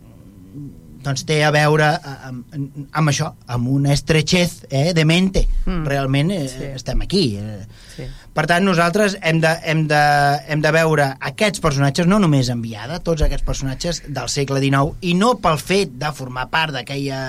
doncs 1.07 1.23
té 1.27 1.39
a 1.45 1.51
veure 1.55 1.87
amb, 2.27 2.57
amb 2.91 3.11
això, 3.11 3.31
amb 3.53 3.71
una 3.71 3.93
estrechez 3.95 4.59
eh, 4.69 4.91
de 4.93 5.05
mente. 5.07 5.47
Mm. 5.65 5.85
Realment 5.87 6.33
eh, 6.35 6.43
sí. 6.51 6.69
estem 6.75 7.01
aquí. 7.05 7.25
Eh. 7.39 7.63
Sí. 7.95 8.07
Per 8.37 8.45
tant, 8.49 8.61
nosaltres 8.67 9.17
hem 9.25 9.41
de, 9.41 9.55
hem, 9.65 9.87
de, 9.89 10.03
hem 10.51 10.61
de 10.61 10.71
veure 10.75 11.07
aquests 11.31 11.63
personatges, 11.63 12.05
no 12.09 12.19
només 12.21 12.51
enviada, 12.53 12.99
tots 13.01 13.25
aquests 13.25 13.47
personatges 13.47 14.03
del 14.05 14.29
segle 14.29 14.61
XIX, 14.61 14.93
i 15.01 15.15
no 15.17 15.33
pel 15.41 15.57
fet 15.61 15.97
de 15.97 16.13
formar 16.13 16.49
part 16.53 16.75
d'aquella 16.75 17.23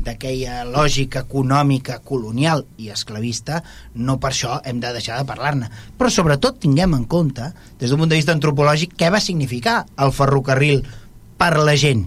d'aquella 0.00 0.62
lògica 0.64 1.26
econòmica 1.26 1.98
colonial 2.00 2.62
i 2.80 2.88
esclavista, 2.88 3.58
no 3.94 4.16
per 4.16 4.30
això 4.30 4.54
hem 4.64 4.80
de 4.80 4.94
deixar 4.96 5.18
de 5.20 5.26
parlar-ne. 5.28 5.68
Però 5.98 6.08
sobretot 6.08 6.56
tinguem 6.62 6.96
en 6.96 7.04
compte, 7.04 7.50
des 7.76 7.92
d'un 7.92 8.00
punt 8.00 8.08
de 8.08 8.16
vista 8.16 8.32
antropològic, 8.32 8.96
què 8.96 9.10
va 9.12 9.20
significar 9.20 9.82
el 10.00 10.14
ferrocarril 10.16 10.80
per 11.36 11.52
la 11.60 11.76
gent, 11.76 12.06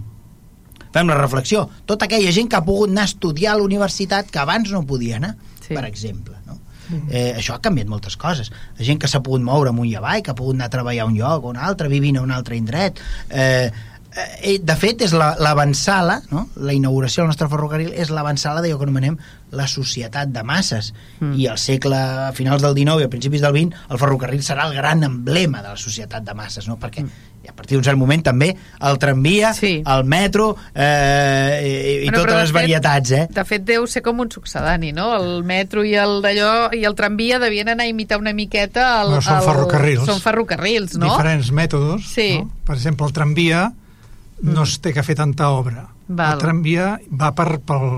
fem 0.94 1.10
la 1.10 1.18
reflexió. 1.20 1.68
Tota 1.90 2.08
aquella 2.08 2.32
gent 2.36 2.50
que 2.52 2.60
ha 2.60 2.66
pogut 2.66 2.92
anar 2.92 3.08
a 3.08 3.12
estudiar 3.12 3.56
a 3.56 3.62
la 3.62 3.68
universitat 3.68 4.30
que 4.32 4.42
abans 4.42 4.72
no 4.72 4.86
podia 4.88 5.18
anar, 5.18 5.36
sí. 5.60 5.74
per 5.74 5.86
exemple. 5.90 6.38
No? 6.48 6.60
Mm. 6.90 7.08
Eh, 7.10 7.32
això 7.40 7.56
ha 7.56 7.64
canviat 7.64 7.90
moltes 7.90 8.18
coses. 8.20 8.52
La 8.78 8.86
gent 8.86 9.02
que 9.02 9.10
s'ha 9.10 9.24
pogut 9.26 9.44
moure 9.44 9.74
amunt 9.74 9.90
i 9.90 9.96
avall, 10.00 10.22
que 10.24 10.34
ha 10.34 10.38
pogut 10.38 10.60
anar 10.60 10.70
a 10.70 10.76
treballar 10.78 11.08
a 11.08 11.10
un 11.10 11.18
lloc 11.18 11.48
o 11.48 11.56
un 11.56 11.58
altre, 11.58 11.90
vivint 11.92 12.22
a 12.22 12.28
un 12.28 12.36
altre 12.36 12.60
indret... 12.60 13.02
Eh, 13.30 13.72
eh, 14.14 14.60
de 14.62 14.76
fet, 14.78 15.02
és 15.02 15.14
l'avançala, 15.18 16.20
la, 16.22 16.30
no? 16.30 16.46
la 16.62 16.76
inauguració 16.78 17.24
del 17.24 17.32
nostre 17.32 17.48
ferrocarril 17.50 17.90
és 17.98 18.12
l'avançala 18.14 18.62
d'allò 18.62 18.78
que 18.78 18.86
anomenem 18.86 19.18
la 19.58 19.66
societat 19.66 20.30
de 20.30 20.44
masses. 20.46 20.92
Mm. 21.20 21.34
I 21.42 21.50
al 21.50 21.58
segle, 21.62 21.98
a 22.30 22.32
finals 22.38 22.62
del 22.62 22.78
XIX 22.78 23.02
i 23.02 23.10
a 23.10 23.14
principis 23.16 23.42
del 23.42 23.58
XX, 23.58 23.86
el 23.90 24.02
ferrocarril 24.02 24.46
serà 24.46 24.70
el 24.70 24.78
gran 24.78 25.02
emblema 25.10 25.64
de 25.66 25.74
la 25.74 25.80
societat 25.80 26.28
de 26.28 26.38
masses, 26.38 26.70
no? 26.70 26.78
perquè 26.78 27.08
mm 27.08 27.33
i 27.44 27.50
a 27.52 27.54
partir 27.56 27.76
d'un 27.76 27.84
cert 27.84 28.00
moment 28.00 28.24
també 28.24 28.50
el 28.88 28.98
tramvia, 29.02 29.52
sí. 29.58 29.74
el 29.84 30.06
metro 30.08 30.54
eh, 30.72 31.60
i, 31.60 31.74
i 31.74 32.08
bueno, 32.08 32.22
totes 32.22 32.40
les 32.40 32.52
fet, 32.52 32.56
varietats 32.56 33.14
eh? 33.18 33.24
de 33.36 33.46
fet 33.48 33.66
deu 33.68 33.88
ser 33.90 34.04
com 34.06 34.24
un 34.24 34.32
succedani 34.32 34.94
no? 34.96 35.10
el 35.18 35.44
metro 35.48 35.84
i 35.84 35.92
el 36.00 36.22
d'allò 36.24 36.54
i 36.78 36.86
el 36.88 36.96
tramvia 36.96 37.42
devien 37.44 37.74
anar 37.74 37.88
a 37.88 37.92
imitar 37.92 38.22
una 38.22 38.32
miqueta 38.38 38.88
el, 39.02 39.18
no, 39.18 39.22
són 39.26 39.42
el, 39.42 39.48
ferrocarrils 39.50 40.08
són 40.08 40.24
ferrocarrils 40.24 40.96
no? 40.96 41.12
diferents 41.12 41.52
mètodes 41.52 42.08
sí. 42.16 42.30
no? 42.40 42.64
per 42.64 42.78
exemple 42.80 43.10
el 43.10 43.16
tramvia 43.20 43.68
mm. 43.68 44.54
no 44.56 44.64
es 44.64 44.80
té 44.80 44.96
que 44.96 45.04
fer 45.04 45.20
tanta 45.20 45.52
obra 45.52 45.90
Val. 46.08 46.38
el 46.38 46.44
tramvia 46.48 46.94
va 47.12 47.34
per, 47.36 47.50
pel, 47.68 47.90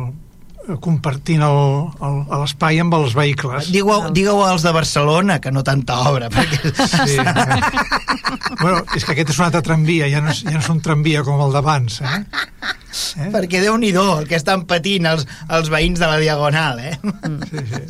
compartint 0.82 1.43
l'espai 1.43 2.80
amb 2.82 2.95
els 2.97 3.16
vehicles. 3.18 3.70
Digueu, 3.74 4.09
digueu 4.16 4.41
als 4.45 4.66
de 4.66 4.74
Barcelona 4.76 5.39
que 5.43 5.53
no 5.53 5.63
tanta 5.66 5.99
obra. 6.09 6.30
Perquè... 6.34 6.74
Sí, 6.74 7.18
bueno, 8.61 8.82
és 8.95 9.05
que 9.05 9.13
aquest 9.13 9.36
és 9.36 9.39
un 9.39 9.47
altre 9.47 9.63
tramvia, 9.66 10.09
ja 10.11 10.24
no 10.24 10.34
és, 10.34 10.41
ja 10.45 10.57
no 10.57 10.63
és 10.63 10.72
un 10.74 10.82
tramvia 10.86 11.24
com 11.28 11.41
el 11.45 11.53
d'abans. 11.55 12.01
Eh? 12.01 12.20
eh? 13.22 13.30
Perquè 13.36 13.61
déu-n'hi-do 13.63 14.07
el 14.20 14.28
que 14.30 14.39
estan 14.39 14.66
patint 14.70 15.09
els, 15.11 15.28
els 15.49 15.72
veïns 15.74 16.01
de 16.01 16.09
la 16.09 16.20
Diagonal. 16.22 16.82
Eh? 16.82 16.97
Sí, 17.51 17.66
sí. 17.72 17.86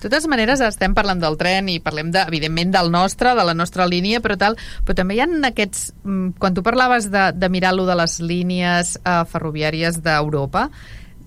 De 0.00 0.08
totes 0.08 0.24
maneres, 0.32 0.62
estem 0.64 0.94
parlant 0.96 1.20
del 1.20 1.34
tren 1.36 1.66
i 1.68 1.74
parlem, 1.84 2.08
de, 2.08 2.22
evidentment, 2.24 2.70
del 2.72 2.88
nostre, 2.88 3.34
de 3.36 3.42
la 3.44 3.52
nostra 3.52 3.84
línia, 3.84 4.22
però 4.24 4.38
tal, 4.40 4.56
però 4.86 4.96
també 4.96 5.18
hi 5.18 5.20
ha 5.20 5.28
aquests... 5.50 5.90
Mm, 6.04 6.38
quan 6.40 6.56
tu 6.56 6.64
parlaves 6.64 7.10
de, 7.12 7.26
de 7.36 7.50
mirar-lo 7.52 7.84
de 7.84 7.98
les 8.00 8.16
línies 8.24 8.94
eh, 8.96 9.18
ferroviàries 9.28 10.00
d'Europa, 10.00 10.70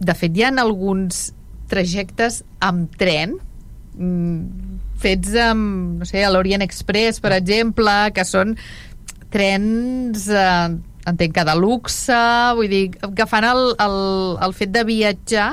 de 0.06 0.16
fet, 0.18 0.36
hi 0.36 0.46
ha 0.46 0.54
alguns 0.64 1.32
trajectes 1.72 2.42
amb 2.64 2.94
tren 3.00 3.38
mm, 3.98 4.80
fets 5.04 5.36
amb, 5.40 6.00
no 6.02 6.08
sé, 6.08 6.24
a 6.24 6.32
l'Orient 6.32 6.64
Express, 6.66 7.22
per 7.24 7.34
exemple, 7.36 7.94
que 8.16 8.26
són 8.28 8.56
trens, 9.34 10.28
eh, 10.30 10.76
entenc 11.10 11.36
que 11.36 11.46
de 11.48 11.56
luxe, 11.60 12.20
vull 12.58 12.70
dir, 12.72 12.86
agafant 13.04 13.48
el, 13.50 13.74
el, 13.84 13.98
el 14.48 14.56
fet 14.56 14.72
de 14.76 14.86
viatjar 14.88 15.50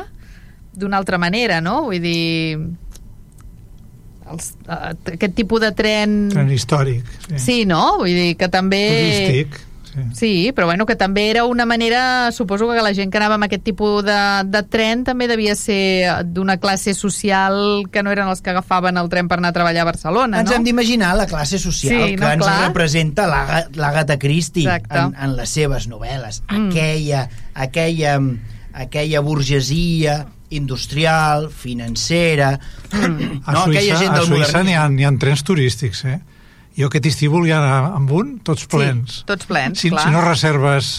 d'una 0.76 1.00
altra 1.00 1.18
manera, 1.18 1.58
no? 1.64 1.80
Vull 1.88 2.02
dir, 2.04 2.60
els, 4.30 4.52
uh, 4.68 4.92
aquest 4.94 5.34
tipus 5.34 5.64
de 5.64 5.72
tren... 5.74 6.20
Tren 6.30 6.52
històric. 6.54 7.08
Sí, 7.26 7.40
sí 7.46 7.58
no? 7.66 7.82
Vull 8.04 8.14
dir 8.14 8.30
que 8.38 8.50
també... 8.52 8.84
Turístic 8.86 9.58
Sí. 9.90 10.02
sí, 10.14 10.32
però 10.54 10.66
bueno, 10.66 10.86
que 10.86 10.94
també 10.96 11.28
era 11.30 11.44
una 11.44 11.66
manera, 11.66 12.30
suposo 12.32 12.68
que 12.70 12.82
la 12.82 12.92
gent 12.94 13.10
que 13.10 13.18
anava 13.18 13.36
amb 13.38 13.48
aquest 13.48 13.64
tipus 13.66 14.04
de, 14.06 14.18
de 14.46 14.62
tren 14.70 15.02
també 15.04 15.26
devia 15.30 15.56
ser 15.58 16.22
d'una 16.24 16.58
classe 16.62 16.94
social 16.94 17.84
que 17.90 18.04
no 18.06 18.12
eren 18.14 18.30
els 18.30 18.42
que 18.44 18.54
agafaven 18.54 19.00
el 19.00 19.10
tren 19.12 19.28
per 19.28 19.40
anar 19.40 19.50
a 19.50 19.58
treballar 19.58 19.82
a 19.82 19.90
Barcelona, 19.90 20.44
ens 20.44 20.50
no? 20.50 20.56
hem 20.56 20.66
d'imaginar 20.68 21.14
la 21.18 21.26
classe 21.30 21.58
social 21.58 21.94
sí, 21.96 22.14
que 22.14 22.22
no, 22.22 22.30
ens 22.30 22.44
clar. 22.46 22.58
representa 22.68 23.26
l'Agatha 23.26 24.18
Christie 24.22 24.68
en, 24.70 25.14
en 25.14 25.36
les 25.38 25.56
seves 25.58 25.88
novel·les. 25.90 26.42
Mm. 26.48 26.68
Aquella, 26.70 27.24
aquella, 27.66 28.18
aquella 28.86 29.24
burgesia 29.26 30.20
industrial, 30.50 31.50
financera... 31.50 32.58
Mm. 32.90 33.40
No, 33.46 33.64
a 33.64 33.64
Suïssa, 33.64 34.10
a 34.10 34.22
Suïssa 34.26 34.62
n'hi 34.66 34.74
ha, 34.74 34.86
ha 34.86 35.16
trens 35.18 35.42
turístics, 35.46 36.04
eh? 36.10 36.18
Jo 36.78 36.88
aquest 36.90 37.10
estiu 37.10 37.34
volia 37.34 37.58
anar 37.58 37.96
amb 37.98 38.12
un, 38.14 38.38
tots 38.46 38.66
plens. 38.70 39.20
Sí, 39.20 39.26
tots 39.28 39.48
plens, 39.50 39.80
si, 39.82 39.90
clar. 39.92 40.06
Si 40.06 40.14
no 40.14 40.22
reserves 40.24 40.94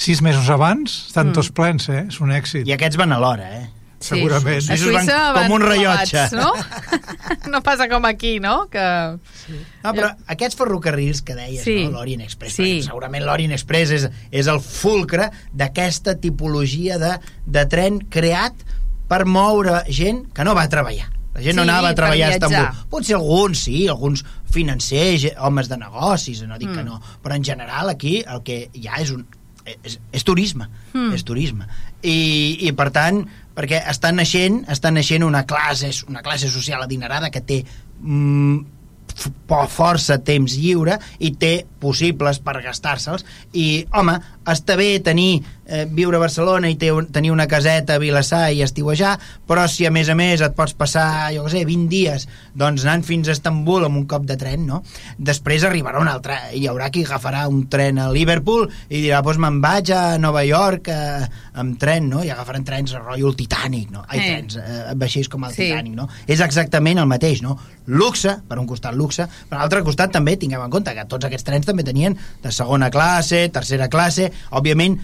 sis 0.00 0.22
mesos 0.24 0.48
abans, 0.52 0.94
estan 1.10 1.30
mm. 1.30 1.36
tots 1.36 1.50
plens, 1.52 1.90
eh? 1.92 2.06
És 2.08 2.22
un 2.24 2.32
èxit. 2.32 2.64
I 2.68 2.76
aquests 2.76 2.98
van 3.00 3.12
a 3.12 3.20
l'hora, 3.20 3.50
eh? 3.58 3.68
Sí, 4.00 4.14
Segurament. 4.14 4.64
A 4.72 4.76
Suïssa 4.80 5.16
van, 5.36 5.44
com 5.44 5.58
un 5.58 5.64
rellotge. 5.66 6.22
no? 6.32 6.48
no 7.52 7.60
passa 7.60 7.84
com 7.90 8.06
aquí, 8.08 8.38
no? 8.40 8.62
Que... 8.72 8.86
Sí. 9.42 9.58
No, 9.84 9.92
però 9.92 10.08
aquests 10.32 10.56
ferrocarrils 10.56 11.20
que 11.20 11.36
deies, 11.36 11.60
sí. 11.66 11.82
no? 11.84 11.98
l'Orient 11.98 12.24
Express, 12.24 12.56
sí. 12.56 12.80
segurament 12.86 13.26
l'Orient 13.28 13.52
Express 13.52 13.92
és, 13.98 14.08
és 14.32 14.48
el 14.48 14.62
fulcre 14.64 15.28
d'aquesta 15.52 16.16
tipologia 16.22 16.96
de, 17.02 17.12
de 17.44 17.66
tren 17.68 18.00
creat 18.08 18.64
per 19.10 19.26
moure 19.28 19.82
gent 19.92 20.30
que 20.32 20.48
no 20.48 20.56
va 20.56 20.64
a 20.64 20.72
treballar. 20.72 21.10
La 21.40 21.46
gent 21.48 21.56
no 21.58 21.64
Sí, 21.64 21.68
anava 21.68 21.90
a 21.90 21.96
treballar 21.98 22.30
a. 22.30 22.36
Estambul. 22.36 22.86
Potser 22.92 23.16
alguns, 23.16 23.64
sí, 23.66 23.86
alguns 23.88 24.24
financers, 24.52 25.26
homes 25.40 25.68
de 25.72 25.76
negocis, 25.80 26.42
no 26.46 26.58
dic 26.60 26.68
Mm. 26.70 26.74
que 26.76 26.84
no, 26.84 27.00
però 27.24 27.34
en 27.36 27.44
general 27.44 27.88
aquí 27.88 28.18
el 28.26 28.42
que 28.44 28.66
hi 28.74 28.86
ha 28.88 29.00
és 29.00 29.10
un 29.16 29.26
és, 29.84 30.00
és 30.10 30.24
turisme, 30.24 30.66
Mm. 30.94 31.12
és 31.14 31.22
turisme. 31.24 31.66
I, 32.02 32.58
I 32.66 32.72
per 32.72 32.88
tant, 32.90 33.20
perquè 33.54 33.78
està 33.86 34.10
naixent, 34.12 34.64
està 34.72 34.90
naixent 34.90 35.22
una 35.22 35.44
classe, 35.46 35.90
una 36.08 36.22
classe 36.22 36.48
social 36.50 36.82
adinerada 36.82 37.30
que 37.30 37.40
té 37.40 37.64
mm, 38.00 38.64
força 39.76 40.18
temps 40.24 40.54
lliure 40.56 40.96
i 41.18 41.32
té 41.40 41.66
possibles 41.82 42.38
per 42.42 42.60
gastar-se'ls 42.64 43.24
i, 43.52 43.84
home, 43.92 44.14
està 44.52 44.76
bé 44.76 44.98
tenir 45.04 45.42
eh, 45.70 45.84
viure 45.86 46.16
a 46.16 46.20
Barcelona 46.20 46.68
i 46.68 46.76
un- 46.90 47.06
tenir 47.14 47.30
una 47.30 47.46
caseta 47.46 47.94
a 47.94 47.98
Vilassar 48.02 48.50
i 48.52 48.62
estiuejar, 48.62 49.12
però 49.46 49.68
si 49.70 49.86
a 49.86 49.90
més 49.94 50.08
a 50.10 50.16
més 50.18 50.40
et 50.42 50.54
pots 50.56 50.74
passar, 50.74 51.30
jo 51.32 51.44
què 51.46 51.50
sé, 51.52 51.64
20 51.64 51.86
dies 51.88 52.26
doncs 52.58 52.82
anant 52.84 53.04
fins 53.06 53.28
a 53.28 53.32
Estambul 53.36 53.84
amb 53.86 53.96
un 54.00 54.06
cop 54.10 54.24
de 54.26 54.36
tren, 54.36 54.66
no? 54.66 54.82
Després 55.18 55.62
arribarà 55.64 56.00
un 56.02 56.08
altre, 56.10 56.36
hi 56.58 56.64
haurà 56.66 56.90
qui 56.90 57.04
agafarà 57.06 57.46
un 57.48 57.68
tren 57.70 57.98
a 58.02 58.08
Liverpool 58.10 58.66
i 58.88 59.00
dirà, 59.04 59.22
doncs 59.22 59.38
me'n 59.38 59.60
vaig 59.62 59.92
a 59.94 60.18
Nova 60.18 60.42
York 60.42 60.88
eh, 60.90 61.28
amb 61.54 61.78
tren, 61.78 62.08
no? 62.10 62.24
I 62.26 62.30
agafaran 62.34 62.64
trens 62.66 62.94
a 62.94 62.98
rotllo 63.04 63.28
el 63.30 63.36
Titanic, 63.36 63.90
no? 63.94 64.02
Ai, 64.08 64.18
Eh. 64.18 64.26
trens, 64.32 64.56
eh, 64.56 64.94
vaixells 64.96 65.28
com 65.28 65.44
el 65.44 65.52
Sí. 65.54 65.68
Titanic, 65.68 65.94
no? 65.94 66.08
És 66.26 66.40
exactament 66.40 66.98
el 66.98 67.06
mateix, 67.06 67.42
no? 67.42 67.56
Luxe, 67.86 68.36
per 68.48 68.58
un 68.58 68.66
costat 68.66 68.94
luxe, 68.94 69.26
per 69.48 69.58
l'altre 69.58 69.82
costat 69.82 70.12
també 70.12 70.36
tinguem 70.36 70.62
en 70.62 70.70
compte 70.70 70.92
que 70.94 71.04
tots 71.06 71.24
aquests 71.26 71.44
trens 71.44 71.66
també 71.66 71.82
tenien 71.82 72.16
de 72.42 72.52
segona 72.52 72.90
classe, 72.90 73.48
tercera 73.50 73.88
classe, 73.88 74.30
òbviament 74.50 74.98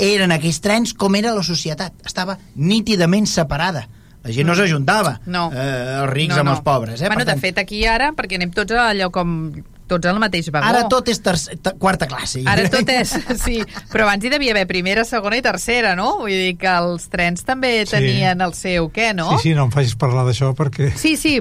eren 0.00 0.32
aquells 0.32 0.60
trens 0.64 0.94
com 0.96 1.14
era 1.18 1.34
la 1.36 1.42
societat, 1.44 1.92
estava 2.06 2.38
nítidament 2.56 3.26
separada. 3.28 3.86
La 4.22 4.32
gent 4.36 4.46
no 4.48 4.54
s'ajuntava, 4.54 5.18
No. 5.26 5.46
eh, 5.52 5.98
els 6.02 6.10
rics 6.12 6.34
no, 6.34 6.40
amb 6.42 6.48
no. 6.50 6.54
els 6.56 6.62
pobres. 6.64 7.00
Eh? 7.00 7.06
Bueno, 7.08 7.20
Per 7.24 7.26
tant, 7.32 7.38
de 7.40 7.40
fet, 7.40 7.58
aquí 7.58 7.86
ara, 7.88 8.10
perquè 8.12 8.36
anem 8.36 8.50
tots 8.52 8.72
a 8.72 8.90
allò 8.92 9.10
com... 9.10 9.52
Tots 9.90 10.06
al 10.06 10.20
mateix 10.22 10.46
vagó. 10.54 10.68
Ara 10.68 10.84
tot 10.86 11.08
és 11.10 11.18
terc- 11.18 11.56
ta- 11.64 11.72
quarta 11.74 12.06
classe. 12.06 12.44
Ara 12.46 12.68
tot 12.70 12.86
és, 12.94 13.10
sí, 13.42 13.56
però 13.90 14.04
abans 14.04 14.22
hi 14.22 14.30
devia 14.30 14.52
haver 14.54 14.62
primera, 14.70 15.02
segona 15.04 15.40
i 15.40 15.42
tercera, 15.42 15.96
no? 15.98 16.18
Vull 16.20 16.30
dir 16.30 16.52
que 16.60 16.68
els 16.70 17.08
trens 17.10 17.42
també 17.42 17.72
Sí. 17.84 17.96
tenien 17.96 18.40
el 18.40 18.54
seu 18.54 18.86
què, 18.94 19.08
no? 19.18 19.32
Sí, 19.38 19.48
sí, 19.48 19.54
no 19.58 19.64
em 19.66 19.72
facis 19.74 19.96
parlar 19.98 20.22
d'això 20.28 20.52
perquè... 20.54 20.92
Sí, 20.94 21.16
sí, 21.18 21.40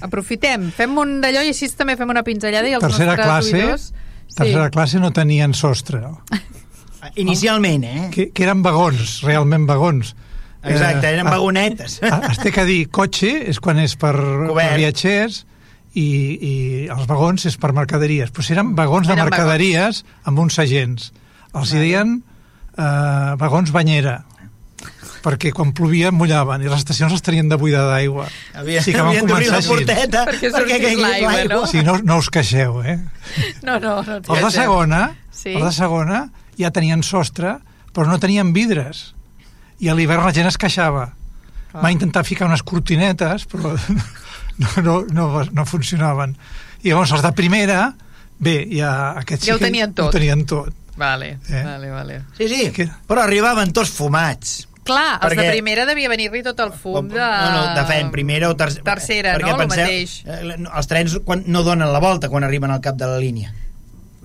aprofitem. 0.00 0.70
Fem 0.74 0.98
un 0.98 1.20
d'allò 1.22 1.44
i 1.46 1.52
així 1.54 1.68
també 1.78 1.94
fem 1.96 2.10
una 2.10 2.24
pinzellada 2.26 2.66
i 2.68 2.74
els 2.74 2.82
tercera 2.82 3.12
nostres 3.14 3.26
classe, 3.26 3.54
oïdors... 3.54 3.86
tercera 4.36 4.68
classe 4.74 5.00
no 5.02 5.12
tenien 5.16 5.56
sostre, 5.56 6.04
Inicialment, 7.22 7.84
eh? 7.86 8.06
que, 8.12 8.30
que 8.34 8.44
eren 8.44 8.64
vagons, 8.64 9.20
realment 9.22 9.66
vagons. 9.68 10.14
Exacte, 10.66 11.06
eren 11.06 11.28
ah, 11.28 11.34
vagonetes. 11.36 12.00
Es 12.02 12.40
té 12.42 12.50
que 12.50 12.64
dir 12.66 12.80
cotxe 12.90 13.30
és 13.52 13.60
quan 13.62 13.78
és 13.78 13.94
per, 14.00 14.14
per 14.50 14.66
viatgers 14.74 15.44
i, 15.94 16.02
i 16.02 16.54
els 16.92 17.06
vagons 17.06 17.46
és 17.46 17.56
per 17.62 17.70
mercaderies. 17.76 18.32
Però 18.34 18.44
si 18.44 18.56
eren 18.56 18.74
vagons 18.78 19.06
de 19.06 19.14
Eren 19.14 19.28
mercaderies 19.28 20.02
amb 20.26 20.42
uns 20.42 20.58
agents. 20.62 21.12
Els 21.54 21.72
hi 21.72 21.84
deien 21.84 22.16
eh, 22.18 23.36
vagons 23.38 23.70
banyera 23.74 24.18
perquè 25.24 25.50
quan 25.52 25.72
plovia 25.74 26.10
mullaven 26.14 26.62
i 26.62 26.68
les 26.70 26.78
estacions 26.82 27.12
les 27.12 27.22
tenien 27.24 27.48
de 27.50 27.56
buida 27.58 27.82
d'aigua. 27.88 28.28
Havia, 28.54 28.82
Sí 28.82 28.92
que 28.92 29.00
van 29.02 29.08
havien 29.14 29.26
d'obrir 29.26 29.48
la 29.50 29.60
porteta 29.66 30.24
Perquè 30.28 30.50
perquè, 30.54 30.78
caigués 30.80 31.00
l'aigua, 31.02 31.44
no? 31.50 31.60
Sí, 31.66 31.82
no, 31.82 31.96
no 32.04 32.18
us 32.22 32.30
queixeu, 32.30 32.80
eh? 32.84 32.98
No, 33.62 33.78
no, 33.80 34.02
no. 34.02 34.20
Els 34.22 34.44
de 34.44 34.50
segona, 34.54 35.02
Sí. 35.30 35.52
els 35.54 35.64
de 35.64 35.72
segona 35.72 36.28
ja 36.58 36.70
tenien 36.70 37.02
sostre, 37.02 37.58
però 37.92 38.06
no 38.08 38.18
tenien 38.22 38.52
vidres. 38.54 39.14
I 39.80 39.90
a 39.90 39.94
l'hivern 39.94 40.24
la 40.24 40.32
gent 40.32 40.46
es 40.48 40.56
queixava. 40.56 41.10
Clar. 41.72 41.82
Va 41.82 41.90
intentar 41.92 42.24
ficar 42.24 42.46
unes 42.48 42.62
cortinetes, 42.62 43.44
però 43.50 43.74
no, 44.62 44.68
no, 44.82 44.94
no, 45.12 45.44
no 45.52 45.66
funcionaven. 45.68 46.36
I 46.82 46.90
llavors 46.94 47.12
els 47.12 47.22
de 47.26 47.32
primera, 47.36 47.94
bé, 48.38 48.60
ja 48.72 49.12
aquests 49.20 49.46
Ja 49.48 49.54
ho 49.54 49.58
sí 49.58 49.64
que 49.64 49.70
tenien 49.72 49.92
tot. 49.92 50.08
Ho 50.08 50.14
tenien 50.16 50.46
tot. 50.46 50.72
Vale, 50.96 51.38
Eh? 51.50 51.62
vale, 51.62 51.90
vale. 51.90 52.22
Sí, 52.38 52.46
sí, 52.48 52.88
però 53.06 53.26
arribaven 53.26 53.72
tots 53.76 53.90
fumats. 53.92 54.62
Clar, 54.86 55.18
els 55.20 55.34
de 55.34 55.36
Perquè- 55.42 55.50
primera 55.52 55.84
devia 55.88 56.08
venir-li 56.12 56.42
tot 56.46 56.60
el 56.64 56.72
fum 56.72 57.08
de... 57.10 57.18
No, 57.20 57.50
no, 57.52 57.62
de 57.76 57.84
fet, 57.88 58.08
primera 58.14 58.48
o 58.52 58.56
tercera. 58.56 58.84
Tercera, 58.86 59.36
perquè 59.36 59.52
no? 59.52 59.60
El 59.60 59.68
penseu, 59.68 59.84
mateix. 59.84 60.16
eh, 60.26 60.56
Els 60.78 60.86
trens 60.90 61.16
quan, 61.26 61.42
no 61.50 61.62
donen 61.66 61.90
la 61.92 62.00
volta 62.02 62.28
quan 62.32 62.46
arriben 62.46 62.70
al 62.70 62.80
cap 62.84 62.96
de 63.00 63.08
la 63.10 63.18
línia. 63.22 63.52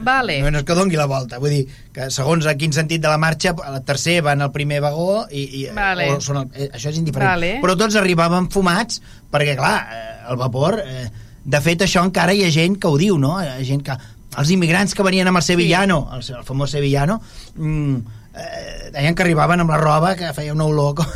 Vale. 0.02 0.40
No 0.42 0.58
és 0.58 0.66
que 0.66 0.74
dongui 0.74 0.98
la 0.98 1.06
volta. 1.06 1.38
Vull 1.38 1.52
dir 1.54 1.66
que 1.94 2.08
segons 2.14 2.48
a 2.50 2.56
quin 2.58 2.72
sentit 2.74 3.02
de 3.04 3.10
la 3.12 3.20
marxa, 3.22 3.52
el 3.70 3.82
tercer 3.86 4.20
van 4.26 4.42
al 4.42 4.50
primer 4.52 4.80
vagó 4.82 5.28
i, 5.30 5.44
i 5.60 5.66
Vale. 5.76 6.08
o 6.16 6.22
són 6.26 6.40
el, 6.42 6.48
eh, 6.56 6.70
això 6.74 6.90
és 6.90 6.98
indiferent. 6.98 7.30
Vale. 7.36 7.52
Però 7.62 7.76
tots 7.78 7.98
arribaven 8.02 8.48
fumats 8.50 9.02
perquè, 9.32 9.54
clar, 9.60 9.76
eh, 9.94 10.16
el 10.32 10.40
vapor... 10.42 10.80
Eh, 10.86 11.10
de 11.42 11.58
fet, 11.58 11.82
això 11.82 12.04
encara 12.06 12.34
hi 12.38 12.44
ha 12.46 12.50
gent 12.54 12.76
que 12.78 12.86
ho 12.90 12.98
diu, 13.02 13.16
no? 13.18 13.36
Hi 13.42 13.48
ha 13.50 13.62
gent 13.66 13.82
que... 13.86 13.96
Els 14.38 14.50
immigrants 14.54 14.94
que 14.96 15.04
venien 15.04 15.28
amb 15.28 15.40
el 15.40 15.44
Sevillano, 15.44 15.96
el, 16.16 16.22
el 16.38 16.44
famós 16.46 16.70
Sevillano, 16.72 17.18
mm, 17.58 18.20
eh, 18.36 18.90
deien 18.94 19.16
que 19.16 19.24
arribaven 19.24 19.60
amb 19.64 19.72
la 19.74 19.78
roba 19.82 20.16
que 20.16 20.34
feia 20.34 20.54
una 20.54 20.66
olor... 20.70 20.96
com- 20.96 21.08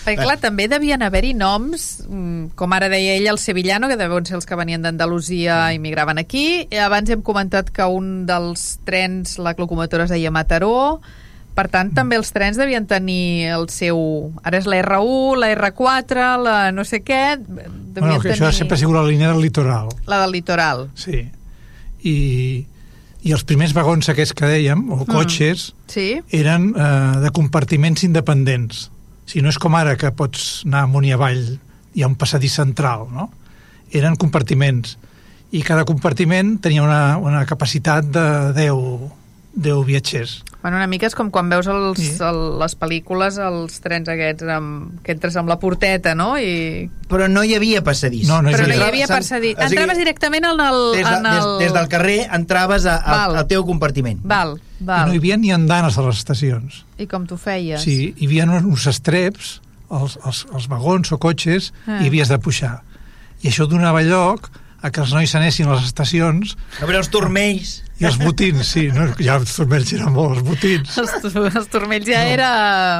Perquè, 0.00 0.22
clar, 0.24 0.38
també 0.40 0.64
devien 0.66 1.02
haver-hi 1.04 1.34
noms, 1.36 2.06
mm, 2.08 2.54
com 2.56 2.72
ara 2.72 2.88
deia 2.88 3.18
ell, 3.18 3.26
el 3.28 3.38
Sevillano, 3.38 3.86
que 3.86 3.98
deuen 4.00 4.24
ser 4.24 4.38
els 4.38 4.46
que 4.48 4.56
venien 4.56 4.80
d'Andalusia 4.82 5.58
i 5.76 5.78
migraven 5.78 6.16
aquí. 6.18 6.66
I 6.72 6.78
abans 6.80 7.10
hem 7.12 7.20
comentat 7.22 7.68
que 7.70 7.84
un 7.84 8.24
dels 8.26 8.78
trens, 8.88 9.36
la 9.38 9.52
locomotora 9.58 10.06
es 10.08 10.14
deia 10.14 10.32
Mataró, 10.32 11.02
per 11.54 11.66
tant, 11.68 11.90
també 11.92 12.16
els 12.16 12.32
trens 12.32 12.56
devien 12.56 12.86
tenir 12.88 13.50
el 13.52 13.68
seu... 13.68 14.00
Ara 14.46 14.56
és 14.62 14.66
la 14.70 14.78
R1, 14.80 15.36
la 15.42 15.52
R4, 15.52 16.26
la 16.46 16.56
no 16.72 16.86
sé 16.88 17.02
què... 17.04 17.36
Bueno, 17.44 18.16
que 18.22 18.32
això 18.32 18.46
tenir 18.46 18.56
sempre 18.56 18.78
ha 18.78 18.80
sigut 18.80 18.96
la 18.96 19.04
línia 19.04 19.28
del 19.34 19.42
litoral. 19.44 19.90
la 20.08 20.22
del 20.24 20.32
litoral. 20.32 20.86
Sí. 20.96 21.26
I, 22.08 22.16
i 23.22 23.32
els 23.36 23.44
primers 23.44 23.74
vagons 23.76 24.08
aquests 24.08 24.32
que 24.36 24.48
dèiem, 24.48 24.86
o 24.92 25.04
cotxes, 25.08 25.70
Sí? 25.90 26.20
eren 26.32 26.70
eh, 26.76 27.20
de 27.20 27.30
compartiments 27.36 28.04
independents. 28.06 28.88
Si 29.26 29.42
no 29.42 29.50
és 29.52 29.58
com 29.58 29.74
ara, 29.76 29.96
que 30.00 30.10
pots 30.16 30.62
anar 30.66 30.84
amunt 30.86 31.04
i 31.06 31.12
avall, 31.12 31.42
hi 31.94 32.02
ha 32.02 32.08
un 32.08 32.16
passadís 32.16 32.54
central, 32.58 33.08
no? 33.12 33.28
Eren 33.92 34.16
compartiments. 34.16 34.96
I 35.52 35.62
cada 35.66 35.84
compartiment 35.84 36.58
tenia 36.62 36.82
una, 36.82 37.18
una 37.18 37.44
capacitat 37.46 38.06
de 38.14 38.24
10, 38.54 39.10
10 39.54 39.84
viatgers. 39.86 40.44
Bueno, 40.62 40.76
una 40.76 40.86
mica 40.86 41.06
és 41.08 41.14
com 41.16 41.30
quan 41.32 41.48
veus 41.48 41.66
els, 41.72 41.98
Sí. 41.98 42.10
el, 42.22 42.58
les 42.60 42.74
pel·lícules, 42.78 43.38
els 43.40 43.78
trens 43.80 44.08
aquests, 44.12 44.44
amb, 44.52 44.98
que 45.02 45.12
entres 45.16 45.34
amb 45.40 45.48
la 45.48 45.56
porteta, 45.58 46.12
no? 46.14 46.34
I... 46.38 46.90
Però 47.08 47.26
no 47.32 47.42
hi 47.42 47.54
havia 47.56 47.80
passadís. 47.82 48.28
No, 48.28 48.42
no 48.42 48.50
hi 48.50 48.54
Però 48.54 48.66
no 48.68 48.74
hi 48.76 48.82
havia. 48.84 49.06
passadís. 49.08 49.56
o 49.56 49.62
sigui, 49.62 49.70
Entraves 49.80 49.98
directament 49.98 50.44
en 50.44 50.60
el... 50.60 50.78
des, 50.98 51.06
de, 51.08 51.14
en 51.16 51.26
el... 51.26 51.40
des, 51.40 51.64
des 51.64 51.72
del 51.78 51.88
carrer 51.88 52.18
entraves 52.36 52.84
a, 52.86 52.98
a, 53.00 53.16
Val. 53.16 53.36
al 53.40 53.48
teu 53.48 53.64
compartiment. 53.66 54.20
Val, 54.22 54.58
I 54.80 54.84
val. 54.84 55.08
no 55.08 55.14
hi 55.16 55.22
havia 55.24 55.36
ni 55.40 55.50
andanes 55.56 55.96
a 55.98 56.04
les 56.06 56.20
estacions. 56.20 56.84
I 57.00 57.08
com 57.08 57.26
tu 57.26 57.40
feies? 57.40 57.80
Sí, 57.82 58.12
hi 58.18 58.26
havia 58.28 58.44
uns 58.60 58.86
estreps, 58.86 59.60
els, 59.90 60.18
els, 60.26 60.44
els 60.54 60.68
vagons 60.68 61.10
o 61.12 61.18
cotxes, 61.18 61.72
Ah. 61.88 62.02
i 62.04 62.12
havies 62.12 62.28
de 62.28 62.38
pujar. 62.38 62.82
I 63.42 63.48
això 63.48 63.64
donava 63.66 64.02
lloc 64.04 64.50
a 64.82 64.90
que 64.90 65.00
els 65.02 65.10
nois 65.12 65.28
s'anessin 65.30 65.68
a 65.68 65.74
les 65.76 65.84
estacions 65.90 66.56
A 66.80 66.86
veure 66.86 66.98
els 67.02 67.10
turmells. 67.12 67.82
i 68.00 68.06
els 68.08 68.16
botins, 68.16 68.64
sí, 68.64 68.86
no? 68.94 69.10
ja 69.20 69.34
els 69.36 69.52
turmells 69.52 69.90
eren 69.92 70.12
molt, 70.14 70.38
els 70.38 70.46
botins. 70.46 70.94
Els, 71.02 71.34
els 71.36 71.66
turmells 71.68 72.06
ja 72.08 72.22
era, 72.32 72.50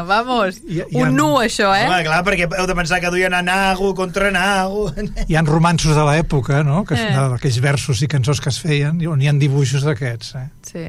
vamos, 0.04 0.58
I- 0.68 0.82
i 0.90 1.00
un 1.00 1.14
nu, 1.16 1.30
això, 1.40 1.70
eh? 1.72 1.86
Home, 1.88 2.02
clar, 2.04 2.18
perquè 2.26 2.44
heu 2.50 2.66
de 2.68 2.74
pensar 2.76 3.00
que 3.00 3.08
duien 3.14 3.32
a 3.32 3.40
Nagu 3.42 3.94
contra 3.96 4.28
Nagu. 4.34 4.90
Hi 5.26 5.36
han 5.40 5.48
romansos 5.48 5.96
de 5.96 6.04
l'època, 6.04 6.60
no?, 6.64 6.82
que 6.84 6.94
Eh. 7.00 7.14
d'aquells 7.16 7.60
versos 7.64 8.02
i 8.04 8.08
cançons 8.12 8.40
que 8.44 8.50
es 8.52 8.60
feien, 8.60 9.00
on 9.08 9.22
hi 9.22 9.28
ha 9.28 9.32
dibuixos 9.32 9.82
d'aquests. 9.88 10.34
Eh? 10.36 10.48
Sí, 10.68 10.84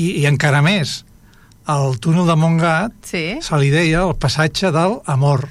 I, 0.00 0.10
I 0.22 0.26
encara 0.32 0.62
més, 0.64 1.02
al 1.66 1.98
túnel 2.00 2.26
de 2.28 2.36
Montgat 2.40 2.92
sí. 3.04 3.38
se 3.42 3.56
li 3.60 3.68
deia 3.74 4.04
el 4.08 4.14
passatge 4.16 4.70
del 4.72 5.00
amor, 5.04 5.48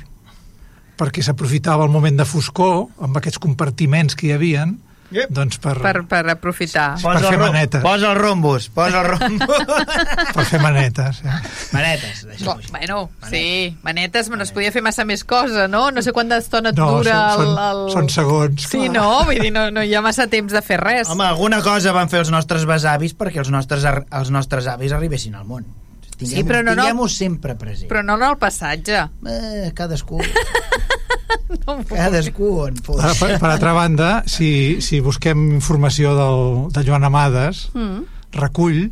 perquè 0.98 1.24
s'aprofitava 1.24 1.84
el 1.86 1.92
moment 1.94 2.18
de 2.18 2.26
foscor, 2.26 2.88
amb 3.02 3.18
aquests 3.22 3.40
compartiments 3.40 4.16
que 4.16 4.28
hi 4.30 4.36
havien, 4.38 4.78
Yep. 5.16 5.30
doncs 5.30 5.60
per, 5.62 5.76
Per, 5.84 6.00
per 6.10 6.24
aprofitar. 6.34 6.96
Per 7.00 7.12
fer 7.22 7.36
rom- 7.38 7.44
manetes. 7.54 7.82
Posa 7.84 8.08
el 8.12 8.18
rombos, 8.18 8.66
posa 8.74 9.04
el 9.04 9.08
rombos. 9.12 9.62
per 10.36 10.46
fer 10.50 10.60
manetes. 10.60 11.20
Eh? 11.24 11.36
manetes, 11.72 12.24
així. 12.26 12.48
bueno, 12.72 12.98
sí, 13.30 13.78
manetes, 13.86 14.28
però 14.32 14.40
no 14.42 14.44
es 14.48 14.52
podia 14.52 14.72
fer 14.74 14.82
massa 14.82 15.06
més 15.06 15.24
cosa, 15.24 15.68
no? 15.70 15.92
No 15.94 16.02
sé 16.02 16.12
quanta 16.12 16.42
estona 16.42 16.74
et 16.74 16.82
No, 16.82 16.90
dura 16.98 17.20
són, 17.38 17.46
el, 17.54 17.62
el... 17.68 17.84
són 17.94 18.10
segons. 18.10 18.66
Sí, 18.66 18.82
clar. 18.90 18.92
no? 18.98 19.08
Vull 19.30 19.40
dir, 19.46 19.54
no, 19.54 19.68
no 19.72 19.86
hi 19.86 19.94
ha 19.94 20.02
massa 20.04 20.26
temps 20.28 20.52
de 20.52 20.62
fer 20.66 20.82
res. 20.82 21.08
Home, 21.14 21.24
alguna 21.30 21.62
cosa 21.62 21.94
van 21.96 22.10
fer 22.10 22.24
els 22.26 22.34
nostres 22.34 22.66
besavis 22.66 23.14
perquè 23.16 23.44
els 23.46 23.54
nostres, 23.54 23.86
els 23.86 24.34
nostres 24.34 24.68
avis 24.74 24.92
arribessin 24.92 25.36
al 25.38 25.46
món. 25.46 25.70
Tinguem, 26.16 26.38
Sí, 26.38 26.44
però 26.48 26.62
no- 26.64 26.76
no- 26.76 26.84
tinguem-ho 26.86 27.08
sempre 27.12 27.56
present. 27.60 27.90
Però 27.92 28.02
no 28.04 28.16
en 28.16 28.24
el 28.24 28.38
passatge. 28.40 29.02
Eh, 29.28 29.72
cadascú, 29.76 30.22
No, 31.66 31.76
cadascú 31.86 32.48
on 32.66 32.76
fos. 32.82 33.00
Ara, 33.04 33.14
per, 33.20 33.36
per 33.42 33.50
altra 33.52 33.74
banda, 33.76 34.10
si, 34.30 34.80
si 34.82 35.00
busquem 35.04 35.52
informació 35.58 36.14
del, 36.18 36.46
de 36.74 36.84
Joan 36.88 37.04
Amades, 37.08 37.68
Mm, 37.76 38.06
recull 38.36 38.88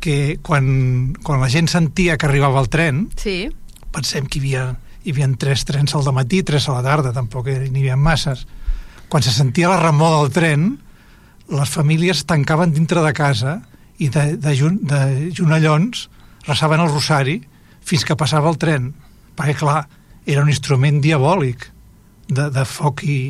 que 0.00 0.38
quan, 0.42 1.12
quan 1.22 1.40
la 1.42 1.48
gent 1.52 1.68
sentia 1.68 2.16
que 2.16 2.26
arribava 2.28 2.60
el 2.62 2.70
tren, 2.72 3.08
sí. 3.20 3.50
pensem 3.92 4.26
que 4.26 4.38
hi 4.38 4.42
havia, 4.42 4.64
hi 5.04 5.12
havia 5.12 5.28
tres 5.40 5.64
trens 5.68 5.94
al 5.94 6.06
matí, 6.16 6.42
tres 6.46 6.68
a 6.70 6.76
la 6.78 6.82
tarda, 6.86 7.12
tampoc 7.12 7.50
n'hi 7.52 7.82
havia 7.84 7.96
masses. 8.00 8.46
Quan 9.10 9.22
se 9.26 9.32
sentia 9.34 9.68
la 9.68 9.80
remor 9.82 10.16
del 10.22 10.32
tren, 10.32 10.70
les 11.50 11.68
famílies 11.68 12.24
tancaven 12.30 12.72
dintre 12.72 13.02
de 13.04 13.12
casa 13.12 13.58
i 13.98 14.08
de, 14.08 14.36
de, 14.40 14.56
jun, 14.56 14.78
de 14.86 15.32
junallons 15.36 16.08
resaven 16.46 16.80
el 16.80 16.90
rosari 16.92 17.40
fins 17.86 18.04
que 18.06 18.16
passava 18.16 18.50
el 18.52 18.58
tren. 18.60 18.92
Perquè, 19.38 19.56
clar, 19.60 19.84
era 20.26 20.44
un 20.44 20.50
instrument 20.52 21.00
diabòlic 21.02 21.68
de, 22.28 22.50
de 22.52 22.64
foc 22.68 23.04
i, 23.04 23.20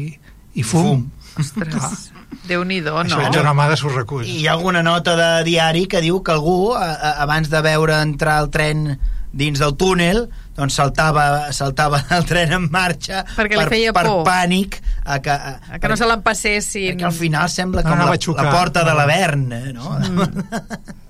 i 0.55 0.67
fum. 0.67 1.07
fum. 1.07 1.09
Ostres, 1.41 2.11
Déu-n'hi-do, 2.47 2.93
no? 2.95 3.03
Això 3.05 3.21
és 3.29 3.39
una 3.41 3.55
mà 3.55 3.69
de 3.71 3.77
recull. 3.95 4.25
I 4.27 4.41
hi 4.43 4.47
ha 4.49 4.55
alguna 4.57 4.83
nota 4.83 5.15
de 5.19 5.31
diari 5.47 5.87
que 5.91 6.01
diu 6.03 6.21
que 6.23 6.33
algú, 6.33 6.73
a, 6.75 6.91
a, 6.91 7.15
abans 7.25 7.51
de 7.51 7.61
veure 7.63 8.01
entrar 8.03 8.41
el 8.43 8.51
tren 8.51 8.99
dins 9.33 9.61
del 9.63 9.77
túnel 9.79 10.25
doncs 10.57 10.75
saltava, 10.75 11.53
saltava 11.55 12.01
el 12.17 12.25
tren 12.27 12.57
en 12.57 12.67
marxa 12.73 13.23
perquè 13.37 13.61
per, 13.61 13.69
feia 13.71 13.93
per 13.95 14.07
por. 14.09 14.25
pànic 14.27 14.81
a 15.05 15.21
que, 15.23 15.31
a, 15.31 15.53
a 15.77 15.79
que 15.79 15.91
no 15.93 15.99
se 15.99 16.09
l'empassessin 16.11 16.97
perquè 16.97 17.07
al 17.07 17.15
final 17.15 17.53
sembla 17.53 17.85
com 17.87 17.95
no, 17.95 18.09
la, 18.11 18.19
la 18.19 18.51
porta 18.51 18.83
de 18.87 18.97
l'Avern 18.99 19.47
eh, 19.55 19.63
no? 19.77 19.95
Mm. 20.01 20.99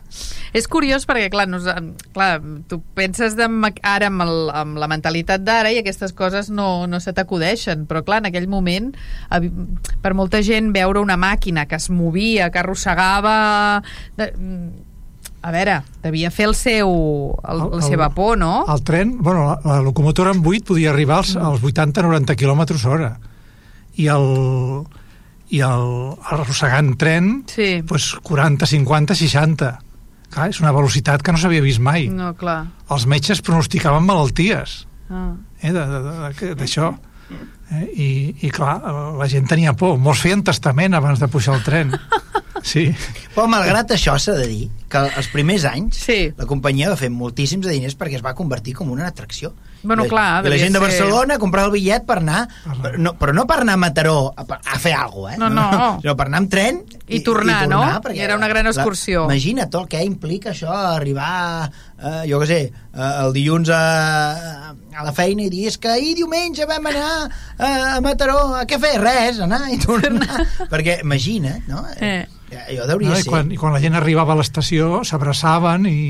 És 0.56 0.66
curiós 0.70 1.06
perquè, 1.08 1.28
clar, 1.32 1.46
nos, 1.50 1.66
clar 2.14 2.40
tu 2.70 2.80
penses 2.98 3.36
de, 3.38 3.46
ara 3.86 4.10
amb, 4.10 4.24
el, 4.26 4.50
amb 4.54 4.80
la 4.80 4.90
mentalitat 4.90 5.44
d'ara 5.46 5.72
i 5.72 5.80
aquestes 5.80 6.14
coses 6.16 6.50
no, 6.50 6.86
no 6.90 7.00
se 7.00 7.14
t'acudeixen, 7.16 7.86
però 7.90 8.02
clar, 8.06 8.20
en 8.24 8.30
aquell 8.30 8.48
moment 8.50 8.92
per 10.02 10.14
molta 10.18 10.42
gent 10.46 10.72
veure 10.74 11.02
una 11.02 11.18
màquina 11.20 11.66
que 11.70 11.78
es 11.80 11.90
movia, 11.90 12.50
que 12.50 12.62
arrossegava... 12.62 13.82
De, 14.18 14.32
a 15.40 15.50
veure, 15.54 15.78
devia 16.04 16.28
fer 16.28 16.50
el 16.50 16.54
seu, 16.58 16.90
el, 17.48 17.60
el, 17.64 17.78
la 17.78 17.86
seva 17.86 18.10
por, 18.12 18.36
no? 18.36 18.66
El 18.68 18.82
tren, 18.84 19.14
bueno, 19.24 19.46
la, 19.48 19.54
la 19.64 19.80
locomotora 19.86 20.34
en 20.36 20.42
8 20.44 20.66
podia 20.68 20.90
arribar 20.92 21.22
als, 21.22 21.32
als 21.36 21.62
80-90 21.64 22.36
km 22.36 22.66
hora. 22.84 23.14
I 23.96 24.10
el, 24.12 24.26
i 25.48 25.62
el 25.64 25.86
arrossegant 26.30 26.92
tren, 27.00 27.30
sí. 27.48 27.80
pues 27.88 28.12
40, 28.22 28.68
50, 28.68 29.16
60. 29.16 29.70
Clar, 30.30 30.48
és 30.52 30.60
una 30.62 30.72
velocitat 30.74 31.24
que 31.26 31.34
no 31.34 31.40
s'havia 31.42 31.62
vist 31.64 31.82
mai. 31.82 32.08
No, 32.14 32.32
clar. 32.38 32.62
Els 32.94 33.06
metges 33.10 33.42
pronosticaven 33.46 34.04
malalties 34.06 34.84
ah. 35.10 35.32
eh, 35.62 35.72
d'això. 36.54 36.92
Eh, 37.70 37.86
i, 37.94 38.10
I 38.46 38.50
clar, 38.54 38.76
la 39.18 39.28
gent 39.30 39.48
tenia 39.50 39.74
por. 39.78 39.98
Molts 39.98 40.22
feien 40.24 40.42
testament 40.46 40.94
abans 40.98 41.22
de 41.22 41.30
pujar 41.30 41.58
el 41.58 41.66
tren. 41.66 41.96
Sí. 42.60 42.90
Però 43.32 43.46
malgrat 43.48 43.94
això 43.94 44.12
s'ha 44.20 44.34
de 44.36 44.46
dir 44.50 44.64
que 44.92 45.00
els 45.16 45.30
primers 45.32 45.64
anys 45.64 46.02
sí. 46.04 46.16
la 46.36 46.44
companyia 46.44 46.90
va 46.92 46.98
fer 47.00 47.08
moltíssims 47.08 47.64
de 47.64 47.72
diners 47.72 47.96
perquè 47.96 48.18
es 48.18 48.24
va 48.24 48.34
convertir 48.36 48.74
com 48.76 48.90
una 48.92 49.06
atracció. 49.08 49.54
Bueno, 49.82 50.04
clar, 50.10 50.44
i 50.44 50.50
la 50.52 50.58
gent 50.60 50.74
de 50.74 50.78
ser... 50.78 50.86
Barcelona 50.86 51.38
comprava 51.40 51.70
el 51.70 51.74
bitllet 51.78 52.04
per 52.08 52.18
anar, 52.20 52.40
per, 52.82 52.92
no, 53.00 53.14
però 53.20 53.34
no 53.36 53.46
per 53.48 53.60
anar 53.62 53.78
a 53.78 53.80
Mataró 53.80 54.16
a, 54.36 54.44
a 54.44 54.78
fer 54.82 54.92
alguna 54.96 55.32
cosa, 55.32 55.34
eh? 55.34 55.38
No, 55.40 55.48
no. 55.48 55.66
no. 55.72 55.88
Sinó 56.02 56.16
per 56.18 56.26
anar 56.28 56.42
amb 56.42 56.50
tren 56.52 56.82
i, 56.84 57.18
i 57.18 57.22
tornar, 57.26 57.62
i 57.64 57.68
tornar 57.68 58.00
no? 58.04 58.12
I 58.14 58.24
era 58.26 58.36
una 58.36 58.50
gran 58.52 58.68
excursió. 58.70 59.24
La, 59.24 59.34
imagina't 59.34 59.78
el 59.80 59.86
que 59.90 60.02
implica 60.04 60.52
això, 60.52 60.70
arribar, 60.94 61.70
eh, 61.96 62.22
jo 62.30 62.40
què 62.42 62.50
sé, 62.50 62.60
eh, 62.70 63.12
el 63.24 63.32
dilluns 63.36 63.72
a, 63.74 63.80
a 64.74 65.06
la 65.06 65.14
feina 65.16 65.46
i 65.46 65.52
dir 65.52 65.68
és 65.70 65.78
que 65.80 65.92
ahir 65.94 66.16
diumenge 66.18 66.68
vam 66.68 66.90
anar 66.92 67.08
a, 67.16 67.70
a 67.70 68.02
Mataró, 68.04 68.42
a 68.60 68.66
què 68.68 68.80
fer? 68.82 68.96
Res, 69.00 69.40
anar 69.46 69.64
i 69.72 69.80
tornar. 69.80 70.44
perquè 70.72 71.00
imagina, 71.04 71.56
no? 71.70 71.86
Eh. 72.00 72.26
Jo 72.50 72.86
deuria 72.88 73.12
no, 73.12 73.16
ser. 73.16 73.26
I 73.26 73.30
quan, 73.30 73.50
I 73.54 73.58
quan 73.60 73.74
la 73.74 73.80
gent 73.82 73.94
arribava 73.94 74.34
a 74.34 74.38
l'estació 74.40 75.04
s'abraçaven 75.06 75.86
i, 75.86 76.00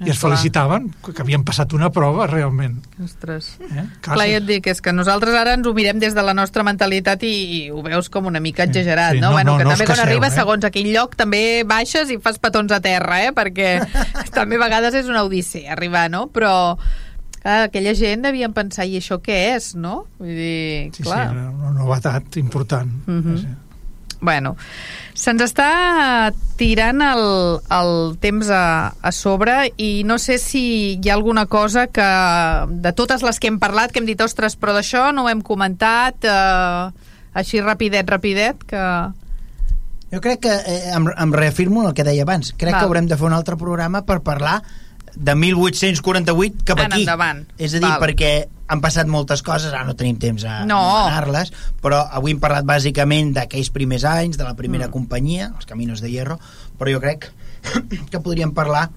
i 0.00 0.12
es 0.12 0.20
felicitaven 0.20 0.88
que 1.04 1.20
havien 1.20 1.44
passat 1.44 1.74
una 1.76 1.90
prova 1.92 2.24
realment. 2.30 2.78
Ostres. 3.04 3.52
Eh? 3.68 3.84
Clar, 4.06 4.28
ja 4.30 4.40
et 4.40 4.46
dic, 4.48 4.70
és 4.72 4.80
que 4.80 4.94
nosaltres 4.96 5.36
ara 5.36 5.58
ens 5.58 5.68
ho 5.68 5.74
mirem 5.76 6.00
des 6.00 6.16
de 6.16 6.24
la 6.24 6.32
nostra 6.36 6.64
mentalitat 6.64 7.26
i, 7.28 7.34
i 7.58 7.60
ho 7.68 7.84
veus 7.84 8.08
com 8.12 8.30
una 8.30 8.40
mica 8.40 8.64
exagerat, 8.64 9.18
sí, 9.18 9.20
no? 9.20 9.28
no? 9.28 9.36
Bueno, 9.36 9.52
no, 9.52 9.58
que 9.60 9.68
no 9.68 9.76
també 9.76 9.90
quan 9.92 10.02
arribes 10.06 10.32
eh? 10.32 10.40
segons 10.40 10.64
a 10.64 10.72
quin 10.72 10.88
lloc 10.94 11.16
també 11.20 11.44
baixes 11.68 12.12
i 12.14 12.18
fas 12.22 12.40
petons 12.40 12.72
a 12.72 12.80
terra, 12.84 13.20
eh? 13.26 13.36
Perquè 13.36 13.76
també 14.38 14.56
a 14.56 14.64
vegades 14.64 14.96
és 15.02 15.12
una 15.12 15.26
odissea 15.28 15.76
arribar, 15.76 16.08
no? 16.12 16.26
Però 16.32 16.52
clar, 17.40 17.64
aquella 17.68 17.92
gent 17.98 18.24
devien 18.24 18.56
pensar, 18.56 18.88
i 18.88 18.96
això 19.00 19.20
què 19.20 19.42
és, 19.54 19.74
no? 19.76 20.06
Vull 20.20 20.32
dir, 20.32 20.92
sí, 20.96 21.04
clar. 21.04 21.26
Sí, 21.28 21.50
una 21.60 21.74
novetat 21.76 22.40
important. 22.40 23.02
Uh 23.04 23.20
-huh. 23.20 23.42
sí. 23.44 23.58
Bueno, 24.20 24.54
se'ns 25.16 25.42
està 25.44 26.32
tirant 26.60 27.00
el, 27.04 27.24
el 27.72 27.92
temps 28.20 28.50
a, 28.52 28.92
a 28.92 29.12
sobre 29.16 29.70
i 29.80 30.02
no 30.04 30.18
sé 30.20 30.36
si 30.42 30.64
hi 30.98 31.08
ha 31.08 31.16
alguna 31.16 31.46
cosa 31.48 31.86
que, 31.88 32.10
de 32.68 32.92
totes 32.96 33.24
les 33.24 33.40
que 33.40 33.48
hem 33.48 33.56
parlat, 33.62 33.92
que 33.92 34.02
hem 34.02 34.08
dit, 34.08 34.20
ostres, 34.20 34.58
però 34.60 34.76
d'això 34.76 35.08
no 35.16 35.24
ho 35.24 35.32
hem 35.32 35.40
comentat, 35.40 36.28
eh, 36.28 37.08
així 37.32 37.64
rapidet, 37.64 38.08
rapidet, 38.12 38.68
que... 38.68 38.84
Jo 40.10 40.18
crec 40.20 40.44
que 40.44 40.52
eh, 40.52 40.92
em, 40.92 41.08
em 41.08 41.32
reafirmo 41.32 41.86
el 41.88 41.94
que 41.94 42.04
deia 42.04 42.26
abans. 42.26 42.52
Crec 42.58 42.74
Val. 42.74 42.80
que 42.80 42.88
haurem 42.88 43.08
de 43.08 43.16
fer 43.16 43.28
un 43.30 43.36
altre 43.36 43.56
programa 43.56 44.02
per 44.04 44.20
parlar 44.26 44.58
de 45.16 45.34
1848 45.34 46.64
cap 46.64 46.78
Anant 46.78 46.92
aquí. 46.92 47.02
endavant. 47.02 47.44
És 47.58 47.74
a 47.74 47.78
dir, 47.78 47.86
Val. 47.88 48.00
perquè 48.00 48.32
han 48.70 48.80
passat 48.80 49.08
moltes 49.10 49.42
coses, 49.42 49.72
ara 49.72 49.84
no 49.84 49.96
tenim 49.98 50.16
temps 50.18 50.44
a 50.44 50.64
No. 50.64 50.78
anomenar-les, 50.78 51.52
però 51.82 52.04
avui 52.10 52.32
hem 52.32 52.40
parlat 52.40 52.64
bàsicament 52.64 53.32
d'aquells 53.34 53.70
primers 53.74 54.04
anys, 54.04 54.36
de 54.38 54.44
la 54.44 54.54
primera 54.54 54.86
Mm. 54.88 54.90
companyia, 54.90 55.52
els 55.56 55.66
Caminos 55.66 56.00
de 56.00 56.10
Hierro, 56.10 56.38
però 56.78 56.92
jo 56.92 57.00
crec 57.00 57.32
que 58.10 58.20
podríem 58.20 58.52
parlar 58.52 58.90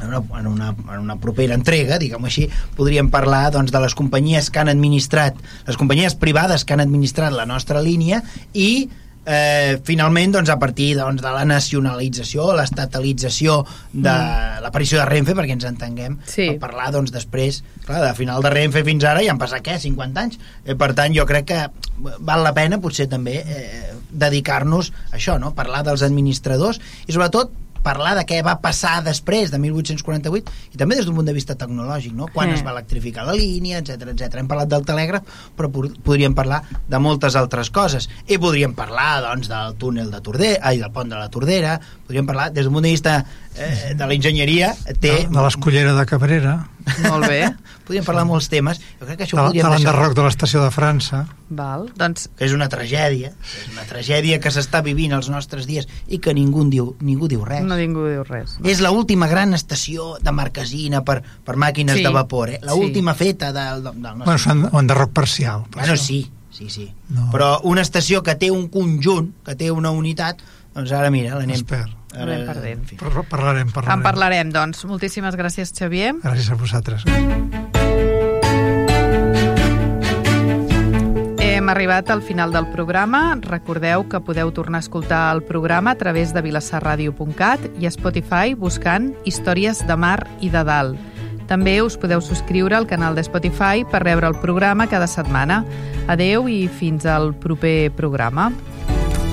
en 0.00 0.08
una, 0.08 0.18
en 0.40 0.46
una, 0.48 0.74
en 0.92 0.98
una 0.98 1.16
propera 1.20 1.54
entrega, 1.54 1.98
diguem-ho 1.98 2.26
així, 2.26 2.48
podríem 2.76 3.08
parlar 3.10 3.52
doncs, 3.52 3.70
de 3.70 3.80
les 3.80 3.94
companyies 3.94 4.50
que 4.50 4.58
han 4.58 4.68
administrat, 4.68 5.36
les 5.66 5.76
companyies 5.76 6.16
privades 6.16 6.64
que 6.64 6.74
han 6.74 6.80
administrat 6.80 7.32
la 7.32 7.46
nostra 7.46 7.80
línia 7.80 8.22
i 8.52 8.90
eh, 9.26 9.78
finalment 9.84 10.32
doncs, 10.34 10.50
a 10.50 10.58
partir 10.58 10.96
doncs, 10.98 11.22
de 11.22 11.30
la 11.32 11.44
nacionalització, 11.44 12.50
l'estatalització 12.56 13.64
de 13.92 14.10
Mm. 14.10 14.60
l'aparició 14.62 14.98
de 14.98 15.06
Renfe, 15.06 15.34
perquè 15.34 15.52
ens 15.52 15.64
entenguem, 15.64 16.18
Sí. 16.26 16.50
per 16.50 16.58
parlar 16.70 16.90
doncs, 16.92 17.10
després, 17.12 17.62
clar, 17.86 18.02
de 18.02 18.14
final 18.14 18.42
de 18.42 18.50
Renfe 18.50 18.84
fins 18.84 19.04
ara 19.04 19.22
ja 19.22 19.30
han 19.30 19.38
passat, 19.38 19.62
què, 19.62 19.78
50 19.78 20.20
anys? 20.20 20.38
Eh, 20.64 20.74
per 20.74 20.94
tant, 20.94 21.14
jo 21.14 21.24
crec 21.26 21.44
que 21.46 21.70
val 22.20 22.42
la 22.42 22.52
pena 22.54 22.78
potser 22.80 23.08
també 23.08 23.36
eh, 23.46 23.92
dedicar-nos 24.10 24.92
a 25.12 25.16
això, 25.16 25.38
no? 25.38 25.54
parlar 25.54 25.82
dels 25.84 26.02
administradors 26.02 26.80
i 27.06 27.12
sobretot 27.12 27.50
parlar 27.84 28.14
de 28.16 28.24
què 28.26 28.40
va 28.44 28.56
passar 28.64 28.96
després 29.04 29.52
de 29.52 29.58
1848 29.60 30.52
i 30.74 30.80
també 30.80 30.96
des 30.96 31.04
d'un 31.06 31.14
punt 31.18 31.28
de 31.28 31.34
vista 31.36 31.54
tecnològic, 31.60 32.14
no? 32.16 32.26
quan 32.32 32.48
Eh. 32.50 32.54
es 32.56 32.64
va 32.64 32.72
electrificar 32.72 33.26
la 33.28 33.36
línia, 33.36 33.78
etc 33.84 34.08
etc. 34.14 34.40
Hem 34.40 34.48
parlat 34.48 34.68
del 34.72 34.84
telègraf, 34.88 35.22
però 35.56 35.70
pod- 35.70 35.98
podríem 36.02 36.34
parlar 36.34 36.62
de 36.88 36.98
moltes 36.98 37.36
altres 37.36 37.70
coses. 37.70 38.08
I 38.26 38.38
podríem 38.38 38.74
parlar 38.74 39.20
doncs, 39.28 39.48
del 39.52 39.76
túnel 39.76 40.10
de 40.10 40.20
Tordera, 40.24 40.58
ai, 40.66 40.78
del 40.80 40.90
pont 40.90 41.08
de 41.12 41.16
la 41.20 41.28
Tordera, 41.28 41.78
podríem 42.06 42.26
parlar 42.26 42.50
des 42.52 42.64
d'un 42.64 42.72
punt 42.72 42.84
de 42.88 42.90
vista 42.96 43.24
eh, 43.56 43.94
de 43.94 44.06
la 44.06 44.14
enginyeria, 44.14 44.74
té... 45.00 45.10
De, 45.24 45.26
de 45.30 45.42
l'escollera 45.44 45.94
de 45.96 46.06
Cabrera, 46.06 46.54
Molt 47.06 47.24
bé. 47.30 47.46
podríem 47.86 48.04
parlar 48.04 48.24
de 48.24 48.28
molts 48.28 48.50
temes. 48.52 48.80
Jo 49.00 49.06
crec 49.06 49.18
que 49.22 49.24
això 49.24 49.38
de, 49.38 49.44
ho 49.46 49.52
de 49.56 49.70
l'enderroc 49.72 50.12
de 50.16 50.24
l'estació 50.26 50.60
de 50.60 50.68
França. 50.74 51.22
Val, 51.48 51.86
doncs 51.96 52.26
que 52.36 52.44
és 52.44 52.52
una 52.56 52.68
tragèdia, 52.72 53.30
és 53.32 53.70
una 53.72 53.86
tragèdia 53.88 54.36
que 54.42 54.52
s'està 54.52 54.82
vivint 54.84 55.14
als 55.16 55.30
nostres 55.32 55.64
dies 55.70 55.88
i 56.12 56.18
que 56.20 56.34
ningú 56.36 56.66
diu, 56.68 56.90
ningú 57.00 57.28
diu 57.30 57.44
res. 57.44 57.64
no 57.64 57.78
ningú 57.80 58.04
diu 58.10 58.24
res. 58.28 58.58
No? 58.58 58.68
És 58.68 58.82
la 58.84 58.92
última 58.92 59.28
gran 59.32 59.54
estació 59.56 60.14
de 60.20 60.32
marquesina 60.36 61.00
per, 61.04 61.22
per 61.44 61.56
màquines 61.56 61.96
Sí, 62.00 62.04
de 62.04 62.12
vapor, 62.12 62.50
eh? 62.56 62.60
La 62.62 62.74
sí. 62.76 62.80
última 62.84 63.14
feta 63.14 63.52
del, 63.56 63.82
del 63.84 64.02
nostre... 64.02 64.24
Bueno, 64.28 64.38
són 64.44 64.64
o 64.72 64.80
enderroc 64.84 65.12
parcial. 65.16 65.64
per 65.70 65.82
bueno, 65.84 65.94
això. 65.96 66.04
sí, 66.04 66.20
sí, 66.52 66.68
sí. 66.68 66.88
No. 67.08 67.30
Però 67.32 67.60
una 67.64 67.80
estació 67.80 68.22
que 68.22 68.36
té 68.36 68.50
un 68.52 68.68
conjunt, 68.68 69.32
que 69.46 69.56
té 69.56 69.70
una 69.72 69.90
unitat, 69.94 70.44
doncs 70.74 70.92
ara 70.92 71.08
mira, 71.14 71.36
l'anem... 71.38 71.56
Es 71.56 71.64
perd. 71.64 71.96
L'anem 72.14 72.46
perdent. 72.46 72.78
en 72.80 72.84
fi. 72.86 72.96
Par- 72.96 73.24
Parlarem, 73.28 73.70
parlarem. 73.72 73.98
En 73.98 74.02
parlarem, 74.02 74.50
doncs. 74.52 74.84
Moltíssimes 74.84 75.36
gràcies, 75.36 75.72
Xavier. 75.74 76.14
Gràcies 76.22 76.50
a 76.50 76.54
vosaltres. 76.54 77.04
Hem 81.40 81.68
arribat 81.68 82.10
al 82.10 82.20
final 82.22 82.52
del 82.52 82.66
programa. 82.72 83.36
Recordeu 83.40 84.08
que 84.08 84.20
podeu 84.20 84.50
tornar 84.52 84.78
a 84.78 84.84
escoltar 84.84 85.32
el 85.34 85.42
programa 85.42 85.92
a 85.92 85.94
través 85.96 86.32
de 86.34 86.42
vilassarradio.cat 86.42 87.60
i 87.80 87.86
a 87.86 87.90
Spotify 87.94 88.54
buscant 88.58 89.12
Històries 89.24 89.84
de 89.86 89.96
Mar 89.96 90.26
i 90.40 90.50
de 90.50 90.64
Dalt. 90.64 90.98
També 91.46 91.80
us 91.84 91.96
podeu 92.00 92.20
subscriure 92.24 92.74
al 92.76 92.86
canal 92.88 93.14
de 93.14 93.22
Spotify 93.24 93.84
per 93.84 94.02
rebre 94.02 94.26
el 94.26 94.38
programa 94.40 94.86
cada 94.88 95.06
setmana. 95.06 95.62
Adeu 96.08 96.48
i 96.48 96.66
fins 96.68 97.04
al 97.06 97.34
proper 97.34 97.90
programa. 97.92 98.50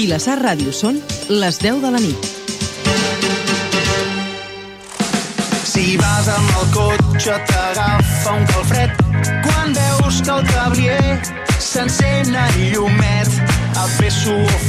Vilassar 0.00 0.38
Ràdio 0.40 0.70
són 0.72 0.96
les 1.28 1.58
10 1.60 1.82
de 1.82 1.88
la 1.92 1.98
nit. 2.00 2.28
Si 5.68 5.98
vas 6.00 6.30
amb 6.32 6.54
el 6.60 6.70
cotxe 6.76 7.34
t'agafa 7.50 8.32
un 8.38 8.46
calfred 8.48 9.02
quan 9.44 9.76
veus 9.76 10.22
que 10.24 10.38
el 10.38 10.48
tablier 10.54 11.18
s'encén 11.58 12.32
el 12.46 12.56
llumet 12.70 13.36
et 13.50 13.98
ve 13.98 14.08
suor 14.22 14.60